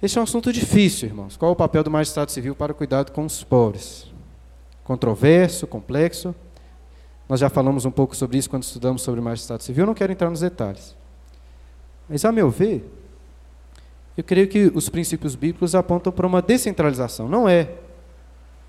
Este 0.00 0.16
é 0.16 0.20
um 0.20 0.24
assunto 0.24 0.52
difícil, 0.52 1.08
irmãos. 1.08 1.36
Qual 1.36 1.50
é 1.50 1.52
o 1.52 1.56
papel 1.56 1.82
do 1.82 1.90
magistrado 1.90 2.30
civil 2.30 2.54
para 2.54 2.70
o 2.70 2.74
cuidado 2.74 3.10
com 3.10 3.24
os 3.24 3.42
pobres? 3.42 4.06
Controverso, 4.84 5.66
complexo. 5.66 6.34
Nós 7.28 7.40
já 7.40 7.50
falamos 7.50 7.84
um 7.84 7.90
pouco 7.90 8.14
sobre 8.14 8.38
isso 8.38 8.48
quando 8.48 8.62
estudamos 8.62 9.02
sobre 9.02 9.20
o 9.20 9.22
magistrado 9.22 9.62
civil. 9.62 9.84
Não 9.84 9.94
quero 9.94 10.12
entrar 10.12 10.30
nos 10.30 10.40
detalhes. 10.40 10.96
Mas, 12.08 12.24
a 12.24 12.30
meu 12.30 12.48
ver, 12.48 12.88
eu 14.16 14.22
creio 14.22 14.46
que 14.46 14.70
os 14.72 14.88
princípios 14.88 15.34
bíblicos 15.34 15.74
apontam 15.74 16.12
para 16.12 16.26
uma 16.26 16.40
descentralização. 16.40 17.28
Não 17.28 17.48
é. 17.48 17.74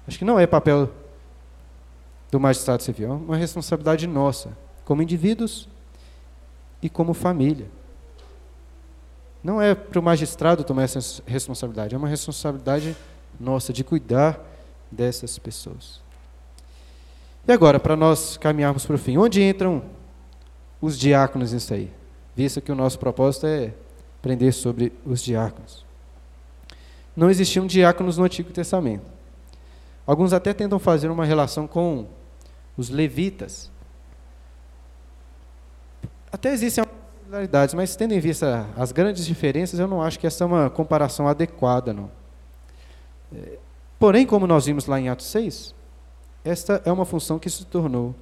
Acho 0.08 0.18
que 0.18 0.26
não 0.26 0.40
é 0.40 0.48
papel 0.48 0.90
do 2.32 2.40
magistrado 2.40 2.84
civil, 2.84 3.10
é 3.10 3.14
uma 3.14 3.38
responsabilidade 3.38 4.06
nossa, 4.08 4.56
como 4.86 5.02
indivíduos 5.02 5.68
e 6.82 6.90
como 6.90 7.14
família. 7.14 7.68
Não 9.44 9.62
é 9.62 9.74
para 9.74 10.00
o 10.00 10.04
magistrado 10.04 10.64
tomar 10.64 10.84
essa 10.84 11.24
responsabilidade, 11.26 11.96
é 11.96 11.98
uma 11.98 12.08
responsabilidade 12.08 12.96
nossa 13.40 13.72
de 13.72 13.84
cuidar 13.84 14.40
dessas 14.92 15.40
pessoas. 15.40 16.02
E 17.48 17.52
agora, 17.52 17.80
para 17.80 17.96
nós 17.96 18.38
caminharmos 18.38 18.86
para 18.86 18.96
o 18.96 19.00
fim, 19.00 19.18
onde 19.18 19.42
entram 19.42 19.84
os 20.82 20.98
diáconos 21.00 21.54
nisso 21.54 21.74
aí? 21.74 21.92
Visto 22.36 22.62
que 22.62 22.72
o 22.72 22.76
nosso 22.76 23.00
propósito 23.00 23.48
é 23.48 23.74
aprender 24.20 24.52
sobre 24.52 24.92
os 25.06 25.24
diáconos. 25.24 25.86
Não 27.16 27.30
existiam 27.30 27.66
diáconos 27.66 28.18
no 28.18 28.26
Antigo 28.26 28.52
Testamento. 28.52 29.06
Alguns 30.06 30.34
até 30.34 30.54
tentam 30.54 30.80
fazer 30.80 31.10
uma 31.10 31.26
relação 31.26 31.68
com 31.68 32.08
os 32.76 32.90
levitas. 32.90 33.72
Até 36.32 36.52
existem 36.54 36.84
similaridades, 37.30 37.76
mas 37.76 37.96
tendo 37.96 38.16
em 38.16 38.20
vista 38.20 38.68
as 38.76 38.92
grandes 38.92 39.24
diferenças, 39.24 39.80
eu 39.80 39.88
não 39.88 40.02
acho 40.02 40.18
que 40.18 40.26
essa 40.26 40.44
é 40.44 40.48
uma 40.48 40.68
comparação 40.68 41.28
adequada. 41.28 41.94
Não. 41.94 42.10
É, 43.32 43.60
porém, 44.00 44.26
como 44.26 44.48
nós 44.48 44.66
vimos 44.66 44.88
lá 44.88 45.00
em 45.00 45.10
Atos 45.10 45.28
6, 45.28 45.76
esta 46.44 46.82
é 46.84 46.92
uma 46.92 47.06
função 47.06 47.38
que 47.38 47.48
se 47.48 47.64
tornou 47.66 48.16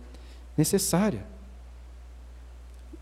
necessária. 0.58 1.26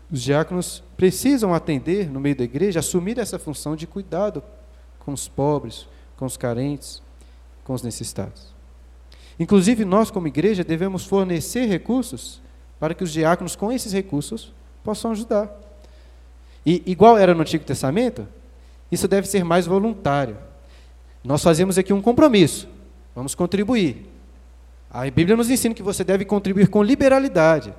Os 0.08 0.22
diáconos 0.22 0.84
precisam 0.96 1.52
atender 1.52 2.08
no 2.08 2.20
meio 2.20 2.36
da 2.36 2.44
igreja, 2.44 2.78
assumir 2.78 3.18
essa 3.18 3.36
função 3.36 3.74
de 3.74 3.88
cuidado 3.88 4.44
com 5.00 5.12
os 5.12 5.26
pobres, 5.26 5.88
com 6.16 6.24
os 6.24 6.36
carentes, 6.36 7.02
com 7.64 7.74
os 7.74 7.82
necessitados. 7.82 8.54
Inclusive, 9.40 9.84
nós, 9.84 10.08
como 10.08 10.28
igreja, 10.28 10.62
devemos 10.62 11.04
fornecer 11.04 11.66
recursos 11.66 12.40
para 12.78 12.94
que 12.94 13.02
os 13.02 13.12
diáconos, 13.12 13.56
com 13.56 13.72
esses 13.72 13.92
recursos, 13.92 14.52
possam 14.84 15.10
ajudar. 15.10 15.65
E, 16.66 16.82
igual 16.84 17.16
era 17.16 17.32
no 17.32 17.42
Antigo 17.42 17.64
Testamento, 17.64 18.26
isso 18.90 19.06
deve 19.06 19.28
ser 19.28 19.44
mais 19.44 19.66
voluntário. 19.66 20.36
Nós 21.22 21.42
fazemos 21.42 21.78
aqui 21.78 21.92
um 21.92 22.02
compromisso, 22.02 22.68
vamos 23.14 23.34
contribuir. 23.34 24.04
A 24.90 25.08
Bíblia 25.10 25.36
nos 25.36 25.48
ensina 25.48 25.74
que 25.74 25.82
você 25.82 26.02
deve 26.02 26.24
contribuir 26.24 26.68
com 26.68 26.82
liberalidade, 26.82 27.72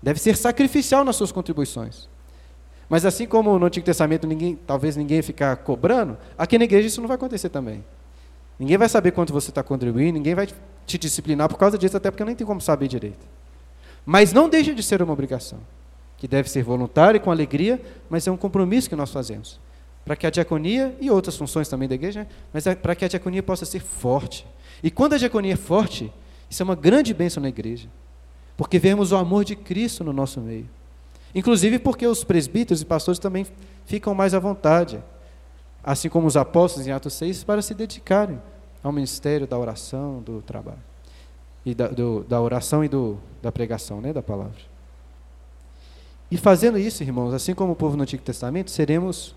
deve 0.00 0.20
ser 0.20 0.36
sacrificial 0.36 1.04
nas 1.04 1.16
suas 1.16 1.32
contribuições. 1.32 2.08
Mas 2.88 3.04
assim 3.04 3.26
como 3.26 3.58
no 3.58 3.66
Antigo 3.66 3.86
Testamento 3.86 4.26
ninguém, 4.26 4.58
talvez 4.66 4.96
ninguém 4.96 5.22
ficar 5.22 5.56
cobrando, 5.56 6.18
aqui 6.36 6.58
na 6.58 6.64
igreja 6.64 6.88
isso 6.88 7.00
não 7.00 7.08
vai 7.08 7.16
acontecer 7.16 7.48
também. 7.48 7.84
Ninguém 8.58 8.76
vai 8.76 8.88
saber 8.88 9.12
quanto 9.12 9.32
você 9.32 9.50
está 9.50 9.62
contribuindo, 9.62 10.12
ninguém 10.12 10.34
vai 10.34 10.48
te 10.86 10.98
disciplinar 10.98 11.48
por 11.48 11.56
causa 11.56 11.78
disso, 11.78 11.96
até 11.96 12.10
porque 12.10 12.24
nem 12.24 12.34
tem 12.34 12.46
como 12.46 12.60
saber 12.60 12.88
direito. 12.88 13.26
Mas 14.04 14.32
não 14.32 14.48
deixa 14.48 14.74
de 14.74 14.82
ser 14.82 15.00
uma 15.00 15.12
obrigação, 15.12 15.58
que 16.20 16.28
deve 16.28 16.50
ser 16.50 16.62
voluntária 16.62 17.16
e 17.16 17.20
com 17.20 17.30
alegria, 17.30 17.80
mas 18.10 18.26
é 18.26 18.30
um 18.30 18.36
compromisso 18.36 18.90
que 18.90 18.94
nós 18.94 19.10
fazemos. 19.10 19.58
Para 20.04 20.14
que 20.14 20.26
a 20.26 20.30
diaconia 20.30 20.94
e 21.00 21.10
outras 21.10 21.34
funções 21.34 21.66
também 21.66 21.88
da 21.88 21.94
igreja, 21.94 22.28
mas 22.52 22.66
é 22.66 22.74
para 22.74 22.94
que 22.94 23.06
a 23.06 23.08
diaconia 23.08 23.42
possa 23.42 23.64
ser 23.64 23.80
forte. 23.80 24.46
E 24.82 24.90
quando 24.90 25.14
a 25.14 25.18
diaconia 25.18 25.54
é 25.54 25.56
forte, 25.56 26.12
isso 26.48 26.62
é 26.62 26.64
uma 26.64 26.74
grande 26.74 27.14
bênção 27.14 27.42
na 27.42 27.48
igreja, 27.48 27.88
porque 28.54 28.78
vemos 28.78 29.12
o 29.12 29.16
amor 29.16 29.46
de 29.46 29.56
Cristo 29.56 30.04
no 30.04 30.12
nosso 30.12 30.42
meio. 30.42 30.68
Inclusive 31.34 31.78
porque 31.78 32.06
os 32.06 32.22
presbíteros 32.22 32.82
e 32.82 32.84
pastores 32.84 33.18
também 33.18 33.46
ficam 33.86 34.14
mais 34.14 34.34
à 34.34 34.38
vontade, 34.38 35.02
assim 35.82 36.10
como 36.10 36.26
os 36.26 36.36
apóstolos 36.36 36.86
em 36.86 36.90
Atos 36.90 37.14
6, 37.14 37.44
para 37.44 37.62
se 37.62 37.72
dedicarem 37.72 38.38
ao 38.82 38.92
ministério 38.92 39.46
da 39.46 39.56
oração, 39.56 40.20
do 40.20 40.42
trabalho. 40.42 40.82
E 41.64 41.74
da, 41.74 41.88
do, 41.88 42.24
da 42.24 42.38
oração 42.40 42.84
e 42.84 42.88
do, 42.88 43.18
da 43.40 43.50
pregação, 43.50 44.02
né, 44.02 44.12
da 44.12 44.22
palavra. 44.22 44.69
E 46.30 46.36
fazendo 46.36 46.78
isso, 46.78 47.02
irmãos, 47.02 47.34
assim 47.34 47.54
como 47.54 47.72
o 47.72 47.76
povo 47.76 47.96
no 47.96 48.04
Antigo 48.04 48.22
Testamento, 48.22 48.70
seremos 48.70 49.34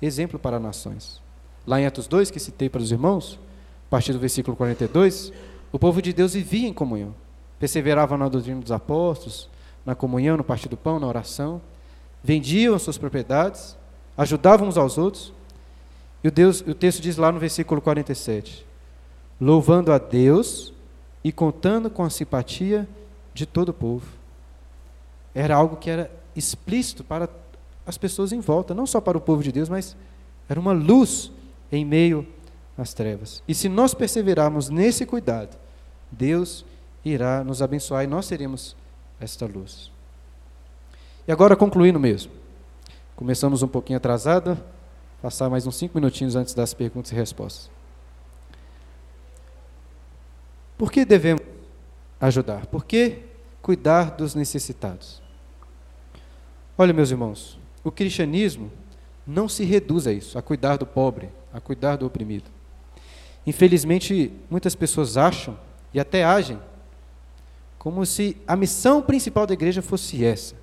exemplo 0.00 0.38
para 0.38 0.58
nações. 0.58 1.20
Lá 1.66 1.80
em 1.80 1.86
Atos 1.86 2.08
2, 2.08 2.30
que 2.30 2.40
citei 2.40 2.68
para 2.68 2.82
os 2.82 2.90
irmãos, 2.90 3.38
a 3.86 3.90
partir 3.90 4.12
do 4.12 4.18
versículo 4.18 4.56
42, 4.56 5.32
o 5.70 5.78
povo 5.78 6.02
de 6.02 6.12
Deus 6.12 6.34
vivia 6.34 6.68
em 6.68 6.72
comunhão, 6.72 7.14
perseverava 7.60 8.18
na 8.18 8.28
doutrina 8.28 8.60
dos 8.60 8.72
apóstolos, 8.72 9.48
na 9.86 9.94
comunhão, 9.94 10.36
no 10.36 10.42
partir 10.42 10.68
do 10.68 10.76
pão, 10.76 10.98
na 10.98 11.06
oração, 11.06 11.60
vendiam 12.22 12.78
suas 12.78 12.98
propriedades, 12.98 13.76
ajudavam 14.16 14.68
uns 14.68 14.76
aos 14.76 14.98
outros. 14.98 15.32
E 16.24 16.28
o, 16.28 16.30
Deus, 16.30 16.60
o 16.60 16.74
texto 16.74 17.00
diz 17.00 17.16
lá 17.16 17.30
no 17.30 17.38
versículo 17.38 17.80
47: 17.80 18.66
louvando 19.40 19.92
a 19.92 19.98
Deus 19.98 20.72
e 21.22 21.30
contando 21.32 21.88
com 21.88 22.02
a 22.02 22.10
simpatia 22.10 22.88
de 23.32 23.46
todo 23.46 23.70
o 23.70 23.74
povo. 23.74 24.06
Era 25.34 25.54
algo 25.56 25.76
que 25.76 25.88
era 25.88 26.10
explícito 26.34 27.04
para 27.04 27.28
as 27.86 27.98
pessoas 27.98 28.32
em 28.32 28.40
volta, 28.40 28.74
não 28.74 28.86
só 28.86 29.00
para 29.00 29.18
o 29.18 29.20
povo 29.20 29.42
de 29.42 29.52
Deus, 29.52 29.68
mas 29.68 29.96
era 30.48 30.58
uma 30.58 30.72
luz 30.72 31.32
em 31.70 31.84
meio 31.84 32.26
às 32.76 32.94
trevas. 32.94 33.42
E 33.46 33.54
se 33.54 33.68
nós 33.68 33.94
perseverarmos 33.94 34.68
nesse 34.68 35.04
cuidado, 35.04 35.56
Deus 36.10 36.64
irá 37.04 37.42
nos 37.42 37.62
abençoar 37.62 38.04
e 38.04 38.06
nós 38.06 38.26
seremos 38.26 38.76
esta 39.20 39.46
luz. 39.46 39.90
E 41.26 41.32
agora 41.32 41.56
concluindo 41.56 41.98
mesmo. 41.98 42.32
Começamos 43.16 43.62
um 43.62 43.68
pouquinho 43.68 43.96
atrasado, 43.96 44.58
passar 45.20 45.48
mais 45.48 45.66
uns 45.66 45.76
cinco 45.76 45.96
minutinhos 45.96 46.34
antes 46.34 46.54
das 46.54 46.74
perguntas 46.74 47.12
e 47.12 47.14
respostas. 47.14 47.70
Por 50.76 50.90
que 50.90 51.04
devemos 51.04 51.42
ajudar? 52.20 52.66
Por 52.66 52.84
que 52.84 53.20
cuidar 53.60 54.10
dos 54.10 54.34
necessitados? 54.34 55.21
Olha, 56.76 56.92
meus 56.92 57.10
irmãos, 57.10 57.58
o 57.84 57.90
cristianismo 57.90 58.70
não 59.26 59.48
se 59.48 59.64
reduz 59.64 60.06
a 60.06 60.12
isso, 60.12 60.38
a 60.38 60.42
cuidar 60.42 60.76
do 60.76 60.86
pobre, 60.86 61.28
a 61.52 61.60
cuidar 61.60 61.96
do 61.96 62.06
oprimido. 62.06 62.50
Infelizmente, 63.46 64.32
muitas 64.50 64.74
pessoas 64.74 65.16
acham 65.16 65.58
e 65.92 66.00
até 66.00 66.24
agem 66.24 66.58
como 67.78 68.06
se 68.06 68.36
a 68.46 68.54
missão 68.54 69.02
principal 69.02 69.44
da 69.44 69.54
igreja 69.54 69.82
fosse 69.82 70.24
essa. 70.24 70.54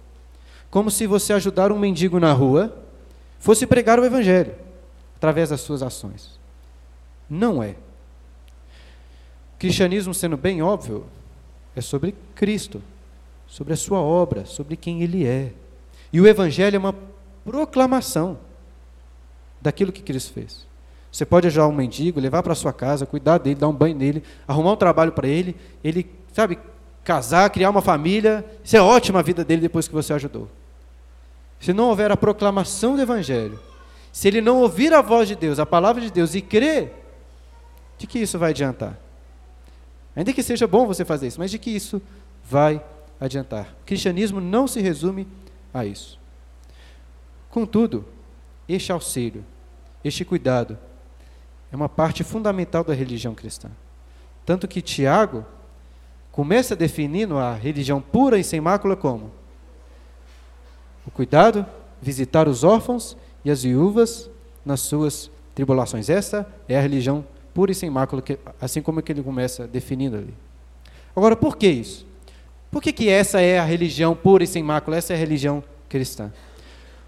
Como 0.72 0.90
se 0.90 1.06
você 1.06 1.34
ajudar 1.34 1.72
um 1.72 1.78
mendigo 1.78 2.18
na 2.20 2.32
rua 2.32 2.74
fosse 3.40 3.68
pregar 3.68 4.00
o 4.00 4.06
evangelho 4.06 4.56
através 5.18 5.50
das 5.50 5.60
suas 5.60 5.84
ações. 5.84 6.40
Não 7.30 7.62
é. 7.62 7.72
O 9.54 9.60
cristianismo, 9.60 10.14
sendo 10.14 10.38
bem 10.38 10.62
óbvio, 10.62 11.06
é 11.76 11.82
sobre 11.82 12.16
Cristo, 12.36 12.82
sobre 13.46 13.74
a 13.74 13.78
sua 13.78 14.00
obra, 14.00 14.46
sobre 14.46 14.78
quem 14.78 15.02
ele 15.04 15.26
é. 15.26 15.52
E 16.12 16.20
o 16.20 16.28
evangelho 16.28 16.76
é 16.76 16.80
uma 16.80 16.96
proclamação 17.44 18.38
daquilo 19.62 19.92
que 19.92 20.02
Cristo 20.02 20.34
fez. 20.34 20.68
Você 21.12 21.26
pode 21.26 21.48
ajudar 21.48 21.68
um 21.68 21.72
mendigo, 21.72 22.20
levar 22.20 22.44
para 22.44 22.54
sua 22.54 22.72
casa, 22.72 23.06
cuidar 23.06 23.40
dele, 23.40 23.56
dar 23.56 23.68
um 23.68 23.74
banho 23.74 23.96
nele, 23.96 24.24
arrumar 24.48 24.74
um 24.74 24.78
trabalho 24.78 25.12
para 25.12 25.28
ele, 25.28 25.56
ele, 25.84 26.10
sabe, 26.32 26.60
casar, 27.04 27.50
criar 27.50 27.70
uma 27.70 27.82
família. 27.82 28.46
Isso 28.64 28.78
é 28.78 28.82
ótima 28.82 29.20
a 29.20 29.24
vida 29.24 29.44
dele 29.44 29.62
depois 29.62 29.88
que 29.88 29.94
você 29.94 30.14
ajudou. 30.14 30.48
Se 31.60 31.74
não 31.74 31.90
houver 31.90 32.12
a 32.12 32.18
proclamação 32.18 32.96
do 32.96 33.02
Evangelho, 33.02 33.60
se 34.12 34.28
ele 34.28 34.42
não 34.42 34.62
ouvir 34.62 34.94
a 34.94 35.02
voz 35.02 35.28
de 35.28 35.36
Deus, 35.36 35.60
a 35.60 35.66
palavra 35.66 36.02
de 36.02 36.12
Deus 36.12 36.36
e 36.36 36.42
crer, 36.42 36.94
de 37.98 38.08
que 38.08 38.20
isso 38.20 38.40
vai 38.40 38.52
adiantar? 38.52 38.98
Ainda 40.16 40.32
que 40.32 40.42
seja 40.42 40.68
bom 40.68 40.88
você 40.88 41.04
fazer 41.04 41.28
isso, 41.28 41.40
mas 41.40 41.52
de 41.52 41.58
que 41.58 41.70
isso 41.70 42.02
vai 42.44 42.82
adiantar? 43.20 43.76
O 43.82 43.86
cristianismo 43.86 44.40
não 44.40 44.68
se 44.68 44.80
resume 44.80 45.28
a 45.74 45.86
isso. 45.86 46.20
Contudo, 47.50 48.06
este 48.68 48.92
auxílio, 48.92 49.44
este 50.04 50.24
cuidado, 50.24 50.78
é 51.72 51.76
uma 51.76 51.90
parte 51.90 52.24
fundamental 52.24 52.84
da 52.84 52.94
religião 52.94 53.34
cristã. 53.34 53.70
Tanto 54.46 54.68
que 54.68 54.82
Tiago 54.82 55.46
começa 56.32 56.76
definindo 56.76 57.38
a 57.38 57.54
religião 57.54 58.02
pura 58.02 58.38
e 58.38 58.44
sem 58.44 58.62
mácula 58.62 58.96
como? 58.96 59.32
O 61.06 61.12
cuidado, 61.12 61.66
visitar 62.02 62.48
os 62.48 62.64
órfãos 62.64 63.18
e 63.44 63.52
as 63.52 63.64
viúvas 63.64 64.30
nas 64.66 64.82
suas 64.82 65.30
tribulações. 65.54 66.10
Essa 66.10 66.48
é 66.68 66.78
a 66.78 66.82
religião 66.82 67.26
pura 67.54 67.72
e 67.72 67.76
sem 67.76 67.90
mácula, 67.90 68.24
assim 68.62 68.82
como 68.82 69.00
é 69.00 69.04
que 69.04 69.12
ele 69.12 69.24
começa 69.24 69.68
definindo 69.68 70.18
ali. 70.18 70.34
Agora, 71.16 71.36
por 71.36 71.58
que 71.58 71.68
isso? 71.68 72.08
Por 72.72 72.82
que, 72.82 72.94
que 72.94 73.10
essa 73.10 73.42
é 73.42 73.58
a 73.58 73.64
religião 73.64 74.16
pura 74.16 74.44
e 74.44 74.48
sem 74.48 74.62
mácula? 74.62 74.98
Essa 74.98 75.14
é 75.14 75.16
a 75.16 75.20
religião 75.20 75.64
cristã? 75.88 76.32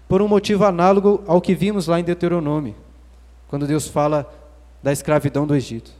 Por 0.08 0.20
um 0.20 0.28
motivo 0.28 0.64
análogo 0.64 1.22
ao 1.26 1.40
que 1.40 1.54
vimos 1.54 1.86
lá 1.86 2.00
em 2.00 2.04
Deuteronômio, 2.04 2.74
quando 3.48 3.66
Deus 3.66 3.86
fala 3.86 4.30
da 4.82 4.92
escravidão 4.92 5.46
do 5.46 5.54
Egito. 5.54 5.92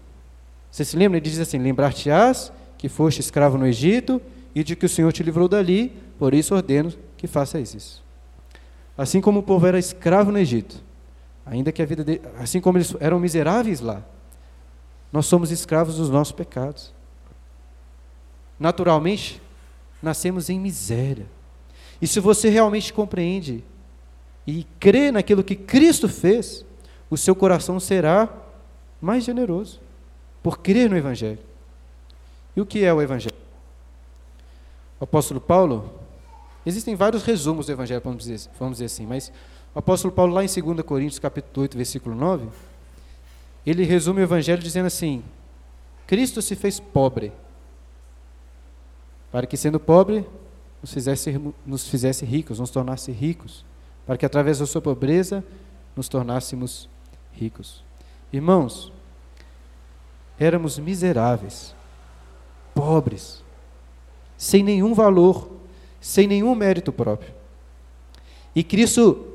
Você 0.70 0.84
se 0.84 0.96
lembra? 0.96 1.18
Ele 1.18 1.28
diz 1.28 1.38
assim: 1.38 1.58
Lembrar-te-ás 1.58 2.52
que 2.76 2.88
foste 2.88 3.20
escravo 3.20 3.56
no 3.56 3.66
Egito 3.66 4.20
e 4.54 4.64
de 4.64 4.74
que 4.74 4.86
o 4.86 4.88
Senhor 4.88 5.12
te 5.12 5.22
livrou 5.22 5.48
dali, 5.48 5.94
por 6.18 6.34
isso 6.34 6.54
ordeno 6.54 6.92
que 7.16 7.26
faças 7.26 7.74
isso. 7.74 8.04
Assim 8.96 9.20
como 9.20 9.40
o 9.40 9.42
povo 9.42 9.66
era 9.66 9.78
escravo 9.78 10.32
no 10.32 10.38
Egito, 10.38 10.82
ainda 11.46 11.70
que 11.70 11.82
a 11.82 11.86
vida 11.86 12.02
de, 12.02 12.20
assim 12.38 12.60
como 12.60 12.78
eles 12.78 12.94
eram 13.00 13.20
miseráveis 13.20 13.80
lá, 13.80 14.02
nós 15.12 15.26
somos 15.26 15.50
escravos 15.50 15.96
dos 15.96 16.08
nossos 16.08 16.32
pecados. 16.32 16.92
naturalmente, 18.58 19.41
nascemos 20.02 20.50
em 20.50 20.58
miséria. 20.58 21.26
E 22.00 22.06
se 22.06 22.18
você 22.18 22.48
realmente 22.48 22.92
compreende 22.92 23.62
e 24.46 24.66
crê 24.80 25.12
naquilo 25.12 25.44
que 25.44 25.54
Cristo 25.54 26.08
fez, 26.08 26.64
o 27.08 27.16
seu 27.16 27.34
coração 27.34 27.78
será 27.78 28.28
mais 29.00 29.24
generoso 29.24 29.80
por 30.42 30.58
crer 30.58 30.90
no 30.90 30.96
Evangelho. 30.96 31.38
E 32.56 32.60
o 32.60 32.66
que 32.66 32.84
é 32.84 32.92
o 32.92 33.00
Evangelho? 33.00 33.36
O 34.98 35.04
apóstolo 35.04 35.40
Paulo, 35.40 35.92
existem 36.66 36.94
vários 36.94 37.22
resumos 37.22 37.66
do 37.66 37.72
Evangelho, 37.72 38.00
vamos 38.02 38.24
dizer, 38.24 38.50
vamos 38.58 38.74
dizer 38.74 38.86
assim, 38.86 39.06
mas 39.06 39.32
o 39.74 39.78
apóstolo 39.78 40.12
Paulo, 40.12 40.34
lá 40.34 40.44
em 40.44 40.48
2 40.48 40.82
Coríntios, 40.82 41.18
capítulo 41.18 41.62
8, 41.62 41.76
versículo 41.76 42.14
9, 42.14 42.48
ele 43.64 43.84
resume 43.84 44.20
o 44.20 44.24
Evangelho 44.24 44.62
dizendo 44.62 44.86
assim: 44.86 45.22
Cristo 46.06 46.42
se 46.42 46.54
fez 46.54 46.78
pobre, 46.78 47.32
para 49.32 49.46
que, 49.46 49.56
sendo 49.56 49.80
pobre, 49.80 50.26
nos 50.82 50.92
fizesse, 50.92 51.40
nos 51.64 51.88
fizesse 51.88 52.24
ricos, 52.26 52.60
nos 52.60 52.70
tornasse 52.70 53.10
ricos, 53.10 53.64
para 54.06 54.18
que, 54.18 54.26
através 54.26 54.58
da 54.58 54.66
sua 54.66 54.82
pobreza, 54.82 55.42
nos 55.96 56.06
tornássemos 56.08 56.88
ricos. 57.32 57.82
Irmãos, 58.30 58.92
éramos 60.38 60.78
miseráveis, 60.78 61.74
pobres, 62.74 63.42
sem 64.36 64.62
nenhum 64.62 64.92
valor, 64.92 65.50
sem 66.00 66.26
nenhum 66.26 66.54
mérito 66.54 66.92
próprio. 66.92 67.32
E 68.54 68.62
Cristo 68.62 69.28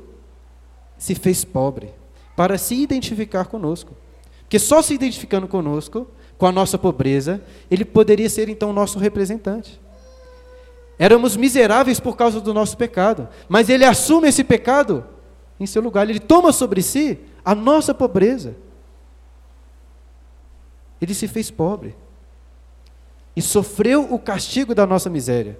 se 0.96 1.14
fez 1.14 1.44
pobre 1.44 1.90
para 2.36 2.56
se 2.56 2.76
identificar 2.76 3.46
conosco. 3.46 3.96
Porque 4.42 4.58
só 4.58 4.80
se 4.80 4.94
identificando 4.94 5.48
conosco, 5.48 6.06
com 6.38 6.46
a 6.46 6.52
nossa 6.52 6.78
pobreza, 6.78 7.42
ele 7.68 7.84
poderia 7.84 8.30
ser 8.30 8.48
então 8.48 8.72
nosso 8.72 8.98
representante. 8.98 9.80
Éramos 10.98 11.36
miseráveis 11.36 12.00
por 12.00 12.16
causa 12.16 12.40
do 12.40 12.52
nosso 12.52 12.76
pecado, 12.76 13.28
mas 13.48 13.68
ele 13.68 13.84
assume 13.84 14.28
esse 14.28 14.42
pecado 14.42 15.04
em 15.60 15.66
seu 15.66 15.82
lugar, 15.82 16.08
ele 16.08 16.20
toma 16.20 16.52
sobre 16.52 16.82
si 16.82 17.18
a 17.44 17.54
nossa 17.54 17.92
pobreza. 17.94 18.56
Ele 21.00 21.14
se 21.14 21.28
fez 21.28 21.50
pobre 21.50 21.96
e 23.34 23.42
sofreu 23.42 24.12
o 24.12 24.18
castigo 24.18 24.74
da 24.74 24.86
nossa 24.86 25.08
miséria, 25.08 25.58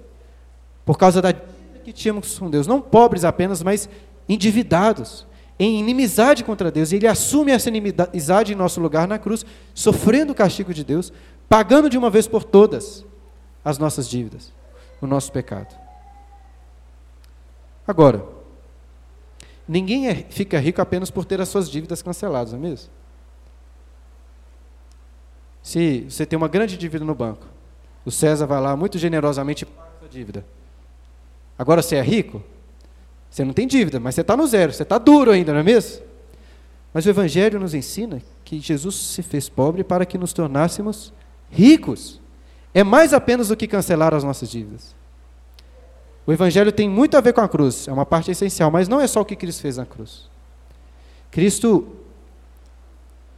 por 0.85 0.97
causa 0.97 1.21
da 1.21 1.31
dívida 1.31 1.59
que 1.83 1.93
tínhamos 1.93 2.37
com 2.37 2.49
Deus, 2.49 2.67
não 2.67 2.81
pobres 2.81 3.23
apenas, 3.23 3.63
mas 3.63 3.89
endividados, 4.27 5.25
em 5.57 5.79
inimizade 5.79 6.43
contra 6.43 6.71
Deus, 6.71 6.91
e 6.91 6.97
ele 6.97 7.07
assume 7.07 7.51
essa 7.51 7.69
inimizade 7.69 8.53
em 8.53 8.55
nosso 8.55 8.79
lugar 8.79 9.07
na 9.07 9.17
cruz, 9.17 9.45
sofrendo 9.73 10.31
o 10.31 10.35
castigo 10.35 10.73
de 10.73 10.83
Deus, 10.83 11.11
pagando 11.47 11.89
de 11.89 11.97
uma 11.97 12.09
vez 12.09 12.27
por 12.27 12.43
todas 12.43 13.05
as 13.63 13.77
nossas 13.77 14.07
dívidas, 14.07 14.53
o 15.01 15.07
nosso 15.07 15.31
pecado. 15.31 15.75
Agora, 17.87 18.23
ninguém 19.67 20.07
é, 20.07 20.15
fica 20.15 20.59
rico 20.59 20.81
apenas 20.81 21.09
por 21.09 21.25
ter 21.25 21.41
as 21.41 21.49
suas 21.49 21.69
dívidas 21.69 22.01
canceladas, 22.01 22.53
não 22.53 22.59
é 22.59 22.61
mesmo? 22.61 22.89
Se 25.63 26.01
você 26.09 26.25
tem 26.25 26.37
uma 26.37 26.47
grande 26.47 26.77
dívida 26.77 27.03
no 27.03 27.15
banco, 27.15 27.45
o 28.05 28.11
César 28.11 28.45
vai 28.45 28.61
lá 28.61 28.75
muito 28.75 28.97
generosamente 28.97 29.63
e 29.63 29.65
paga 29.65 29.89
a 29.95 29.99
sua 29.99 30.09
dívida. 30.09 30.45
Agora 31.57 31.81
você 31.81 31.95
é 31.95 32.01
rico? 32.01 32.41
Você 33.29 33.43
não 33.43 33.53
tem 33.53 33.67
dívida, 33.67 33.99
mas 33.99 34.15
você 34.15 34.21
está 34.21 34.35
no 34.35 34.47
zero, 34.47 34.73
você 34.73 34.83
está 34.83 34.97
duro 34.97 35.31
ainda, 35.31 35.53
não 35.53 35.59
é 35.59 35.63
mesmo? 35.63 36.03
Mas 36.93 37.05
o 37.05 37.09
Evangelho 37.09 37.59
nos 37.59 37.73
ensina 37.73 38.21
que 38.43 38.59
Jesus 38.59 38.95
se 38.95 39.21
fez 39.21 39.47
pobre 39.47 39.83
para 39.83 40.05
que 40.05 40.17
nos 40.17 40.33
tornássemos 40.33 41.13
ricos. 41.51 42.19
É 42.73 42.83
mais 42.83 43.13
apenas 43.13 43.47
do 43.47 43.57
que 43.57 43.67
cancelar 43.67 44.13
as 44.13 44.23
nossas 44.23 44.49
dívidas. 44.49 44.95
O 46.25 46.31
Evangelho 46.31 46.71
tem 46.71 46.87
muito 46.87 47.17
a 47.17 47.21
ver 47.21 47.33
com 47.33 47.41
a 47.41 47.49
cruz, 47.49 47.87
é 47.87 47.91
uma 47.91 48.05
parte 48.05 48.29
essencial, 48.29 48.69
mas 48.69 48.87
não 48.87 49.01
é 49.01 49.07
só 49.07 49.21
o 49.21 49.25
que 49.25 49.35
Cristo 49.35 49.61
fez 49.61 49.77
na 49.77 49.85
cruz. 49.85 50.29
Cristo 51.31 51.87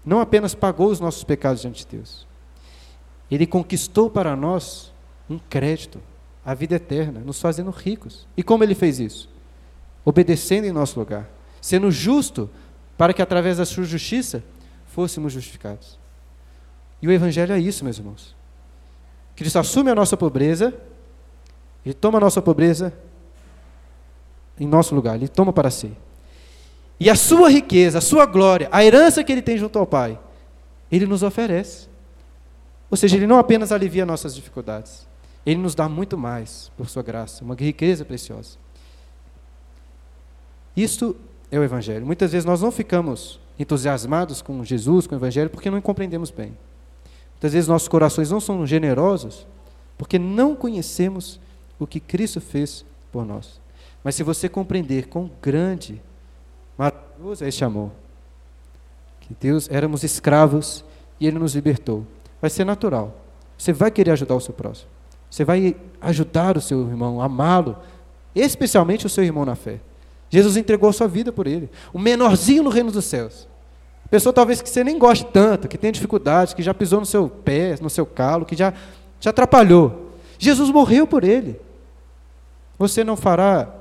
não 0.06 0.20
apenas 0.20 0.54
pagou 0.54 0.90
os 0.90 1.00
nossos 1.00 1.24
pecados 1.24 1.62
diante 1.62 1.86
de 1.86 1.98
Deus, 1.98 2.28
ele 3.30 3.48
conquistou 3.48 4.10
para 4.10 4.36
nós 4.36 4.92
um 5.30 5.40
crédito, 5.40 6.02
a 6.44 6.54
vida 6.54 6.76
eterna, 6.76 7.22
nos 7.22 7.40
fazendo 7.40 7.72
ricos. 7.72 8.28
E 8.36 8.44
como 8.44 8.64
ele 8.64 8.76
fez 8.76 9.00
isso? 9.00 9.30
obedecendo 10.04 10.66
em 10.66 10.72
nosso 10.72 11.00
lugar, 11.00 11.30
sendo 11.62 11.92
justo, 11.92 12.50
para 12.98 13.14
que 13.14 13.22
através 13.22 13.58
da 13.58 13.66
sua 13.66 13.84
justiça 13.84 14.44
fôssemos 14.88 15.34
justificados. 15.34 16.00
E 17.02 17.08
o 17.08 17.12
Evangelho 17.12 17.54
é 17.54 17.60
isso, 17.60 17.84
meus 17.84 17.98
irmãos. 17.98 18.36
Cristo 19.36 19.60
assume 19.60 19.90
a 19.90 19.96
nossa 19.96 20.16
pobreza, 20.16 20.74
Ele 21.86 21.94
toma 21.94 22.18
a 22.18 22.22
nossa 22.22 22.42
pobreza 22.42 22.94
em 24.60 24.68
nosso 24.68 24.94
lugar, 24.94 25.16
Ele 25.16 25.28
toma 25.28 25.52
para 25.52 25.72
si. 25.72 25.92
E 27.00 27.10
a 27.10 27.16
sua 27.16 27.50
riqueza, 27.50 27.98
a 27.98 28.02
sua 28.02 28.26
glória, 28.26 28.70
a 28.72 28.86
herança 28.86 29.24
que 29.24 29.32
Ele 29.32 29.42
tem 29.42 29.58
junto 29.58 29.80
ao 29.80 29.88
Pai, 29.88 30.20
Ele 30.92 31.06
nos 31.08 31.24
oferece. 31.24 31.88
Ou 32.90 32.98
seja, 32.98 33.16
Ele 33.16 33.26
não 33.26 33.40
apenas 33.40 33.72
alivia 33.72 34.06
nossas 34.06 34.36
dificuldades, 34.36 35.08
Ele 35.46 35.60
nos 35.60 35.74
dá 35.74 35.90
muito 35.90 36.18
mais, 36.18 36.72
por 36.78 36.88
Sua 36.88 37.02
graça, 37.02 37.44
uma 37.44 37.56
riqueza 37.56 38.06
preciosa. 38.06 38.60
Isto 40.76 41.16
é 41.50 41.60
o 41.60 41.64
Evangelho. 41.64 42.06
Muitas 42.06 42.32
vezes 42.32 42.46
nós 42.46 42.62
não 42.62 42.72
ficamos 42.72 43.40
entusiasmados 43.58 44.42
com 44.42 44.64
Jesus, 44.64 45.06
com 45.08 45.16
o 45.16 45.18
Evangelho, 45.18 45.50
porque 45.50 45.70
não 45.70 45.82
compreendemos 45.82 46.32
bem. 46.32 46.56
Muitas 47.42 47.54
vezes 47.54 47.68
nossos 47.68 47.88
corações 47.88 48.30
não 48.30 48.40
são 48.40 48.68
generosos 48.68 49.48
porque 49.98 50.20
não 50.20 50.56
conhecemos 50.56 51.40
o 51.80 51.88
que 51.88 52.00
Cristo 52.00 52.40
fez 52.40 52.86
por 53.12 53.26
nós. 53.26 53.60
Mas 54.04 54.14
se 54.14 54.22
você 54.22 54.48
compreender 54.48 55.08
quão 55.08 55.30
grande, 55.42 56.00
maravilhoso 56.78 57.44
é 57.44 57.48
este 57.48 57.66
amor, 57.66 57.90
que 59.22 59.36
Deus 59.40 59.68
éramos 59.72 60.04
escravos 60.04 60.86
e 61.20 61.26
Ele 61.26 61.40
nos 61.40 61.56
libertou, 61.56 62.06
vai 62.40 62.50
ser 62.52 62.64
natural. 62.64 63.16
Você 63.58 63.74
vai 63.74 63.90
querer 63.90 64.12
ajudar 64.12 64.36
o 64.36 64.42
seu 64.42 64.54
próximo. 64.54 64.90
Você 65.28 65.44
vai 65.44 65.76
ajudar 66.00 66.58
o 66.58 66.62
seu 66.62 66.88
irmão, 66.88 67.22
amá-lo, 67.22 67.76
especialmente 68.36 69.08
o 69.08 69.10
seu 69.10 69.24
irmão 69.24 69.46
na 69.46 69.56
fé. 69.56 69.80
Jesus 70.30 70.58
entregou 70.58 70.90
a 70.90 70.94
sua 70.94 71.08
vida 71.08 71.32
por 71.32 71.48
ele. 71.48 71.72
O 71.92 71.98
menorzinho 71.98 72.62
no 72.62 72.70
reino 72.70 72.92
dos 72.92 73.06
céus. 73.06 73.48
Pessoa 74.12 74.34
talvez 74.34 74.62
que 74.62 74.70
você 74.70 74.84
nem 74.84 75.00
goste 75.00 75.26
tanto, 75.26 75.70
que 75.70 75.78
tem 75.78 75.90
dificuldades, 75.90 76.54
que 76.54 76.62
já 76.62 76.74
pisou 76.74 77.00
no 77.00 77.06
seu 77.06 77.30
pé, 77.30 77.78
no 77.82 77.90
seu 77.90 78.06
calo, 78.06 78.46
que 78.46 78.58
já 78.58 78.74
te 79.22 79.30
atrapalhou. 79.30 80.12
Jesus 80.38 80.70
morreu 80.70 81.08
por 81.08 81.24
ele. 81.24 81.58
Você 82.78 83.06
não 83.06 83.16
fará 83.16 83.74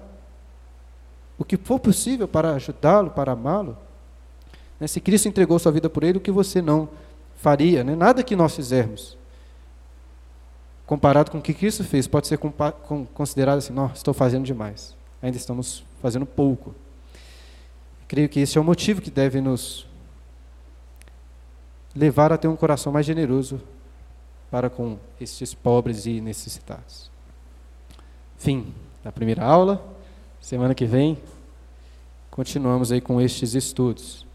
o 1.37 1.45
que 1.45 1.57
for 1.57 1.81
possível 1.81 2.29
para 2.29 2.53
ajudá-lo, 2.53 3.11
para 3.11 3.33
amá-lo? 3.33 3.77
Né? 4.79 4.87
Se 4.87 5.01
Cristo 5.01 5.27
entregou 5.27 5.59
sua 5.59 5.73
vida 5.73 5.91
por 5.91 6.05
ele, 6.05 6.19
o 6.19 6.21
que 6.21 6.31
você 6.31 6.63
não 6.63 6.89
faria? 7.35 7.83
Né? 7.83 7.97
Nada 7.97 8.23
que 8.23 8.37
nós 8.37 8.55
fizermos, 8.55 9.19
comparado 10.87 11.33
com 11.33 11.39
o 11.39 11.43
que 11.43 11.53
Cristo 11.53 11.83
fez, 11.83 12.07
pode 12.07 12.29
ser 12.29 12.39
considerado 13.13 13.59
assim: 13.59 13.73
não, 13.73 13.87
estou 13.87 14.15
fazendo 14.15 14.45
demais. 14.45 14.95
Ainda 15.21 15.37
estamos 15.37 15.83
fazendo 16.01 16.25
pouco. 16.25 16.73
Creio 18.07 18.29
que 18.29 18.39
esse 18.39 18.57
é 18.57 18.61
o 18.61 18.65
motivo 18.65 19.01
que 19.01 19.11
deve 19.11 19.41
nos 19.41 19.90
levar 21.95 22.33
a 22.33 22.39
ter 22.39 22.49
um 22.49 22.57
coração 22.57 22.93
mais 22.93 23.05
generoso 23.05 23.61
para 24.51 24.69
com 24.69 24.99
estes 25.21 25.55
pobres 25.55 26.07
e 26.07 26.21
necessitados. 26.21 27.11
Fim 28.39 28.73
da 29.05 29.13
primeira 29.13 29.45
aula. 29.45 29.85
Semana 30.41 30.75
que 30.75 30.87
vem 30.87 31.19
continuamos 32.31 32.91
aí 32.91 33.01
com 33.01 33.21
estes 33.21 33.55
estudos. 33.55 34.27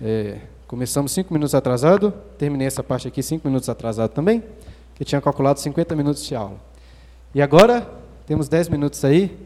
É, 0.00 0.40
começamos 0.66 1.12
cinco 1.12 1.32
minutos 1.32 1.54
atrasado, 1.54 2.12
terminei 2.36 2.66
essa 2.66 2.82
parte 2.82 3.08
aqui 3.08 3.22
cinco 3.22 3.48
minutos 3.48 3.68
atrasado 3.68 4.10
também, 4.10 4.42
que 4.94 5.04
tinha 5.04 5.20
calculado 5.20 5.58
50 5.58 5.96
minutos 5.96 6.24
de 6.26 6.34
aula. 6.34 6.56
E 7.34 7.40
agora 7.40 7.88
temos 8.26 8.48
10 8.48 8.68
minutos 8.68 9.04
aí 9.04 9.38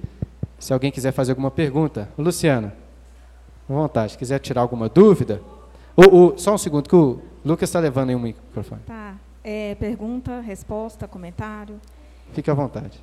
se 0.59 0.73
alguém 0.73 0.91
quiser 0.91 1.13
fazer 1.13 1.33
alguma 1.33 1.51
pergunta. 1.51 2.09
Luciana, 2.17 2.75
à 3.69 3.73
vontade. 3.73 4.17
Quiser 4.17 4.39
tirar 4.39 4.63
alguma 4.63 4.89
dúvida? 4.89 5.41
Ou, 5.97 6.15
ou 6.15 6.39
só 6.39 6.55
um 6.55 6.59
segundo, 6.59 6.89
que 6.89 6.97
o 6.97 7.21
Lucas 7.45 7.69
está 7.69 7.81
levando 7.81 8.11
aí 8.11 8.15
um 8.15 8.21
microfone. 8.21 8.83
Tá. 8.87 9.17
É, 9.43 9.75
pergunta, 9.75 10.41
resposta, 10.41 11.09
comentário. 11.09 11.81
Fique 12.33 12.51
à 12.51 12.55
vontade. 12.55 13.01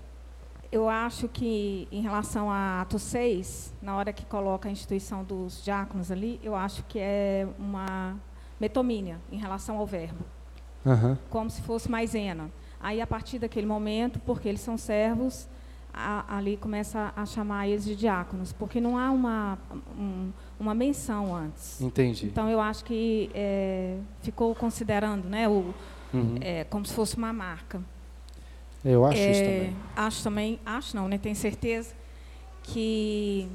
Eu 0.72 0.88
acho 0.88 1.28
que, 1.28 1.88
em 1.92 2.02
relação 2.02 2.50
a 2.50 2.82
Atos 2.82 3.02
6, 3.02 3.74
na 3.82 3.96
hora 3.96 4.14
que 4.14 4.24
coloca 4.26 4.70
a 4.70 4.72
instituição 4.72 5.24
dos 5.24 5.64
diáconos 5.64 6.12
ali, 6.12 6.40
eu 6.44 6.56
acho 6.56 6.84
que 6.84 7.00
é 7.00 7.48
uma 7.58 8.16
metomínia 8.60 9.20
em 9.32 9.38
relação 9.38 9.78
ao 9.78 9.86
verbo. 9.86 10.24
Uhum. 10.86 11.18
Como 11.30 11.50
se 11.50 11.62
fosse 11.62 11.90
maisena. 11.90 12.52
Aí, 12.80 13.02
a 13.02 13.08
partir 13.08 13.40
daquele 13.40 13.66
momento, 13.66 14.20
porque 14.20 14.48
eles 14.48 14.62
são 14.62 14.78
servos, 14.78 15.50
a, 15.94 16.38
ali 16.38 16.58
começa 16.58 17.12
a 17.16 17.26
chamar 17.26 17.68
eles 17.68 17.84
de 17.86 17.96
diáconos, 17.96 18.54
porque 18.54 18.80
não 18.80 18.98
há 18.98 19.12
uma, 19.12 19.58
um, 19.98 20.32
uma 20.60 20.74
menção 20.74 21.36
antes. 21.36 21.82
Entendi. 21.82 22.28
Então 22.28 22.50
eu 22.50 22.60
acho 22.62 22.84
que 22.86 23.30
é, 23.34 23.98
ficou 24.22 24.54
considerando, 24.56 25.28
né, 25.28 25.48
o, 25.48 25.74
uhum. 26.14 26.36
é, 26.42 26.64
como 26.66 26.86
se 26.86 26.94
fosse 26.94 27.18
uma 27.18 27.34
marca. 27.34 27.82
Eu 28.84 29.06
acho 29.06 29.18
É, 29.20 29.32
isso 29.32 29.44
também. 29.44 29.76
Acho 29.96 30.24
também, 30.24 30.60
acho 30.66 30.96
não, 30.96 31.08
né? 31.10 31.18
Tenho 31.18 31.36
certeza 31.36 31.94
que 32.64 33.50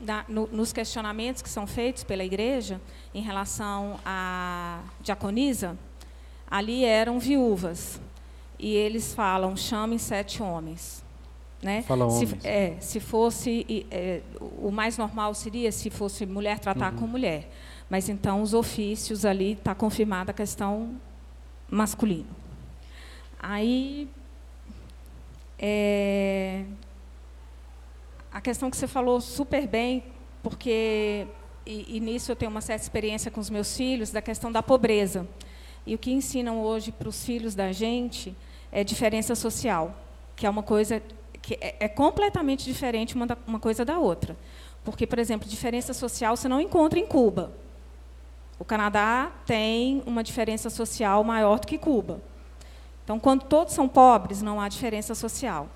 na- 0.00 0.24
no- 0.28 0.46
nos 0.46 0.72
questionamentos 0.72 1.42
que 1.42 1.48
são 1.48 1.66
feitos 1.66 2.02
pela 2.04 2.24
igreja 2.24 2.80
em 3.14 3.20
relação 3.20 3.98
à 4.04 4.80
diaconisa, 5.02 5.76
ali 6.50 6.84
eram 6.84 7.18
viúvas. 7.18 8.00
E 8.58 8.72
eles 8.74 9.12
falam, 9.12 9.54
chamem 9.54 9.98
sete 9.98 10.42
homens. 10.42 11.04
Né? 11.62 11.82
Fala 11.82 12.10
se, 12.10 12.28
é, 12.44 12.76
se 12.80 13.00
fosse, 13.00 13.86
é, 13.90 14.20
o 14.40 14.70
mais 14.70 14.98
normal 14.98 15.34
seria 15.34 15.72
se 15.72 15.88
fosse 15.90 16.26
mulher 16.26 16.58
tratar 16.58 16.92
Uhum. 16.92 16.98
com 16.98 17.06
mulher. 17.06 17.50
Mas 17.88 18.08
então 18.08 18.42
os 18.42 18.52
ofícios 18.52 19.24
ali 19.24 19.52
está 19.52 19.74
confirmada 19.74 20.30
a 20.32 20.34
questão 20.34 20.94
masculina. 21.70 22.26
Aí 23.38 24.08
é, 25.58 26.64
a 28.30 28.40
questão 28.40 28.70
que 28.70 28.76
você 28.76 28.86
falou 28.86 29.20
super 29.20 29.66
bem, 29.66 30.04
porque 30.42 31.26
e, 31.64 31.96
e 31.96 32.00
nisso 32.00 32.30
eu 32.30 32.36
tenho 32.36 32.50
uma 32.50 32.60
certa 32.60 32.82
experiência 32.82 33.30
com 33.30 33.40
os 33.40 33.50
meus 33.50 33.76
filhos 33.76 34.10
da 34.10 34.20
questão 34.20 34.52
da 34.52 34.62
pobreza. 34.62 35.26
E 35.86 35.94
o 35.94 35.98
que 35.98 36.12
ensinam 36.12 36.60
hoje 36.60 36.92
para 36.92 37.08
os 37.08 37.24
filhos 37.24 37.54
da 37.54 37.72
gente 37.72 38.36
é 38.70 38.82
diferença 38.84 39.34
social, 39.34 39.96
que 40.34 40.44
é 40.46 40.50
uma 40.50 40.62
coisa 40.62 41.00
que 41.46 41.56
é, 41.60 41.76
é 41.78 41.88
completamente 41.88 42.64
diferente 42.64 43.14
uma, 43.14 43.24
da, 43.24 43.36
uma 43.46 43.60
coisa 43.60 43.84
da 43.84 44.00
outra. 44.00 44.36
Porque, 44.84 45.06
por 45.06 45.16
exemplo, 45.16 45.48
diferença 45.48 45.94
social 45.94 46.36
você 46.36 46.48
não 46.48 46.60
encontra 46.60 46.98
em 46.98 47.06
Cuba. 47.06 47.52
O 48.58 48.64
Canadá 48.64 49.30
tem 49.46 50.02
uma 50.06 50.24
diferença 50.24 50.68
social 50.68 51.22
maior 51.22 51.60
do 51.60 51.68
que 51.68 51.78
Cuba. 51.78 52.20
Então, 53.04 53.20
quando 53.20 53.44
todos 53.44 53.74
são 53.74 53.86
pobres, 53.86 54.42
não 54.42 54.60
há 54.60 54.68
diferença 54.68 55.14
social. 55.14 55.68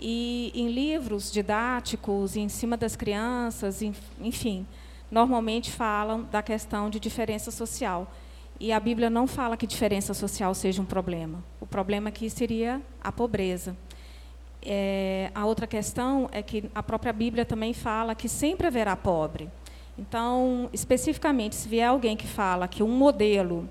E 0.00 0.50
em 0.52 0.68
livros 0.68 1.30
didáticos, 1.30 2.34
em 2.34 2.48
cima 2.48 2.76
das 2.76 2.96
crianças, 2.96 3.82
enfim, 4.20 4.66
normalmente 5.12 5.70
falam 5.70 6.24
da 6.24 6.42
questão 6.42 6.90
de 6.90 6.98
diferença 6.98 7.52
social. 7.52 8.12
E 8.58 8.72
a 8.72 8.80
Bíblia 8.80 9.08
não 9.08 9.28
fala 9.28 9.56
que 9.56 9.64
diferença 9.64 10.12
social 10.12 10.52
seja 10.56 10.82
um 10.82 10.84
problema. 10.84 11.44
O 11.60 11.66
problema 11.66 12.08
aqui 12.08 12.28
seria 12.28 12.82
a 13.00 13.12
pobreza. 13.12 13.76
É, 14.64 15.30
a 15.34 15.44
outra 15.44 15.66
questão 15.66 16.28
é 16.32 16.42
que 16.42 16.70
a 16.74 16.82
própria 16.82 17.12
Bíblia 17.12 17.44
também 17.44 17.74
fala 17.74 18.14
que 18.14 18.28
sempre 18.28 18.66
haverá 18.66 18.96
pobre. 18.96 19.50
Então, 19.98 20.68
especificamente, 20.72 21.54
se 21.54 21.68
vier 21.68 21.88
alguém 21.88 22.16
que 22.16 22.26
fala 22.26 22.66
que 22.66 22.82
um 22.82 22.88
modelo, 22.88 23.68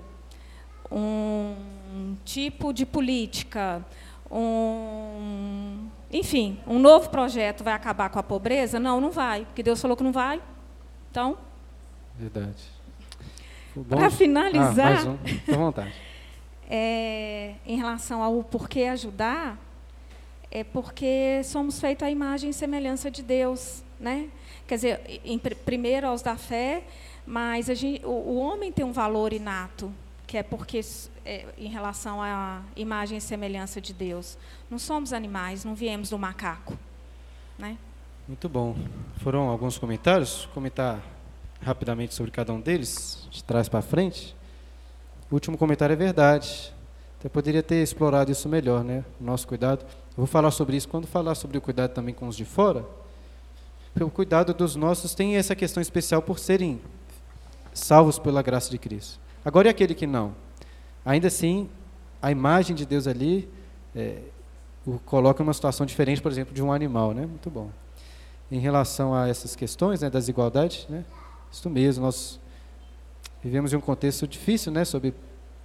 um 0.90 1.54
tipo 2.24 2.72
de 2.72 2.86
política, 2.86 3.84
um, 4.30 5.86
enfim, 6.10 6.58
um 6.66 6.78
novo 6.78 7.10
projeto 7.10 7.62
vai 7.62 7.74
acabar 7.74 8.08
com 8.08 8.18
a 8.18 8.22
pobreza, 8.22 8.80
não, 8.80 9.00
não 9.00 9.10
vai, 9.10 9.44
porque 9.44 9.62
Deus 9.62 9.80
falou 9.80 9.96
que 9.96 10.02
não 10.02 10.12
vai. 10.12 10.40
Então, 11.10 11.36
Verdade. 12.16 12.62
para 13.88 14.10
finalizar, 14.10 14.86
Ah, 14.86 14.90
mais 14.90 15.06
um. 15.06 15.16
Vontade. 15.54 15.92
é, 16.70 17.54
em 17.66 17.76
relação 17.76 18.22
ao 18.22 18.42
porquê 18.42 18.84
ajudar, 18.84 19.58
é 20.54 20.64
porque 20.64 21.42
somos 21.44 21.80
feitos 21.80 22.06
à 22.06 22.10
imagem 22.10 22.50
e 22.50 22.54
semelhança 22.54 23.10
de 23.10 23.22
Deus, 23.22 23.82
né? 24.00 24.28
Quer 24.66 24.76
dizer, 24.76 25.20
em, 25.24 25.38
pr- 25.38 25.56
primeiro 25.56 26.06
aos 26.06 26.22
da 26.22 26.36
fé, 26.36 26.84
mas 27.26 27.66
gente, 27.66 28.00
o, 28.06 28.08
o 28.10 28.36
homem 28.36 28.70
tem 28.72 28.84
um 28.84 28.92
valor 28.92 29.32
inato, 29.32 29.92
que 30.26 30.38
é 30.38 30.42
porque 30.42 30.80
é, 31.26 31.44
em 31.58 31.68
relação 31.68 32.22
à 32.22 32.62
imagem 32.76 33.18
e 33.18 33.20
semelhança 33.20 33.80
de 33.80 33.92
Deus, 33.92 34.38
não 34.70 34.78
somos 34.78 35.12
animais, 35.12 35.64
não 35.64 35.74
viemos 35.74 36.10
do 36.10 36.18
macaco, 36.18 36.78
né? 37.58 37.76
Muito 38.26 38.48
bom. 38.48 38.74
Foram 39.18 39.50
alguns 39.50 39.76
comentários. 39.76 40.44
Vou 40.44 40.54
comentar 40.54 41.02
rapidamente 41.60 42.14
sobre 42.14 42.30
cada 42.30 42.54
um 42.54 42.60
deles, 42.60 43.28
de 43.30 43.44
trás 43.44 43.68
para 43.68 43.82
frente. 43.82 44.34
O 45.30 45.34
último 45.34 45.58
comentário 45.58 45.92
é 45.92 45.96
verdade. 45.96 46.72
Até 47.18 47.28
poderia 47.28 47.62
ter 47.62 47.82
explorado 47.82 48.32
isso 48.32 48.48
melhor, 48.48 48.82
né? 48.82 49.04
O 49.20 49.24
nosso 49.24 49.46
cuidado. 49.46 49.84
Eu 50.16 50.18
vou 50.18 50.26
falar 50.26 50.50
sobre 50.50 50.76
isso 50.76 50.88
quando 50.88 51.06
falar 51.06 51.34
sobre 51.34 51.58
o 51.58 51.60
cuidado 51.60 51.92
também 51.92 52.14
com 52.14 52.28
os 52.28 52.36
de 52.36 52.44
fora. 52.44 52.86
O 54.00 54.10
cuidado 54.10 54.54
dos 54.54 54.76
nossos 54.76 55.14
tem 55.14 55.36
essa 55.36 55.54
questão 55.54 55.80
especial 55.80 56.22
por 56.22 56.38
serem 56.38 56.80
salvos 57.72 58.18
pela 58.18 58.42
graça 58.42 58.70
de 58.70 58.78
Cristo. 58.78 59.20
Agora 59.44 59.68
e 59.68 59.70
aquele 59.70 59.94
que 59.94 60.06
não? 60.06 60.34
Ainda 61.04 61.28
assim, 61.28 61.68
a 62.22 62.30
imagem 62.30 62.74
de 62.74 62.86
Deus 62.86 63.06
ali 63.06 63.48
é, 63.94 64.18
o 64.86 64.98
coloca 65.00 65.42
em 65.42 65.46
uma 65.46 65.54
situação 65.54 65.84
diferente, 65.84 66.22
por 66.22 66.30
exemplo, 66.30 66.54
de 66.54 66.62
um 66.62 66.72
animal, 66.72 67.12
né? 67.12 67.26
Muito 67.26 67.50
bom 67.50 67.70
em 68.50 68.58
relação 68.58 69.14
a 69.14 69.28
essas 69.28 69.56
questões 69.56 70.00
né, 70.00 70.10
das 70.10 70.24
desigualdades, 70.24 70.86
né? 70.88 71.04
Isso 71.50 71.68
mesmo, 71.70 72.04
nós 72.04 72.40
vivemos 73.42 73.72
em 73.72 73.76
um 73.76 73.80
contexto 73.80 74.26
difícil, 74.26 74.72
né, 74.72 74.84
sobre 74.84 75.14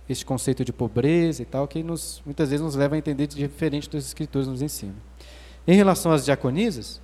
este 0.10 0.26
conceito 0.26 0.66
de 0.66 0.74
pobreza 0.74 1.44
e 1.44 1.46
tal, 1.46 1.68
que 1.68 1.84
nos, 1.84 2.22
muitas 2.26 2.50
vezes 2.50 2.66
nos 2.66 2.76
leva 2.76 2.96
a 2.96 2.98
entender 2.98 3.28
de 3.28 3.36
diferente 3.36 3.88
dos 3.88 4.06
escritores 4.06 4.48
nos 4.48 4.62
ensinam. 4.62 4.96
Em 5.68 5.76
relação 5.76 6.12
às 6.12 6.26
diaconisas, 6.26 7.00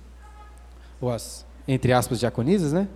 ou 1.00 1.10
as, 1.10 1.46
entre 1.68 1.92
aspas, 1.92 2.18
diaconisas, 2.18 2.72
né, 2.72 2.88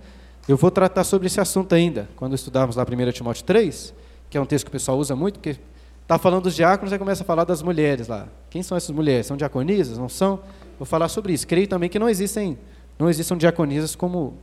eu 0.47 0.57
vou 0.57 0.69
tratar 0.69 1.05
sobre 1.05 1.27
esse 1.27 1.39
assunto 1.39 1.73
ainda, 1.73 2.09
quando 2.17 2.35
estudarmos 2.35 2.75
lá 2.75 2.83
1 2.83 3.11
Timóteo 3.11 3.45
3, 3.45 3.93
que 4.29 4.37
é 4.37 4.41
um 4.41 4.45
texto 4.45 4.65
que 4.65 4.69
o 4.69 4.71
pessoal 4.71 4.97
usa 4.97 5.15
muito, 5.15 5.35
porque 5.39 5.57
está 6.01 6.17
falando 6.17 6.43
dos 6.43 6.55
diáconos 6.55 6.91
e 6.91 6.99
começa 6.99 7.23
a 7.23 7.25
falar 7.25 7.45
das 7.45 7.61
mulheres 7.61 8.07
lá. 8.07 8.27
Quem 8.49 8.61
são 8.61 8.75
essas 8.75 8.91
mulheres? 8.93 9.27
São 9.27 9.37
diaconisas? 9.37 9.97
Não 9.97 10.09
são? 10.09 10.41
Vou 10.77 10.85
falar 10.85 11.07
sobre 11.07 11.31
isso. 11.31 11.47
Creio 11.47 11.67
também 11.67 11.89
que 11.89 11.97
não 11.97 12.09
existem, 12.09 12.57
não 12.99 13.09
existam 13.09 13.37
diaconisas 13.37 13.95
como 13.95 14.37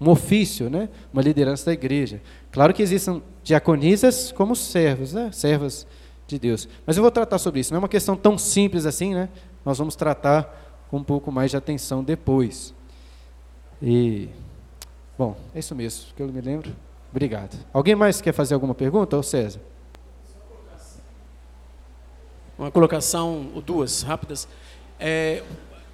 um 0.00 0.08
ofício, 0.10 0.70
né? 0.70 0.88
uma 1.12 1.22
liderança 1.22 1.66
da 1.66 1.72
igreja. 1.72 2.20
Claro 2.52 2.72
que 2.72 2.82
existem 2.82 3.22
diaconisas 3.44 4.32
como 4.32 4.56
servos, 4.56 5.12
né? 5.12 5.30
servas 5.30 5.86
de 6.26 6.38
Deus. 6.38 6.66
Mas 6.86 6.96
eu 6.96 7.02
vou 7.02 7.12
tratar 7.12 7.38
sobre 7.38 7.60
isso. 7.60 7.72
Não 7.72 7.76
é 7.76 7.80
uma 7.80 7.88
questão 7.88 8.16
tão 8.16 8.36
simples 8.38 8.86
assim, 8.86 9.14
né? 9.14 9.28
Nós 9.64 9.78
vamos 9.78 9.94
tratar 9.94 10.86
com 10.90 10.96
um 10.96 11.04
pouco 11.04 11.30
mais 11.30 11.50
de 11.50 11.56
atenção 11.56 12.02
depois. 12.02 12.74
E, 13.82 14.28
bom, 15.18 15.36
é 15.54 15.58
isso 15.58 15.74
mesmo 15.74 16.06
que 16.16 16.22
eu 16.22 16.28
me 16.28 16.40
lembro. 16.40 16.74
Obrigado. 17.10 17.56
Alguém 17.72 17.94
mais 17.94 18.20
quer 18.20 18.32
fazer 18.32 18.54
alguma 18.54 18.74
pergunta, 18.74 19.16
ou 19.16 19.22
César? 19.22 19.60
Uma 22.58 22.70
colocação, 22.70 23.50
ou 23.54 23.60
duas, 23.60 24.02
rápidas. 24.02 24.48
É, 24.98 25.42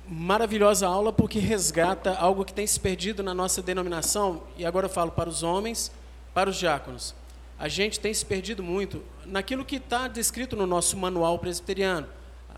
maravilhosa 0.07 0.87
aula 0.87 1.13
porque 1.13 1.39
resgata 1.39 2.15
algo 2.17 2.45
que 2.45 2.53
tem 2.53 2.67
se 2.67 2.79
perdido 2.79 3.23
na 3.23 3.35
nossa 3.35 3.61
denominação, 3.61 4.43
e 4.57 4.65
agora 4.65 4.87
eu 4.87 4.91
falo 4.91 5.11
para 5.11 5.29
os 5.29 5.43
homens, 5.43 5.91
para 6.33 6.49
os 6.49 6.57
diáconos. 6.57 7.15
A 7.61 7.69
gente 7.69 8.01
tem 8.01 8.15
se 8.15 8.25
perdido 8.25 8.63
muito 8.63 9.03
naquilo 9.27 9.67
que 9.67 9.77
está 9.77 10.09
descrito 10.09 10.57
no 10.57 10.67
nosso 10.67 10.97
manual 10.97 11.39
presbiteriano. 11.39 12.09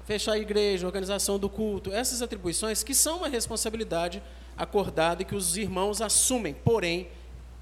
Fechar 0.05 0.35
a 0.35 0.39
igreja, 0.39 0.87
organização 0.87 1.41
do 1.41 1.49
culto, 1.49 1.93
essas 1.93 2.23
atribuições 2.23 2.85
que 2.85 2.95
são 2.95 3.19
uma 3.19 3.27
responsabilidade 3.27 4.23
acordada 4.57 5.23
e 5.23 5.25
que 5.25 5.35
os 5.35 5.57
irmãos 5.57 6.01
assumem. 6.01 6.55
Porém, 6.55 7.09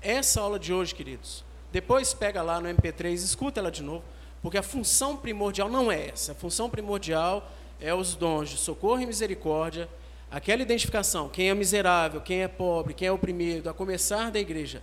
essa 0.02 0.42
aula 0.42 0.58
de 0.58 0.70
hoje, 0.70 0.94
queridos, 0.94 1.42
depois 1.72 2.12
pega 2.12 2.42
lá 2.42 2.60
no 2.60 2.68
MP3, 2.68 3.14
escuta 3.14 3.58
ela 3.58 3.70
de 3.70 3.82
novo, 3.82 4.04
porque 4.42 4.58
a 4.58 4.62
função 4.62 5.16
primordial 5.16 5.70
não 5.70 5.90
é 5.90 6.08
essa. 6.08 6.32
A 6.32 6.34
função 6.34 6.68
primordial 6.68 7.50
é 7.80 7.94
os 7.94 8.14
dons 8.14 8.50
de 8.50 8.58
socorro 8.58 9.00
e 9.00 9.06
misericórdia, 9.06 9.88
aquela 10.30 10.60
identificação, 10.60 11.30
quem 11.30 11.48
é 11.48 11.54
miserável, 11.54 12.20
quem 12.20 12.42
é 12.42 12.48
pobre, 12.48 12.92
quem 12.92 13.08
é 13.08 13.12
oprimido, 13.12 13.70
a 13.70 13.72
começar 13.72 14.30
da 14.30 14.38
igreja. 14.38 14.82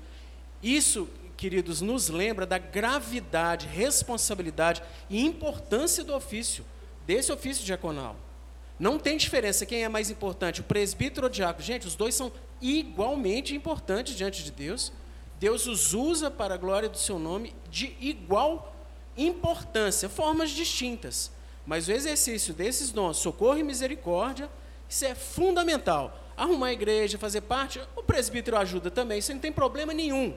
Isso, 0.64 1.08
queridos, 1.38 1.80
nos 1.82 2.10
lembra 2.10 2.46
da 2.46 2.58
gravidade, 2.58 3.68
responsabilidade 3.68 4.82
e 5.10 5.24
importância 5.24 6.04
do 6.04 6.14
ofício, 6.14 6.66
desse 7.06 7.32
ofício 7.32 7.64
diaconal. 7.64 8.16
Não 8.80 9.00
tem 9.00 9.18
diferença 9.18 9.66
quem 9.66 9.84
é 9.84 9.90
mais 9.90 10.10
importante, 10.10 10.62
o 10.62 10.64
presbítero 10.64 11.28
ou 11.28 11.32
o 11.32 11.34
diácono. 11.34 11.64
Gente, 11.64 11.88
os 11.88 11.96
dois 11.96 12.16
são 12.16 12.32
igualmente 12.62 13.56
importantes 13.56 14.16
diante 14.16 14.44
de 14.44 14.52
Deus. 14.52 14.92
Deus 15.40 15.68
os 15.68 15.94
usa 15.94 16.30
para 16.30 16.56
a 16.56 16.58
glória 16.58 16.90
do 16.90 16.98
seu 16.98 17.18
nome 17.18 17.56
de 17.70 17.96
igual 18.00 18.76
importância, 19.16 20.10
formas 20.10 20.52
distintas. 20.52 21.32
Mas 21.66 21.88
o 21.88 21.92
exercício 21.92 22.54
desses 22.54 22.92
dons, 22.92 23.18
socorro 23.18 23.58
e 23.58 23.64
misericórdia, 23.64 24.50
isso 24.88 25.06
é 25.06 25.14
fundamental. 25.14 26.18
Arrumar 26.36 26.68
a 26.68 26.74
igreja, 26.74 27.18
fazer 27.18 27.42
parte, 27.42 27.82
o 27.96 28.04
presbítero 28.04 28.58
ajuda 28.58 28.90
também, 28.90 29.20
isso 29.20 29.34
não 29.34 29.40
tem 29.40 29.52
problema 29.52 29.94
nenhum. 29.94 30.36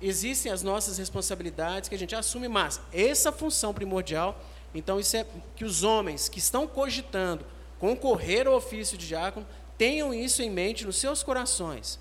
Existem 0.00 0.50
as 0.50 0.62
nossas 0.62 0.96
responsabilidades 0.98 1.88
que 1.88 1.94
a 1.94 1.98
gente 1.98 2.14
assume, 2.14 2.48
mas 2.48 2.80
essa 2.92 3.30
função 3.30 3.74
primordial, 3.74 4.40
então 4.74 4.98
isso 4.98 5.16
é 5.16 5.26
que 5.54 5.64
os 5.64 5.82
homens 5.82 6.28
que 6.28 6.38
estão 6.38 6.66
cogitando 6.66 7.44
concorrer 7.78 8.46
ao 8.46 8.54
ofício 8.54 8.96
de 8.96 9.08
diácono 9.08 9.46
tenham 9.76 10.12
isso 10.12 10.42
em 10.42 10.50
mente 10.50 10.86
nos 10.86 10.96
seus 10.96 11.22
corações. 11.22 11.98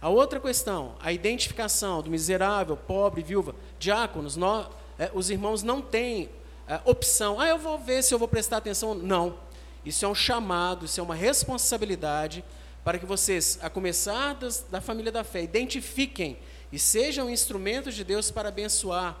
A 0.00 0.08
outra 0.08 0.40
questão, 0.40 0.94
a 1.00 1.12
identificação 1.12 2.02
do 2.02 2.10
miserável, 2.10 2.76
pobre, 2.76 3.22
viúva, 3.22 3.54
diáconos, 3.78 4.36
nós, 4.36 4.66
é, 4.98 5.10
os 5.14 5.30
irmãos 5.30 5.62
não 5.62 5.80
têm 5.80 6.24
uh, 6.24 6.90
opção. 6.90 7.40
Ah, 7.40 7.48
eu 7.48 7.58
vou 7.58 7.78
ver 7.78 8.02
se 8.02 8.12
eu 8.12 8.18
vou 8.18 8.28
prestar 8.28 8.56
atenção. 8.56 8.94
Não. 8.94 9.38
Isso 9.84 10.04
é 10.04 10.08
um 10.08 10.14
chamado, 10.14 10.86
isso 10.86 11.00
é 11.00 11.02
uma 11.02 11.14
responsabilidade 11.14 12.44
para 12.84 12.98
que 12.98 13.06
vocês, 13.06 13.58
a 13.62 13.70
começar 13.70 14.34
das, 14.34 14.66
da 14.70 14.80
família 14.80 15.12
da 15.12 15.22
fé, 15.22 15.42
identifiquem 15.42 16.36
e 16.72 16.78
sejam 16.78 17.28
instrumentos 17.28 17.94
de 17.94 18.02
Deus 18.02 18.30
para 18.30 18.48
abençoar. 18.48 19.16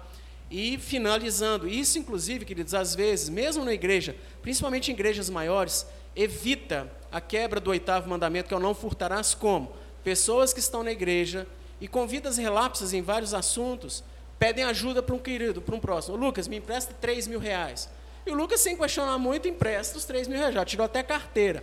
E 0.50 0.78
finalizando, 0.78 1.68
isso 1.68 1.98
inclusive, 1.98 2.44
queridos, 2.44 2.74
às 2.74 2.94
vezes, 2.94 3.28
mesmo 3.28 3.64
na 3.64 3.72
igreja, 3.72 4.16
principalmente 4.40 4.90
em 4.90 4.94
igrejas 4.94 5.30
maiores, 5.30 5.86
evita 6.16 6.90
a 7.10 7.20
quebra 7.20 7.60
do 7.60 7.70
oitavo 7.70 8.08
mandamento, 8.08 8.48
que 8.48 8.54
é 8.54 8.56
o 8.56 8.60
não 8.60 8.74
furtarás 8.74 9.34
como? 9.34 9.72
Pessoas 10.02 10.52
que 10.52 10.60
estão 10.60 10.82
na 10.82 10.90
igreja 10.90 11.46
e 11.80 11.88
com 11.88 12.06
vidas 12.06 12.36
relapsas 12.36 12.92
em 12.92 13.02
vários 13.02 13.34
assuntos, 13.34 14.02
pedem 14.38 14.64
ajuda 14.64 15.02
para 15.02 15.14
um 15.14 15.18
querido, 15.18 15.60
para 15.60 15.74
um 15.74 15.80
próximo. 15.80 16.16
Lucas, 16.16 16.48
me 16.48 16.56
empresta 16.56 16.94
3 17.00 17.26
mil 17.26 17.38
reais. 17.38 17.88
E 18.26 18.30
o 18.30 18.34
Lucas, 18.34 18.60
sem 18.60 18.76
questionar 18.76 19.18
muito, 19.18 19.48
empresta 19.48 19.98
os 19.98 20.04
3 20.04 20.28
mil 20.28 20.38
reais, 20.38 20.54
já 20.54 20.64
tirou 20.64 20.84
até 20.84 21.02
carteira. 21.02 21.62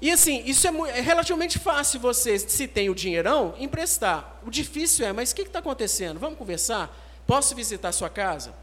E 0.00 0.10
assim, 0.10 0.42
isso 0.46 0.66
é, 0.66 0.98
é, 0.98 1.00
relativamente 1.00 1.58
fácil 1.58 1.98
você, 1.98 2.38
se 2.38 2.68
tem 2.68 2.88
o 2.88 2.94
dinheirão, 2.94 3.54
emprestar. 3.58 4.38
O 4.46 4.50
difícil 4.50 5.06
é, 5.06 5.12
mas 5.12 5.32
o 5.32 5.34
que 5.34 5.42
está 5.42 5.58
acontecendo? 5.58 6.20
Vamos 6.20 6.38
conversar? 6.38 6.96
Posso 7.26 7.54
visitar 7.54 7.88
a 7.88 7.92
sua 7.92 8.08
casa? 8.08 8.54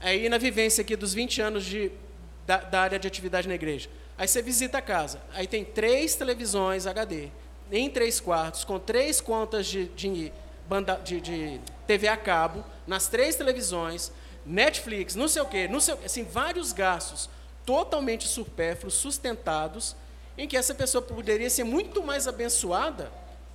Aí 0.00 0.28
na 0.28 0.38
vivência 0.38 0.82
aqui 0.82 0.94
dos 0.94 1.12
20 1.12 1.40
anos 1.42 1.64
de, 1.64 1.90
da, 2.46 2.58
da, 2.58 2.80
área 2.82 2.98
de 2.98 3.08
atividade 3.08 3.48
na 3.48 3.54
igreja. 3.54 3.88
Aí 4.16 4.28
você 4.28 4.40
visita 4.40 4.78
a 4.78 4.82
casa. 4.82 5.20
Aí 5.34 5.46
tem 5.46 5.64
três 5.64 6.14
televisões 6.14 6.86
HD, 6.86 7.30
em 7.72 7.90
três 7.90 8.20
quartos, 8.20 8.64
com 8.64 8.78
três 8.78 9.20
contas 9.20 9.66
de, 9.66 9.86
de, 9.88 10.32
de, 11.04 11.20
de 11.20 11.60
TV 11.86 12.06
a 12.06 12.16
cabo, 12.16 12.64
nas 12.86 13.08
três 13.08 13.34
televisões, 13.34 14.12
Netflix, 14.44 15.16
não 15.16 15.26
sei 15.26 15.42
o 15.42 15.46
quê, 15.46 15.66
não 15.66 15.80
sei, 15.80 15.94
assim, 16.04 16.22
vários 16.22 16.72
gastos 16.72 17.28
totalmente 17.64 18.28
supérfluos, 18.28 18.94
sustentados, 18.94 19.96
em 20.36 20.46
que 20.46 20.56
essa 20.56 20.74
pessoa 20.74 21.02
poderia 21.02 21.48
ser 21.48 21.64
muito 21.64 22.02
mais 22.02 22.28
abençoada 22.28 23.10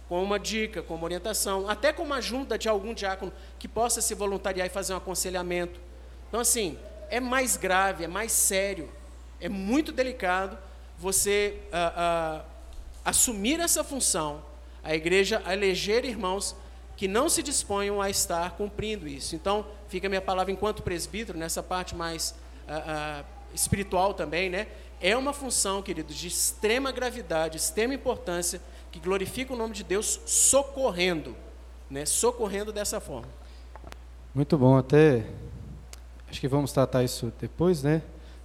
com 0.07 0.21
uma 0.21 0.37
dica, 0.37 0.81
com 0.81 0.95
uma 0.95 1.05
orientação, 1.05 1.69
até 1.69 1.93
com 1.93 2.03
uma 2.03 2.17
ajuda 2.17 2.57
de 2.57 2.67
algum 2.67 2.93
diácono 2.93 3.31
que 3.57 3.67
possa 3.67 4.01
se 4.01 4.13
voluntariar 4.13 4.67
e 4.67 4.69
fazer 4.69 4.93
um 4.93 4.97
aconselhamento. 4.97 5.79
Então, 6.27 6.39
assim, 6.39 6.77
é 7.09 7.19
mais 7.19 7.55
grave, 7.55 8.03
é 8.03 8.07
mais 8.07 8.31
sério, 8.31 8.89
é 9.39 9.47
muito 9.47 9.91
delicado 9.91 10.57
você 10.97 11.59
ah, 11.71 11.93
ah, 11.95 12.45
assumir 13.05 13.59
essa 13.59 13.83
função, 13.83 14.43
a 14.83 14.93
igreja 14.93 15.41
eleger 15.49 16.05
irmãos 16.05 16.55
que 16.97 17.07
não 17.07 17.29
se 17.29 17.41
disponham 17.41 18.01
a 18.01 18.09
estar 18.09 18.51
cumprindo 18.51 19.07
isso. 19.07 19.35
Então, 19.35 19.65
fica 19.87 20.07
a 20.07 20.09
minha 20.09 20.21
palavra 20.21 20.51
enquanto 20.51 20.83
presbítero, 20.83 21.37
nessa 21.37 21.63
parte 21.63 21.95
mais 21.95 22.35
ah, 22.67 23.23
espiritual 23.53 24.13
também, 24.13 24.49
né? 24.49 24.67
É 25.01 25.17
uma 25.17 25.33
função, 25.33 25.81
queridos, 25.81 26.15
de 26.15 26.27
extrema 26.27 26.91
gravidade, 26.91 27.57
extrema 27.57 27.93
importância, 27.93 28.61
que 28.91 28.99
glorifica 28.99 29.53
o 29.53 29.57
nome 29.57 29.73
de 29.73 29.83
Deus 29.83 30.19
socorrendo, 30.25 31.35
né? 31.89 32.05
socorrendo 32.05 32.71
dessa 32.71 32.99
forma. 32.99 33.27
Muito 34.33 34.57
bom, 34.57 34.77
até 34.77 35.25
acho 36.29 36.39
que 36.39 36.47
vamos 36.47 36.71
tratar 36.71 37.03
isso 37.03 37.33
depois, 37.39 37.83
né? 37.83 38.01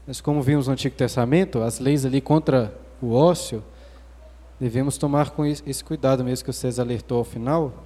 Mas 0.06 0.20
como 0.20 0.40
vimos 0.42 0.66
no 0.66 0.72
Antigo 0.72 0.96
Testamento, 0.96 1.62
as 1.62 1.78
leis 1.78 2.04
ali 2.04 2.20
contra 2.20 2.74
o 3.02 3.12
ócio, 3.12 3.62
devemos 4.58 4.96
tomar 4.96 5.30
com 5.30 5.44
esse 5.44 5.84
cuidado 5.84 6.24
mesmo 6.24 6.44
que 6.44 6.52
César 6.52 6.82
alertou 6.82 7.18
ao 7.18 7.24
final, 7.24 7.84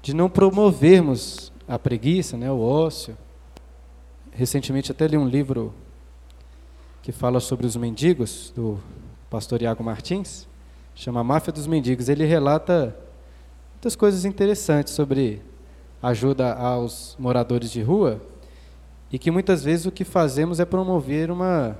de 0.00 0.14
não 0.14 0.30
promovermos 0.30 1.52
a 1.66 1.78
preguiça, 1.78 2.36
né, 2.36 2.50
o 2.50 2.60
ócio. 2.60 3.16
Recentemente 4.32 4.92
até 4.92 5.06
li 5.06 5.16
um 5.16 5.28
livro 5.28 5.74
que 7.08 7.12
fala 7.12 7.40
sobre 7.40 7.66
os 7.66 7.74
mendigos, 7.74 8.52
do 8.54 8.78
pastor 9.30 9.62
Iago 9.62 9.82
Martins, 9.82 10.46
chama 10.94 11.24
Máfia 11.24 11.50
dos 11.50 11.66
Mendigos. 11.66 12.10
Ele 12.10 12.26
relata 12.26 12.94
muitas 13.72 13.96
coisas 13.96 14.26
interessantes 14.26 14.92
sobre 14.92 15.40
ajuda 16.02 16.52
aos 16.52 17.16
moradores 17.18 17.70
de 17.70 17.80
rua 17.80 18.20
e 19.10 19.18
que 19.18 19.30
muitas 19.30 19.64
vezes 19.64 19.86
o 19.86 19.90
que 19.90 20.04
fazemos 20.04 20.60
é 20.60 20.66
promover 20.66 21.30
uma, 21.30 21.78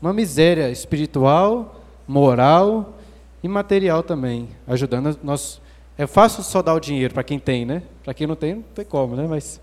uma 0.00 0.12
miséria 0.12 0.70
espiritual, 0.70 1.82
moral 2.06 2.94
e 3.42 3.48
material 3.48 4.04
também, 4.04 4.50
ajudando 4.68 5.18
nós. 5.20 5.60
É 5.98 6.06
fácil 6.06 6.44
só 6.44 6.62
dar 6.62 6.74
o 6.74 6.80
dinheiro 6.80 7.12
para 7.12 7.24
quem 7.24 7.40
tem, 7.40 7.66
né? 7.66 7.82
Para 8.04 8.14
quem 8.14 8.24
não 8.24 8.36
tem, 8.36 8.54
não 8.54 8.62
tem 8.62 8.84
como, 8.84 9.16
né? 9.16 9.26
Mas 9.28 9.60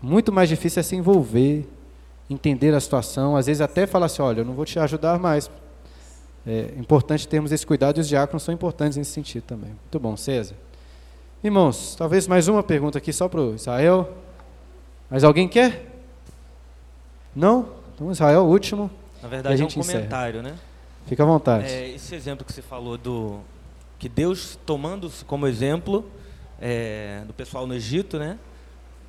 muito 0.00 0.30
mais 0.30 0.48
difícil 0.48 0.78
é 0.78 0.82
se 0.84 0.94
envolver, 0.94 1.68
entender 2.28 2.74
a 2.74 2.80
situação, 2.80 3.36
às 3.36 3.46
vezes 3.46 3.60
até 3.60 3.86
falar 3.86 4.06
assim, 4.06 4.22
olha, 4.22 4.40
eu 4.40 4.44
não 4.44 4.54
vou 4.54 4.64
te 4.64 4.78
ajudar 4.78 5.18
mais. 5.18 5.50
É 6.46 6.74
importante 6.78 7.26
termos 7.26 7.52
esse 7.52 7.66
cuidado 7.66 7.98
e 7.98 8.00
os 8.00 8.08
diáconos 8.08 8.42
são 8.42 8.54
importantes 8.54 8.96
nesse 8.96 9.10
sentido 9.10 9.42
também. 9.44 9.70
Muito 9.70 9.98
bom, 10.00 10.16
César. 10.16 10.54
Irmãos, 11.42 11.94
talvez 11.96 12.26
mais 12.26 12.48
uma 12.48 12.62
pergunta 12.62 12.98
aqui 12.98 13.12
só 13.12 13.28
para 13.28 13.40
o 13.40 13.54
Israel. 13.54 14.12
Mas 15.10 15.24
alguém 15.24 15.48
quer? 15.48 15.86
Não? 17.34 17.68
Então, 17.94 18.10
Israel, 18.10 18.44
último. 18.44 18.90
Na 19.22 19.28
verdade, 19.28 19.62
é 19.62 19.64
um 19.64 19.68
comentário, 19.68 20.40
encerra. 20.40 20.54
né? 20.54 20.60
Fica 21.06 21.22
à 21.22 21.26
vontade. 21.26 21.66
É, 21.66 21.88
esse 21.88 22.14
exemplo 22.14 22.44
que 22.44 22.52
você 22.52 22.62
falou 22.62 22.98
do 22.98 23.40
que 23.98 24.08
Deus 24.08 24.58
tomando 24.66 25.10
como 25.26 25.46
exemplo 25.46 26.04
é, 26.60 27.22
do 27.26 27.32
pessoal 27.32 27.66
no 27.66 27.74
Egito, 27.74 28.18
né? 28.18 28.38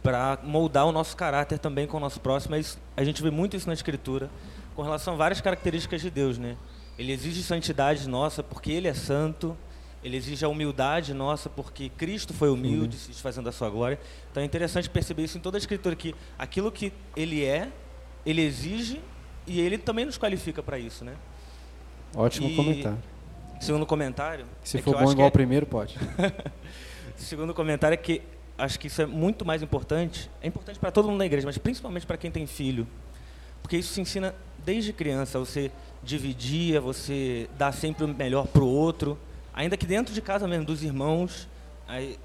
Para 0.01 0.39
moldar 0.43 0.85
o 0.85 0.91
nosso 0.91 1.15
caráter 1.15 1.59
também 1.59 1.87
com 1.87 1.97
o 1.97 1.99
nosso 1.99 2.19
próximo. 2.19 2.55
Mas 2.55 2.77
a 2.95 3.03
gente 3.03 3.21
vê 3.21 3.29
muito 3.29 3.55
isso 3.55 3.67
na 3.67 3.73
Escritura, 3.73 4.29
com 4.75 4.81
relação 4.81 5.13
a 5.13 5.17
várias 5.17 5.41
características 5.41 6.01
de 6.01 6.09
Deus. 6.09 6.37
Né? 6.37 6.55
Ele 6.97 7.11
exige 7.11 7.43
santidade 7.43 8.07
nossa 8.07 8.43
porque 8.43 8.71
Ele 8.71 8.87
é 8.87 8.93
santo, 8.93 9.57
ele 10.03 10.15
exige 10.15 10.45
a 10.45 10.47
humildade 10.47 11.13
nossa 11.13 11.49
porque 11.49 11.89
Cristo 11.89 12.33
foi 12.33 12.49
humilde, 12.49 12.95
se 12.95 13.09
desfazendo 13.09 13.45
da 13.45 13.51
sua 13.51 13.69
glória. 13.69 13.99
Então 14.31 14.41
é 14.41 14.45
interessante 14.45 14.89
perceber 14.89 15.23
isso 15.23 15.37
em 15.37 15.41
toda 15.41 15.57
a 15.57 15.59
Escritura, 15.59 15.95
que 15.95 16.15
aquilo 16.37 16.71
que 16.71 16.93
Ele 17.15 17.43
é, 17.43 17.69
Ele 18.25 18.41
exige 18.41 19.01
e 19.45 19.59
Ele 19.59 19.77
também 19.77 20.05
nos 20.05 20.17
qualifica 20.17 20.63
para 20.63 20.79
isso. 20.79 21.03
Né? 21.03 21.15
Ótimo 22.15 22.49
e, 22.49 22.55
comentário. 22.55 22.97
Segundo 23.59 23.85
comentário... 23.85 24.45
Se 24.63 24.77
é 24.77 24.81
for 24.81 24.97
bom 24.97 25.11
igual 25.11 25.25
o 25.25 25.27
é... 25.27 25.31
primeiro, 25.31 25.65
pode. 25.65 25.97
segundo 27.17 27.53
comentário 27.53 27.93
é 27.93 27.97
que 27.97 28.21
acho 28.59 28.79
que 28.79 28.87
isso 28.87 29.01
é 29.01 29.05
muito 29.05 29.45
mais 29.45 29.63
importante. 29.63 30.29
É 30.41 30.47
importante 30.47 30.77
para 30.77 30.91
todo 30.91 31.07
mundo 31.07 31.17
na 31.17 31.25
igreja, 31.25 31.47
mas 31.47 31.57
principalmente 31.57 32.05
para 32.05 32.17
quem 32.17 32.29
tem 32.29 32.45
filho. 32.45 32.85
Porque 33.61 33.77
isso 33.77 33.93
se 33.93 34.01
ensina 34.01 34.35
desde 34.65 34.93
criança, 34.93 35.39
você 35.39 35.71
dividir, 36.03 36.79
você 36.79 37.49
dar 37.57 37.71
sempre 37.71 38.03
o 38.03 38.07
melhor 38.07 38.47
para 38.47 38.61
o 38.61 38.67
outro. 38.67 39.17
Ainda 39.53 39.75
que 39.77 39.85
dentro 39.85 40.13
de 40.13 40.21
casa 40.21 40.47
mesmo, 40.47 40.65
dos 40.65 40.83
irmãos, 40.83 41.47
aí, 41.87 42.19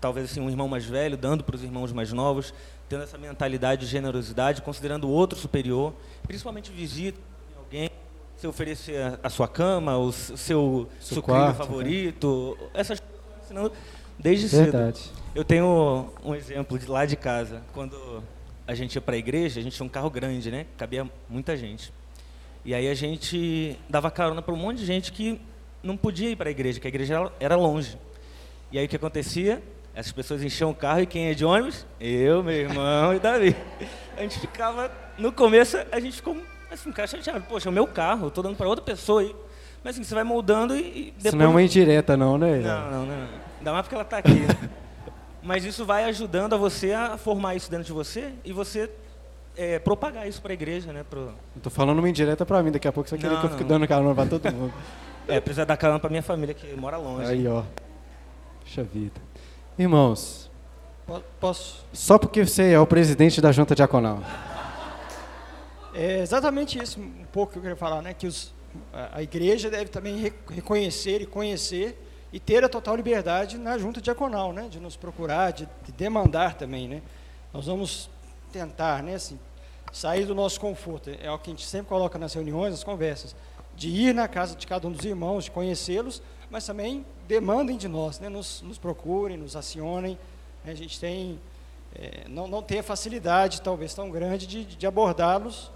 talvez 0.00 0.30
assim, 0.30 0.40
um 0.40 0.48
irmão 0.48 0.68
mais 0.68 0.84
velho 0.84 1.16
dando 1.16 1.44
para 1.44 1.56
os 1.56 1.62
irmãos 1.62 1.92
mais 1.92 2.12
novos, 2.12 2.54
tendo 2.88 3.02
essa 3.02 3.18
mentalidade 3.18 3.82
de 3.82 3.86
generosidade, 3.86 4.62
considerando 4.62 5.06
o 5.06 5.10
outro 5.10 5.38
superior, 5.38 5.92
principalmente 6.22 6.70
visita 6.70 7.18
alguém, 7.56 7.90
se 8.36 8.46
oferecer 8.46 9.18
a, 9.22 9.30
sua 9.30 9.48
cama, 9.48 9.96
o 9.96 10.12
seu, 10.12 10.36
seu 11.00 11.16
sucrilho 11.16 11.54
favorito, 11.54 12.56
né? 12.60 12.68
essas 12.74 13.00
coisas, 13.00 13.44
ensinando 13.44 13.72
desde 14.18 14.46
Verdade. 14.48 14.98
cedo. 14.98 15.16
Eu 15.34 15.44
tenho 15.44 16.08
um 16.24 16.34
exemplo 16.34 16.78
de 16.78 16.86
lá 16.86 17.04
de 17.04 17.16
casa. 17.16 17.62
Quando 17.72 18.22
a 18.66 18.74
gente 18.74 18.94
ia 18.94 19.00
para 19.00 19.14
a 19.14 19.18
igreja, 19.18 19.60
a 19.60 19.62
gente 19.62 19.76
tinha 19.76 19.86
um 19.86 19.88
carro 19.88 20.10
grande, 20.10 20.50
né? 20.50 20.66
Cabia 20.76 21.06
muita 21.28 21.56
gente. 21.56 21.92
E 22.64 22.74
aí 22.74 22.88
a 22.88 22.94
gente 22.94 23.78
dava 23.88 24.10
carona 24.10 24.42
para 24.42 24.52
um 24.52 24.56
monte 24.56 24.78
de 24.78 24.86
gente 24.86 25.12
que 25.12 25.40
não 25.82 25.96
podia 25.96 26.30
ir 26.30 26.36
para 26.36 26.48
a 26.48 26.50
igreja, 26.50 26.80
que 26.80 26.86
a 26.86 26.88
igreja 26.88 27.30
era 27.38 27.54
longe. 27.54 27.96
E 28.72 28.78
aí 28.78 28.86
o 28.86 28.88
que 28.88 28.96
acontecia? 28.96 29.62
Essas 29.94 30.12
pessoas 30.12 30.42
enchiam 30.42 30.70
o 30.70 30.74
carro 30.74 31.00
e 31.00 31.06
quem 31.06 31.28
é 31.28 31.34
de 31.34 31.44
ônibus? 31.44 31.86
Eu, 32.00 32.42
meu 32.42 32.54
irmão 32.54 33.14
e 33.14 33.20
Davi. 33.20 33.56
A 34.16 34.22
gente 34.22 34.40
ficava, 34.40 34.90
no 35.16 35.30
começo, 35.30 35.78
a 35.92 36.00
gente 36.00 36.16
ficou 36.16 36.36
assim, 36.70 36.90
cara 36.90 37.06
chateado. 37.06 37.44
Poxa, 37.48 37.68
é 37.68 37.70
o 37.70 37.72
meu 37.72 37.86
carro, 37.86 38.24
eu 38.24 38.28
estou 38.28 38.42
dando 38.42 38.56
para 38.56 38.68
outra 38.68 38.84
pessoa 38.84 39.20
aí. 39.20 39.34
Mas 39.84 39.94
assim, 39.94 40.02
você 40.02 40.14
vai 40.14 40.24
moldando 40.24 40.76
e, 40.76 40.80
e 40.80 41.04
depois... 41.12 41.26
Isso 41.26 41.36
não 41.36 41.44
é 41.44 41.48
uma 41.48 41.62
indireta 41.62 42.16
não, 42.16 42.36
né? 42.36 42.58
Não, 42.58 42.90
não, 42.90 43.06
não. 43.06 43.45
Ainda 43.66 43.72
mais 43.72 43.82
porque 43.82 43.96
ela 43.96 44.04
está 44.04 44.18
aqui. 44.18 44.30
Né? 44.32 44.70
Mas 45.42 45.64
isso 45.64 45.84
vai 45.84 46.04
ajudando 46.04 46.54
a 46.54 46.56
você 46.56 46.92
a 46.92 47.18
formar 47.18 47.56
isso 47.56 47.68
dentro 47.68 47.84
de 47.84 47.92
você 47.92 48.32
e 48.44 48.52
você 48.52 48.88
é, 49.56 49.80
propagar 49.80 50.28
isso 50.28 50.40
para 50.40 50.52
a 50.52 50.54
igreja, 50.54 50.92
né? 50.92 51.04
Pro... 51.08 51.32
Estou 51.56 51.72
falando 51.72 51.98
uma 51.98 52.08
indireta 52.08 52.46
para 52.46 52.62
mim, 52.62 52.70
daqui 52.70 52.86
a 52.86 52.92
pouco 52.92 53.08
você 53.08 53.16
vai 53.16 53.22
querer 53.22 53.40
que 53.40 53.46
eu 53.46 53.50
fique 53.50 53.64
dando 53.64 53.86
carona 53.88 54.14
para 54.14 54.28
todo 54.28 54.52
mundo. 54.52 54.72
é, 55.26 55.40
precisa 55.40 55.66
dar 55.66 55.76
carona 55.76 55.98
para 55.98 56.08
minha 56.08 56.22
família 56.22 56.54
que 56.54 56.72
mora 56.76 56.96
longe. 56.96 57.28
Aí, 57.28 57.46
ó. 57.48 57.64
Puxa 58.60 58.84
vida. 58.84 59.20
Irmãos. 59.76 60.48
Posso? 61.40 61.84
Só 61.92 62.18
porque 62.18 62.46
você 62.46 62.70
é 62.70 62.78
o 62.78 62.86
presidente 62.86 63.40
da 63.40 63.50
junta 63.50 63.74
diaconal. 63.74 64.20
É 65.92 66.20
exatamente 66.20 66.80
isso, 66.80 67.00
um 67.00 67.24
pouco 67.32 67.52
que 67.52 67.58
eu 67.58 67.62
queria 67.62 67.76
falar, 67.76 68.00
né? 68.00 68.14
Que 68.14 68.28
os, 68.28 68.54
a, 68.92 69.18
a 69.18 69.22
igreja 69.24 69.68
deve 69.68 69.86
também 69.86 70.32
reconhecer 70.48 71.22
e 71.22 71.26
conhecer 71.26 72.05
e 72.32 72.40
ter 72.40 72.64
a 72.64 72.68
total 72.68 72.96
liberdade 72.96 73.56
na 73.58 73.78
junta 73.78 74.00
diaconal, 74.00 74.52
né, 74.52 74.68
de 74.68 74.80
nos 74.80 74.96
procurar, 74.96 75.52
de, 75.52 75.68
de 75.84 75.92
demandar 75.92 76.54
também, 76.54 76.88
né. 76.88 77.02
Nós 77.52 77.66
vamos 77.66 78.10
tentar, 78.52 79.02
né, 79.02 79.14
assim, 79.14 79.38
sair 79.92 80.26
do 80.26 80.34
nosso 80.34 80.60
conforto. 80.60 81.10
É 81.20 81.30
o 81.30 81.38
que 81.38 81.50
a 81.50 81.52
gente 81.52 81.66
sempre 81.66 81.88
coloca 81.88 82.18
nas 82.18 82.34
reuniões, 82.34 82.72
nas 82.72 82.84
conversas, 82.84 83.34
de 83.74 83.88
ir 83.88 84.14
na 84.14 84.26
casa 84.26 84.56
de 84.56 84.66
cada 84.66 84.86
um 84.88 84.92
dos 84.92 85.04
irmãos, 85.04 85.44
de 85.44 85.50
conhecê-los, 85.50 86.22
mas 86.50 86.64
também 86.66 87.04
demandem 87.26 87.76
de 87.76 87.88
nós, 87.88 88.18
né, 88.18 88.28
nos, 88.28 88.62
nos 88.62 88.78
procurem, 88.78 89.36
nos 89.36 89.56
acionem. 89.56 90.18
A 90.64 90.74
gente 90.74 90.98
tem 90.98 91.38
é, 91.98 92.28
não, 92.28 92.46
não 92.46 92.62
tem 92.62 92.80
a 92.80 92.82
facilidade, 92.82 93.62
talvez 93.62 93.94
tão 93.94 94.10
grande, 94.10 94.46
de, 94.46 94.64
de 94.64 94.86
abordá-los, 94.86 95.70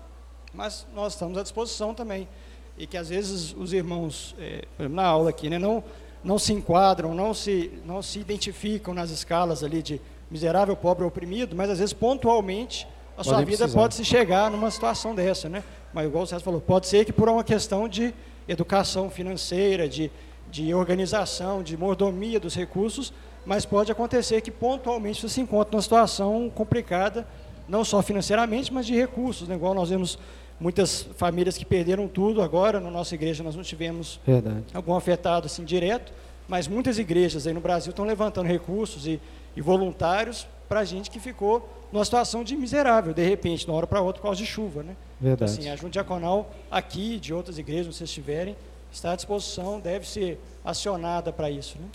mas 0.52 0.86
nós 0.94 1.14
estamos 1.14 1.38
à 1.38 1.42
disposição 1.42 1.94
também. 1.94 2.28
E 2.76 2.86
que 2.86 2.96
às 2.96 3.08
vezes 3.08 3.54
os 3.56 3.72
irmãos, 3.72 4.34
é, 4.38 4.64
na 4.88 5.04
aula 5.04 5.30
aqui, 5.30 5.48
né, 5.48 5.58
não, 5.58 5.82
não 6.22 6.38
se 6.38 6.52
enquadram, 6.52 7.14
não 7.14 7.32
se, 7.32 7.72
não 7.84 8.02
se 8.02 8.20
identificam 8.20 8.92
nas 8.92 9.10
escalas 9.10 9.64
ali 9.64 9.82
de 9.82 10.00
miserável, 10.30 10.76
pobre, 10.76 11.04
oprimido, 11.04 11.56
mas 11.56 11.70
às 11.70 11.78
vezes 11.78 11.92
pontualmente 11.92 12.86
a 13.16 13.24
sua 13.24 13.38
vida 13.38 13.58
precisar. 13.58 13.78
pode 13.78 13.94
se 13.94 14.04
chegar 14.04 14.50
numa 14.50 14.70
situação 14.70 15.14
dessa, 15.14 15.48
né? 15.48 15.62
Mas 15.92 16.06
igual 16.06 16.24
o 16.24 16.26
César 16.26 16.42
falou, 16.42 16.60
pode 16.60 16.86
ser 16.86 17.04
que 17.04 17.12
por 17.12 17.28
uma 17.28 17.44
questão 17.44 17.88
de 17.88 18.14
educação 18.48 19.10
financeira, 19.10 19.88
de, 19.88 20.10
de 20.50 20.72
organização, 20.72 21.62
de 21.62 21.76
mordomia 21.76 22.38
dos 22.38 22.54
recursos, 22.54 23.12
mas 23.44 23.66
pode 23.66 23.90
acontecer 23.90 24.40
que 24.40 24.50
pontualmente 24.50 25.20
você 25.20 25.28
se 25.28 25.40
encontre 25.40 25.72
numa 25.72 25.82
situação 25.82 26.50
complicada, 26.54 27.26
não 27.68 27.84
só 27.84 28.02
financeiramente, 28.02 28.72
mas 28.72 28.86
de 28.86 28.94
recursos, 28.94 29.48
né? 29.48 29.54
igual 29.54 29.74
nós 29.74 29.90
vemos 29.90 30.18
muitas 30.60 31.02
famílias 31.16 31.56
que 31.56 31.64
perderam 31.64 32.06
tudo 32.06 32.42
agora, 32.42 32.78
na 32.78 32.90
nossa 32.90 33.14
igreja 33.14 33.42
nós 33.42 33.56
não 33.56 33.62
tivemos 33.62 34.20
Verdade. 34.26 34.64
algum 34.74 34.94
afetado 34.94 35.46
assim 35.46 35.64
direto, 35.64 36.12
mas 36.46 36.68
muitas 36.68 36.98
igrejas 36.98 37.46
aí 37.46 37.54
no 37.54 37.60
Brasil 37.60 37.90
estão 37.90 38.04
levantando 38.04 38.46
recursos 38.46 39.06
e, 39.06 39.20
e 39.56 39.60
voluntários 39.60 40.46
para 40.68 40.84
gente 40.84 41.10
que 41.10 41.18
ficou 41.18 41.68
numa 41.92 42.04
situação 42.04 42.44
de 42.44 42.56
miserável, 42.56 43.12
de 43.12 43.24
repente, 43.24 43.64
de 43.64 43.70
uma 43.70 43.76
hora 43.76 43.86
para 43.86 44.00
outra, 44.00 44.20
por 44.20 44.28
causa 44.28 44.38
de 44.38 44.46
chuva. 44.46 44.82
Né? 44.82 44.94
Verdade. 45.20 45.52
Então, 45.52 45.62
assim, 45.62 45.70
a 45.70 45.76
Junta 45.76 45.90
Diaconal 45.90 46.50
aqui, 46.70 47.18
de 47.18 47.34
outras 47.34 47.58
igrejas, 47.58 47.86
se 47.86 47.98
vocês 47.98 48.10
estiverem, 48.10 48.54
está 48.92 49.12
à 49.12 49.16
disposição, 49.16 49.80
deve 49.80 50.06
ser 50.08 50.38
acionada 50.64 51.32
para 51.32 51.50
isso. 51.50 51.76
Né? 51.78 51.86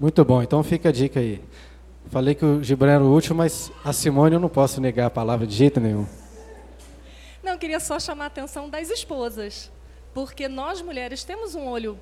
Muito 0.00 0.24
bom, 0.24 0.42
então 0.42 0.62
fica 0.62 0.88
a 0.88 0.92
dica 0.92 1.20
aí. 1.20 1.42
Falei 2.10 2.34
que 2.34 2.44
o 2.44 2.62
Gibran 2.62 2.92
era 2.92 3.04
o 3.04 3.12
último, 3.12 3.36
mas 3.36 3.70
a 3.84 3.92
Simone 3.92 4.34
eu 4.34 4.40
não 4.40 4.48
posso 4.48 4.80
negar 4.80 5.06
a 5.06 5.10
palavra 5.10 5.46
de 5.46 5.54
jeito 5.54 5.80
nenhum. 5.80 6.06
Não, 7.42 7.58
queria 7.58 7.80
só 7.80 7.98
chamar 7.98 8.24
a 8.24 8.26
atenção 8.28 8.68
das 8.68 8.88
esposas, 8.88 9.70
porque 10.14 10.48
nós 10.48 10.80
mulheres 10.80 11.24
temos 11.24 11.54
um 11.54 11.66
olho 11.66 11.98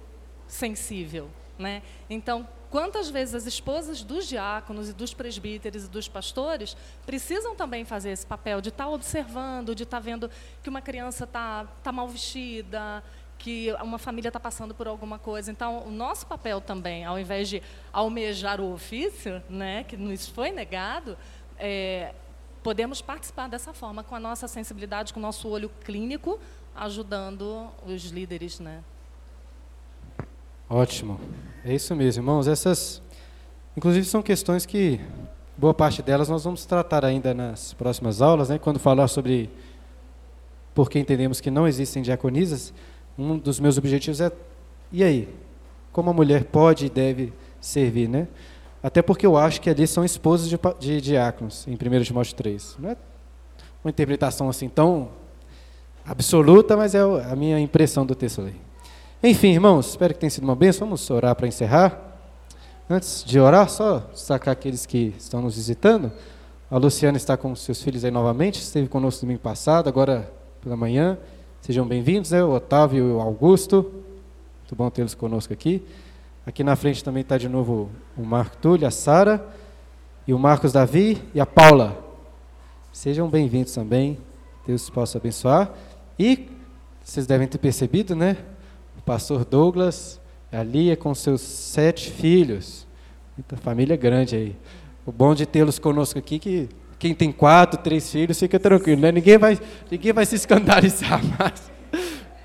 sensível, 0.46 1.30
né? 1.58 1.82
Então, 2.08 2.46
quantas 2.70 3.08
vezes 3.08 3.34
as 3.34 3.46
esposas 3.46 4.02
dos 4.02 4.26
diáconos 4.28 4.90
e 4.90 4.92
dos 4.92 5.14
presbíteros 5.14 5.84
e 5.84 5.88
dos 5.88 6.08
pastores 6.08 6.76
precisam 7.06 7.56
também 7.56 7.84
fazer 7.84 8.10
esse 8.10 8.26
papel 8.26 8.60
de 8.60 8.68
estar 8.68 8.84
tá 8.84 8.90
observando, 8.90 9.74
de 9.74 9.84
estar 9.84 9.96
tá 9.96 10.02
vendo 10.02 10.30
que 10.62 10.68
uma 10.68 10.82
criança 10.82 11.24
está 11.24 11.64
tá 11.82 11.90
mal 11.90 12.06
vestida, 12.06 13.02
que 13.38 13.72
uma 13.82 13.98
família 13.98 14.28
está 14.28 14.38
passando 14.38 14.74
por 14.74 14.86
alguma 14.86 15.18
coisa. 15.18 15.50
Então, 15.50 15.84
o 15.86 15.90
nosso 15.90 16.26
papel 16.26 16.60
também, 16.60 17.04
ao 17.04 17.18
invés 17.18 17.48
de 17.48 17.62
almejar 17.92 18.60
o 18.60 18.74
ofício, 18.74 19.42
né, 19.48 19.84
que 19.84 19.96
nos 19.96 20.28
foi 20.28 20.52
negado, 20.52 21.16
é, 21.58 22.14
podemos 22.62 23.00
participar 23.00 23.48
dessa 23.48 23.72
forma, 23.72 24.02
com 24.02 24.14
a 24.14 24.20
nossa 24.20 24.46
sensibilidade, 24.46 25.12
com 25.12 25.20
o 25.20 25.22
nosso 25.22 25.48
olho 25.48 25.70
clínico, 25.84 26.38
ajudando 26.74 27.68
os 27.86 28.04
líderes. 28.06 28.60
Né? 28.60 28.80
Ótimo. 30.68 31.20
É 31.64 31.74
isso 31.74 31.94
mesmo, 31.94 32.22
irmãos. 32.22 32.46
Essas, 32.46 33.02
inclusive, 33.76 34.06
são 34.06 34.22
questões 34.22 34.64
que, 34.66 35.00
boa 35.56 35.74
parte 35.74 36.02
delas, 36.02 36.28
nós 36.28 36.44
vamos 36.44 36.64
tratar 36.64 37.04
ainda 37.04 37.34
nas 37.34 37.72
próximas 37.72 38.22
aulas, 38.22 38.48
né, 38.48 38.58
quando 38.58 38.78
falar 38.78 39.08
sobre 39.08 39.50
por 40.74 40.88
que 40.88 40.98
entendemos 40.98 41.40
que 41.40 41.50
não 41.50 41.66
existem 41.66 42.02
diaconisas 42.02 42.72
um 43.18 43.36
dos 43.36 43.60
meus 43.60 43.76
objetivos 43.76 44.20
é, 44.20 44.32
e 44.92 45.04
aí? 45.04 45.28
Como 45.92 46.08
a 46.08 46.12
mulher 46.12 46.44
pode 46.44 46.86
e 46.86 46.90
deve 46.90 47.32
servir, 47.60 48.08
né? 48.08 48.28
Até 48.82 49.02
porque 49.02 49.26
eu 49.26 49.36
acho 49.36 49.60
que 49.60 49.68
ali 49.68 49.86
são 49.86 50.04
esposas 50.04 50.48
de, 50.48 50.58
de 50.78 51.00
diáconos, 51.00 51.66
em 51.68 51.74
1 51.74 52.02
Timóteo 52.02 52.34
3. 52.34 52.76
Não 52.78 52.90
é 52.90 52.96
uma 53.84 53.90
interpretação 53.90 54.48
assim 54.48 54.68
tão 54.68 55.10
absoluta, 56.04 56.76
mas 56.76 56.94
é 56.94 57.00
a 57.00 57.36
minha 57.36 57.60
impressão 57.60 58.06
do 58.06 58.14
texto 58.14 58.40
ali. 58.40 58.54
Enfim, 59.22 59.48
irmãos, 59.48 59.90
espero 59.90 60.14
que 60.14 60.20
tenha 60.20 60.30
sido 60.30 60.44
uma 60.44 60.56
bênção. 60.56 60.86
Vamos 60.86 61.10
orar 61.10 61.34
para 61.36 61.46
encerrar. 61.46 62.10
Antes 62.88 63.22
de 63.24 63.38
orar, 63.38 63.68
só 63.68 63.98
destacar 64.12 64.52
aqueles 64.52 64.86
que 64.86 65.14
estão 65.18 65.42
nos 65.42 65.56
visitando. 65.56 66.10
A 66.70 66.78
Luciana 66.78 67.16
está 67.16 67.36
com 67.36 67.54
seus 67.54 67.82
filhos 67.82 68.04
aí 68.04 68.10
novamente, 68.10 68.60
esteve 68.60 68.88
conosco 68.88 69.22
domingo 69.22 69.40
passado, 69.40 69.88
agora 69.88 70.32
pela 70.62 70.76
manhã. 70.76 71.18
Sejam 71.60 71.86
bem-vindos, 71.86 72.30
né? 72.30 72.42
o 72.42 72.52
Otávio 72.52 73.08
e 73.08 73.12
o 73.12 73.20
Augusto. 73.20 73.82
Muito 74.60 74.74
bom 74.74 74.88
tê-los 74.88 75.14
conosco 75.14 75.52
aqui. 75.52 75.82
Aqui 76.46 76.64
na 76.64 76.74
frente 76.74 77.04
também 77.04 77.20
está 77.20 77.36
de 77.36 77.48
novo 77.48 77.90
o 78.20 78.26
Marco 78.26 78.56
Túlio, 78.58 78.86
a 78.86 78.90
Sara, 78.90 79.44
e 80.26 80.34
o 80.34 80.38
Marcos 80.38 80.72
Davi 80.72 81.22
e 81.34 81.40
a 81.40 81.46
Paula. 81.46 81.98
Sejam 82.92 83.28
bem-vindos 83.28 83.72
também. 83.72 84.18
Deus 84.66 84.90
possa 84.90 85.16
abençoar. 85.16 85.70
E 86.18 86.48
vocês 87.02 87.26
devem 87.26 87.48
ter 87.48 87.56
percebido, 87.56 88.14
né? 88.14 88.36
O 88.98 89.00
pastor 89.00 89.44
Douglas, 89.44 90.20
ali 90.52 90.90
é 90.90 90.96
com 90.96 91.14
seus 91.14 91.40
sete 91.40 92.10
filhos. 92.10 92.86
Muita 93.36 93.56
família 93.56 93.96
grande 93.96 94.36
aí. 94.36 94.56
O 95.06 95.10
bom 95.10 95.34
de 95.34 95.46
tê-los 95.46 95.78
conosco 95.78 96.18
aqui 96.18 96.38
que 96.38 96.68
quem 96.98 97.14
tem 97.14 97.32
quatro, 97.32 97.80
três 97.80 98.12
filhos, 98.12 98.38
fica 98.38 98.60
tranquilo, 98.60 99.00
né? 99.00 99.10
Ninguém 99.10 99.38
vai, 99.38 99.58
ninguém 99.90 100.12
vai 100.12 100.26
se 100.26 100.34
escandalizar 100.34 101.22
mais. 101.38 101.72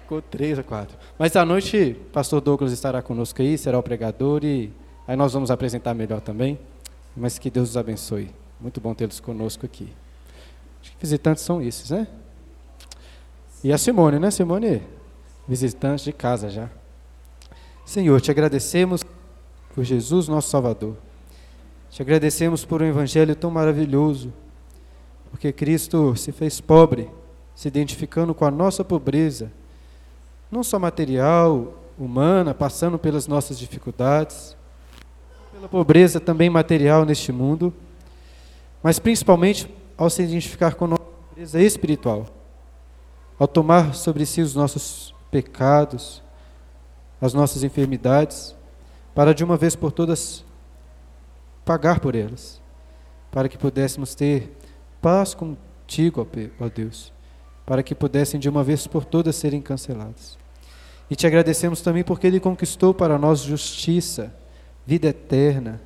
Ficou 0.02 0.22
três 0.22 0.58
a 0.58 0.64
quatro. 0.64 0.98
Mas 1.20 1.36
à 1.36 1.44
noite, 1.44 1.98
pastor 2.14 2.40
Douglas 2.40 2.72
estará 2.72 3.02
conosco 3.02 3.42
aí, 3.42 3.58
será 3.58 3.78
o 3.78 3.84
pregador 3.84 4.46
e 4.46 4.72
aí 5.08 5.16
nós 5.16 5.34
vamos 5.34 5.52
apresentar 5.52 5.94
melhor 5.94 6.22
também. 6.22 6.60
Mas 7.16 7.40
que 7.40 7.50
Deus 7.50 7.70
os 7.70 7.78
abençoe. 7.78 8.30
Muito 8.60 8.82
bom 8.82 8.94
tê-los 8.94 9.20
conosco 9.20 9.66
aqui. 9.66 9.92
Acho 10.82 10.92
que 10.92 10.98
visitantes 11.00 11.44
são 11.44 11.62
esses, 11.62 11.90
né? 11.90 12.08
E 13.64 13.72
a 13.72 13.78
Simone, 13.78 14.20
né, 14.20 14.30
Simone? 14.32 14.82
Visitante 15.48 16.04
de 16.04 16.14
casa 16.14 16.50
já. 16.50 16.70
Senhor, 17.86 18.20
te 18.20 18.32
agradecemos 18.32 19.02
por 19.74 19.84
Jesus, 19.84 20.28
nosso 20.28 20.50
Salvador. 20.50 20.98
Te 21.90 22.02
agradecemos 22.02 22.66
por 22.66 22.82
um 22.82 22.86
evangelho 22.86 23.36
tão 23.36 23.50
maravilhoso 23.50 24.34
porque 25.36 25.52
Cristo 25.52 26.16
se 26.16 26.32
fez 26.32 26.62
pobre, 26.62 27.12
se 27.54 27.68
identificando 27.68 28.34
com 28.34 28.46
a 28.46 28.52
nossa 28.52 28.86
pobreza, 28.86 29.52
não 30.50 30.64
só 30.64 30.80
material, 30.80 31.74
humana, 32.00 32.54
passando 32.54 32.98
pelas 32.98 33.28
nossas 33.28 33.60
dificuldades, 33.60 34.56
pela 35.56 35.70
pobreza 35.70 36.20
também 36.20 36.50
material 36.50 37.06
neste 37.06 37.32
mundo, 37.32 37.74
mas 38.84 39.00
principalmente 39.00 39.74
ao 39.98 40.10
se 40.10 40.22
identificar 40.22 40.76
com 40.76 40.84
a 40.84 40.88
nossa 40.90 41.04
pobreza 41.04 41.62
espiritual, 41.62 42.28
ao 43.40 43.48
tomar 43.48 43.96
sobre 43.96 44.26
si 44.26 44.42
os 44.42 44.54
nossos 44.54 45.16
pecados, 45.32 46.22
as 47.22 47.34
nossas 47.34 47.64
enfermidades, 47.64 48.54
para 49.14 49.34
de 49.34 49.46
uma 49.46 49.56
vez 49.56 49.78
por 49.78 49.94
todas 49.94 50.44
pagar 51.64 52.02
por 52.02 52.16
elas, 52.16 52.62
para 53.32 53.48
que 53.48 53.58
pudéssemos 53.58 54.14
ter 54.14 54.52
paz 55.02 55.34
contigo, 55.34 56.28
ó 56.60 56.68
Deus, 56.68 57.14
para 57.66 57.82
que 57.82 57.96
pudessem 57.96 58.42
de 58.42 58.50
uma 58.50 58.62
vez 58.62 58.88
por 58.88 59.06
todas 59.06 59.38
serem 59.38 59.62
cancelados. 59.62 60.38
E 61.10 61.16
te 61.16 61.26
agradecemos 61.26 61.80
também 61.80 62.04
porque 62.04 62.28
Ele 62.28 62.42
conquistou 62.42 62.94
para 62.94 63.18
nós 63.18 63.40
justiça, 63.40 64.34
vida 64.86 65.08
eterna, 65.08 65.82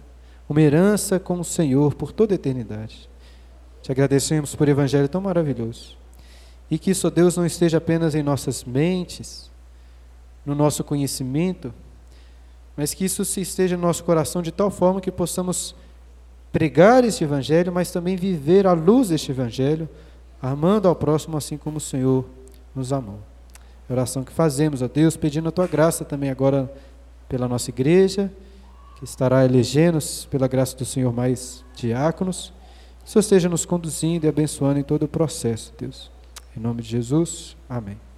uma 0.48 0.62
herança 0.62 1.20
com 1.20 1.40
o 1.40 1.44
Senhor 1.44 1.94
por 1.94 2.12
toda 2.12 2.34
a 2.34 2.36
eternidade. 2.36 3.10
Te 3.82 3.92
agradecemos 3.92 4.56
por 4.56 4.68
Evangelho 4.68 5.08
tão 5.08 5.22
maravilhoso. 5.22 5.98
E 6.70 6.78
que 6.78 6.92
isso, 6.92 7.10
Deus, 7.10 7.38
não 7.38 7.46
esteja 7.46 7.78
apenas 7.78 8.14
em 8.14 8.22
nossas 8.22 8.64
mentes, 8.64 9.50
no 10.46 10.54
nosso 10.54 10.84
conhecimento, 10.84 11.74
mas 12.76 12.94
que 12.94 13.06
isso 13.06 13.26
se 13.26 13.42
esteja 13.42 13.76
no 13.76 13.84
nosso 13.84 14.04
coração 14.04 14.42
de 14.42 14.52
tal 14.52 14.70
forma 14.70 15.02
que 15.02 15.12
possamos 15.12 15.76
pregar 16.52 17.04
este 17.04 17.24
Evangelho, 17.24 17.72
mas 17.72 17.92
também 17.92 18.16
viver 18.16 18.66
à 18.66 18.74
luz 18.74 19.10
deste 19.10 19.32
Evangelho, 19.32 19.88
amando 20.42 20.88
ao 20.88 20.96
próximo 20.96 21.38
assim 21.38 21.58
como 21.58 21.78
o 21.78 21.82
Senhor 21.82 22.26
nos 22.76 22.94
amou. 22.94 23.20
A 23.90 23.94
oração 23.94 24.24
que 24.24 24.32
fazemos, 24.32 24.82
ó 24.82 24.88
Deus, 24.88 25.18
pedindo 25.18 25.50
a 25.50 25.52
tua 25.52 25.68
graça 25.68 26.06
também 26.06 26.30
agora 26.30 26.72
pela 27.28 27.48
nossa 27.48 27.70
igreja, 27.70 28.32
que 29.00 29.06
estará 29.06 29.46
elegendo 29.46 29.98
pela 30.30 30.46
graça 30.46 30.76
do 30.76 30.84
Senhor 30.84 31.14
mais 31.14 31.64
diáconos. 31.74 32.54
Que 33.00 33.08
o 33.08 33.10
Senhor 33.10 33.22
esteja 33.22 33.50
nos 33.50 33.66
conduzindo 33.66 34.26
e 34.26 34.30
abençoando 34.30 34.78
em 34.78 34.84
todo 34.84 35.04
o 35.04 35.08
processo, 35.08 35.74
Deus. 35.78 36.12
Em 36.56 36.60
nome 36.60 36.82
de 36.82 36.90
Jesus, 36.90 37.56
amém. 37.70 38.09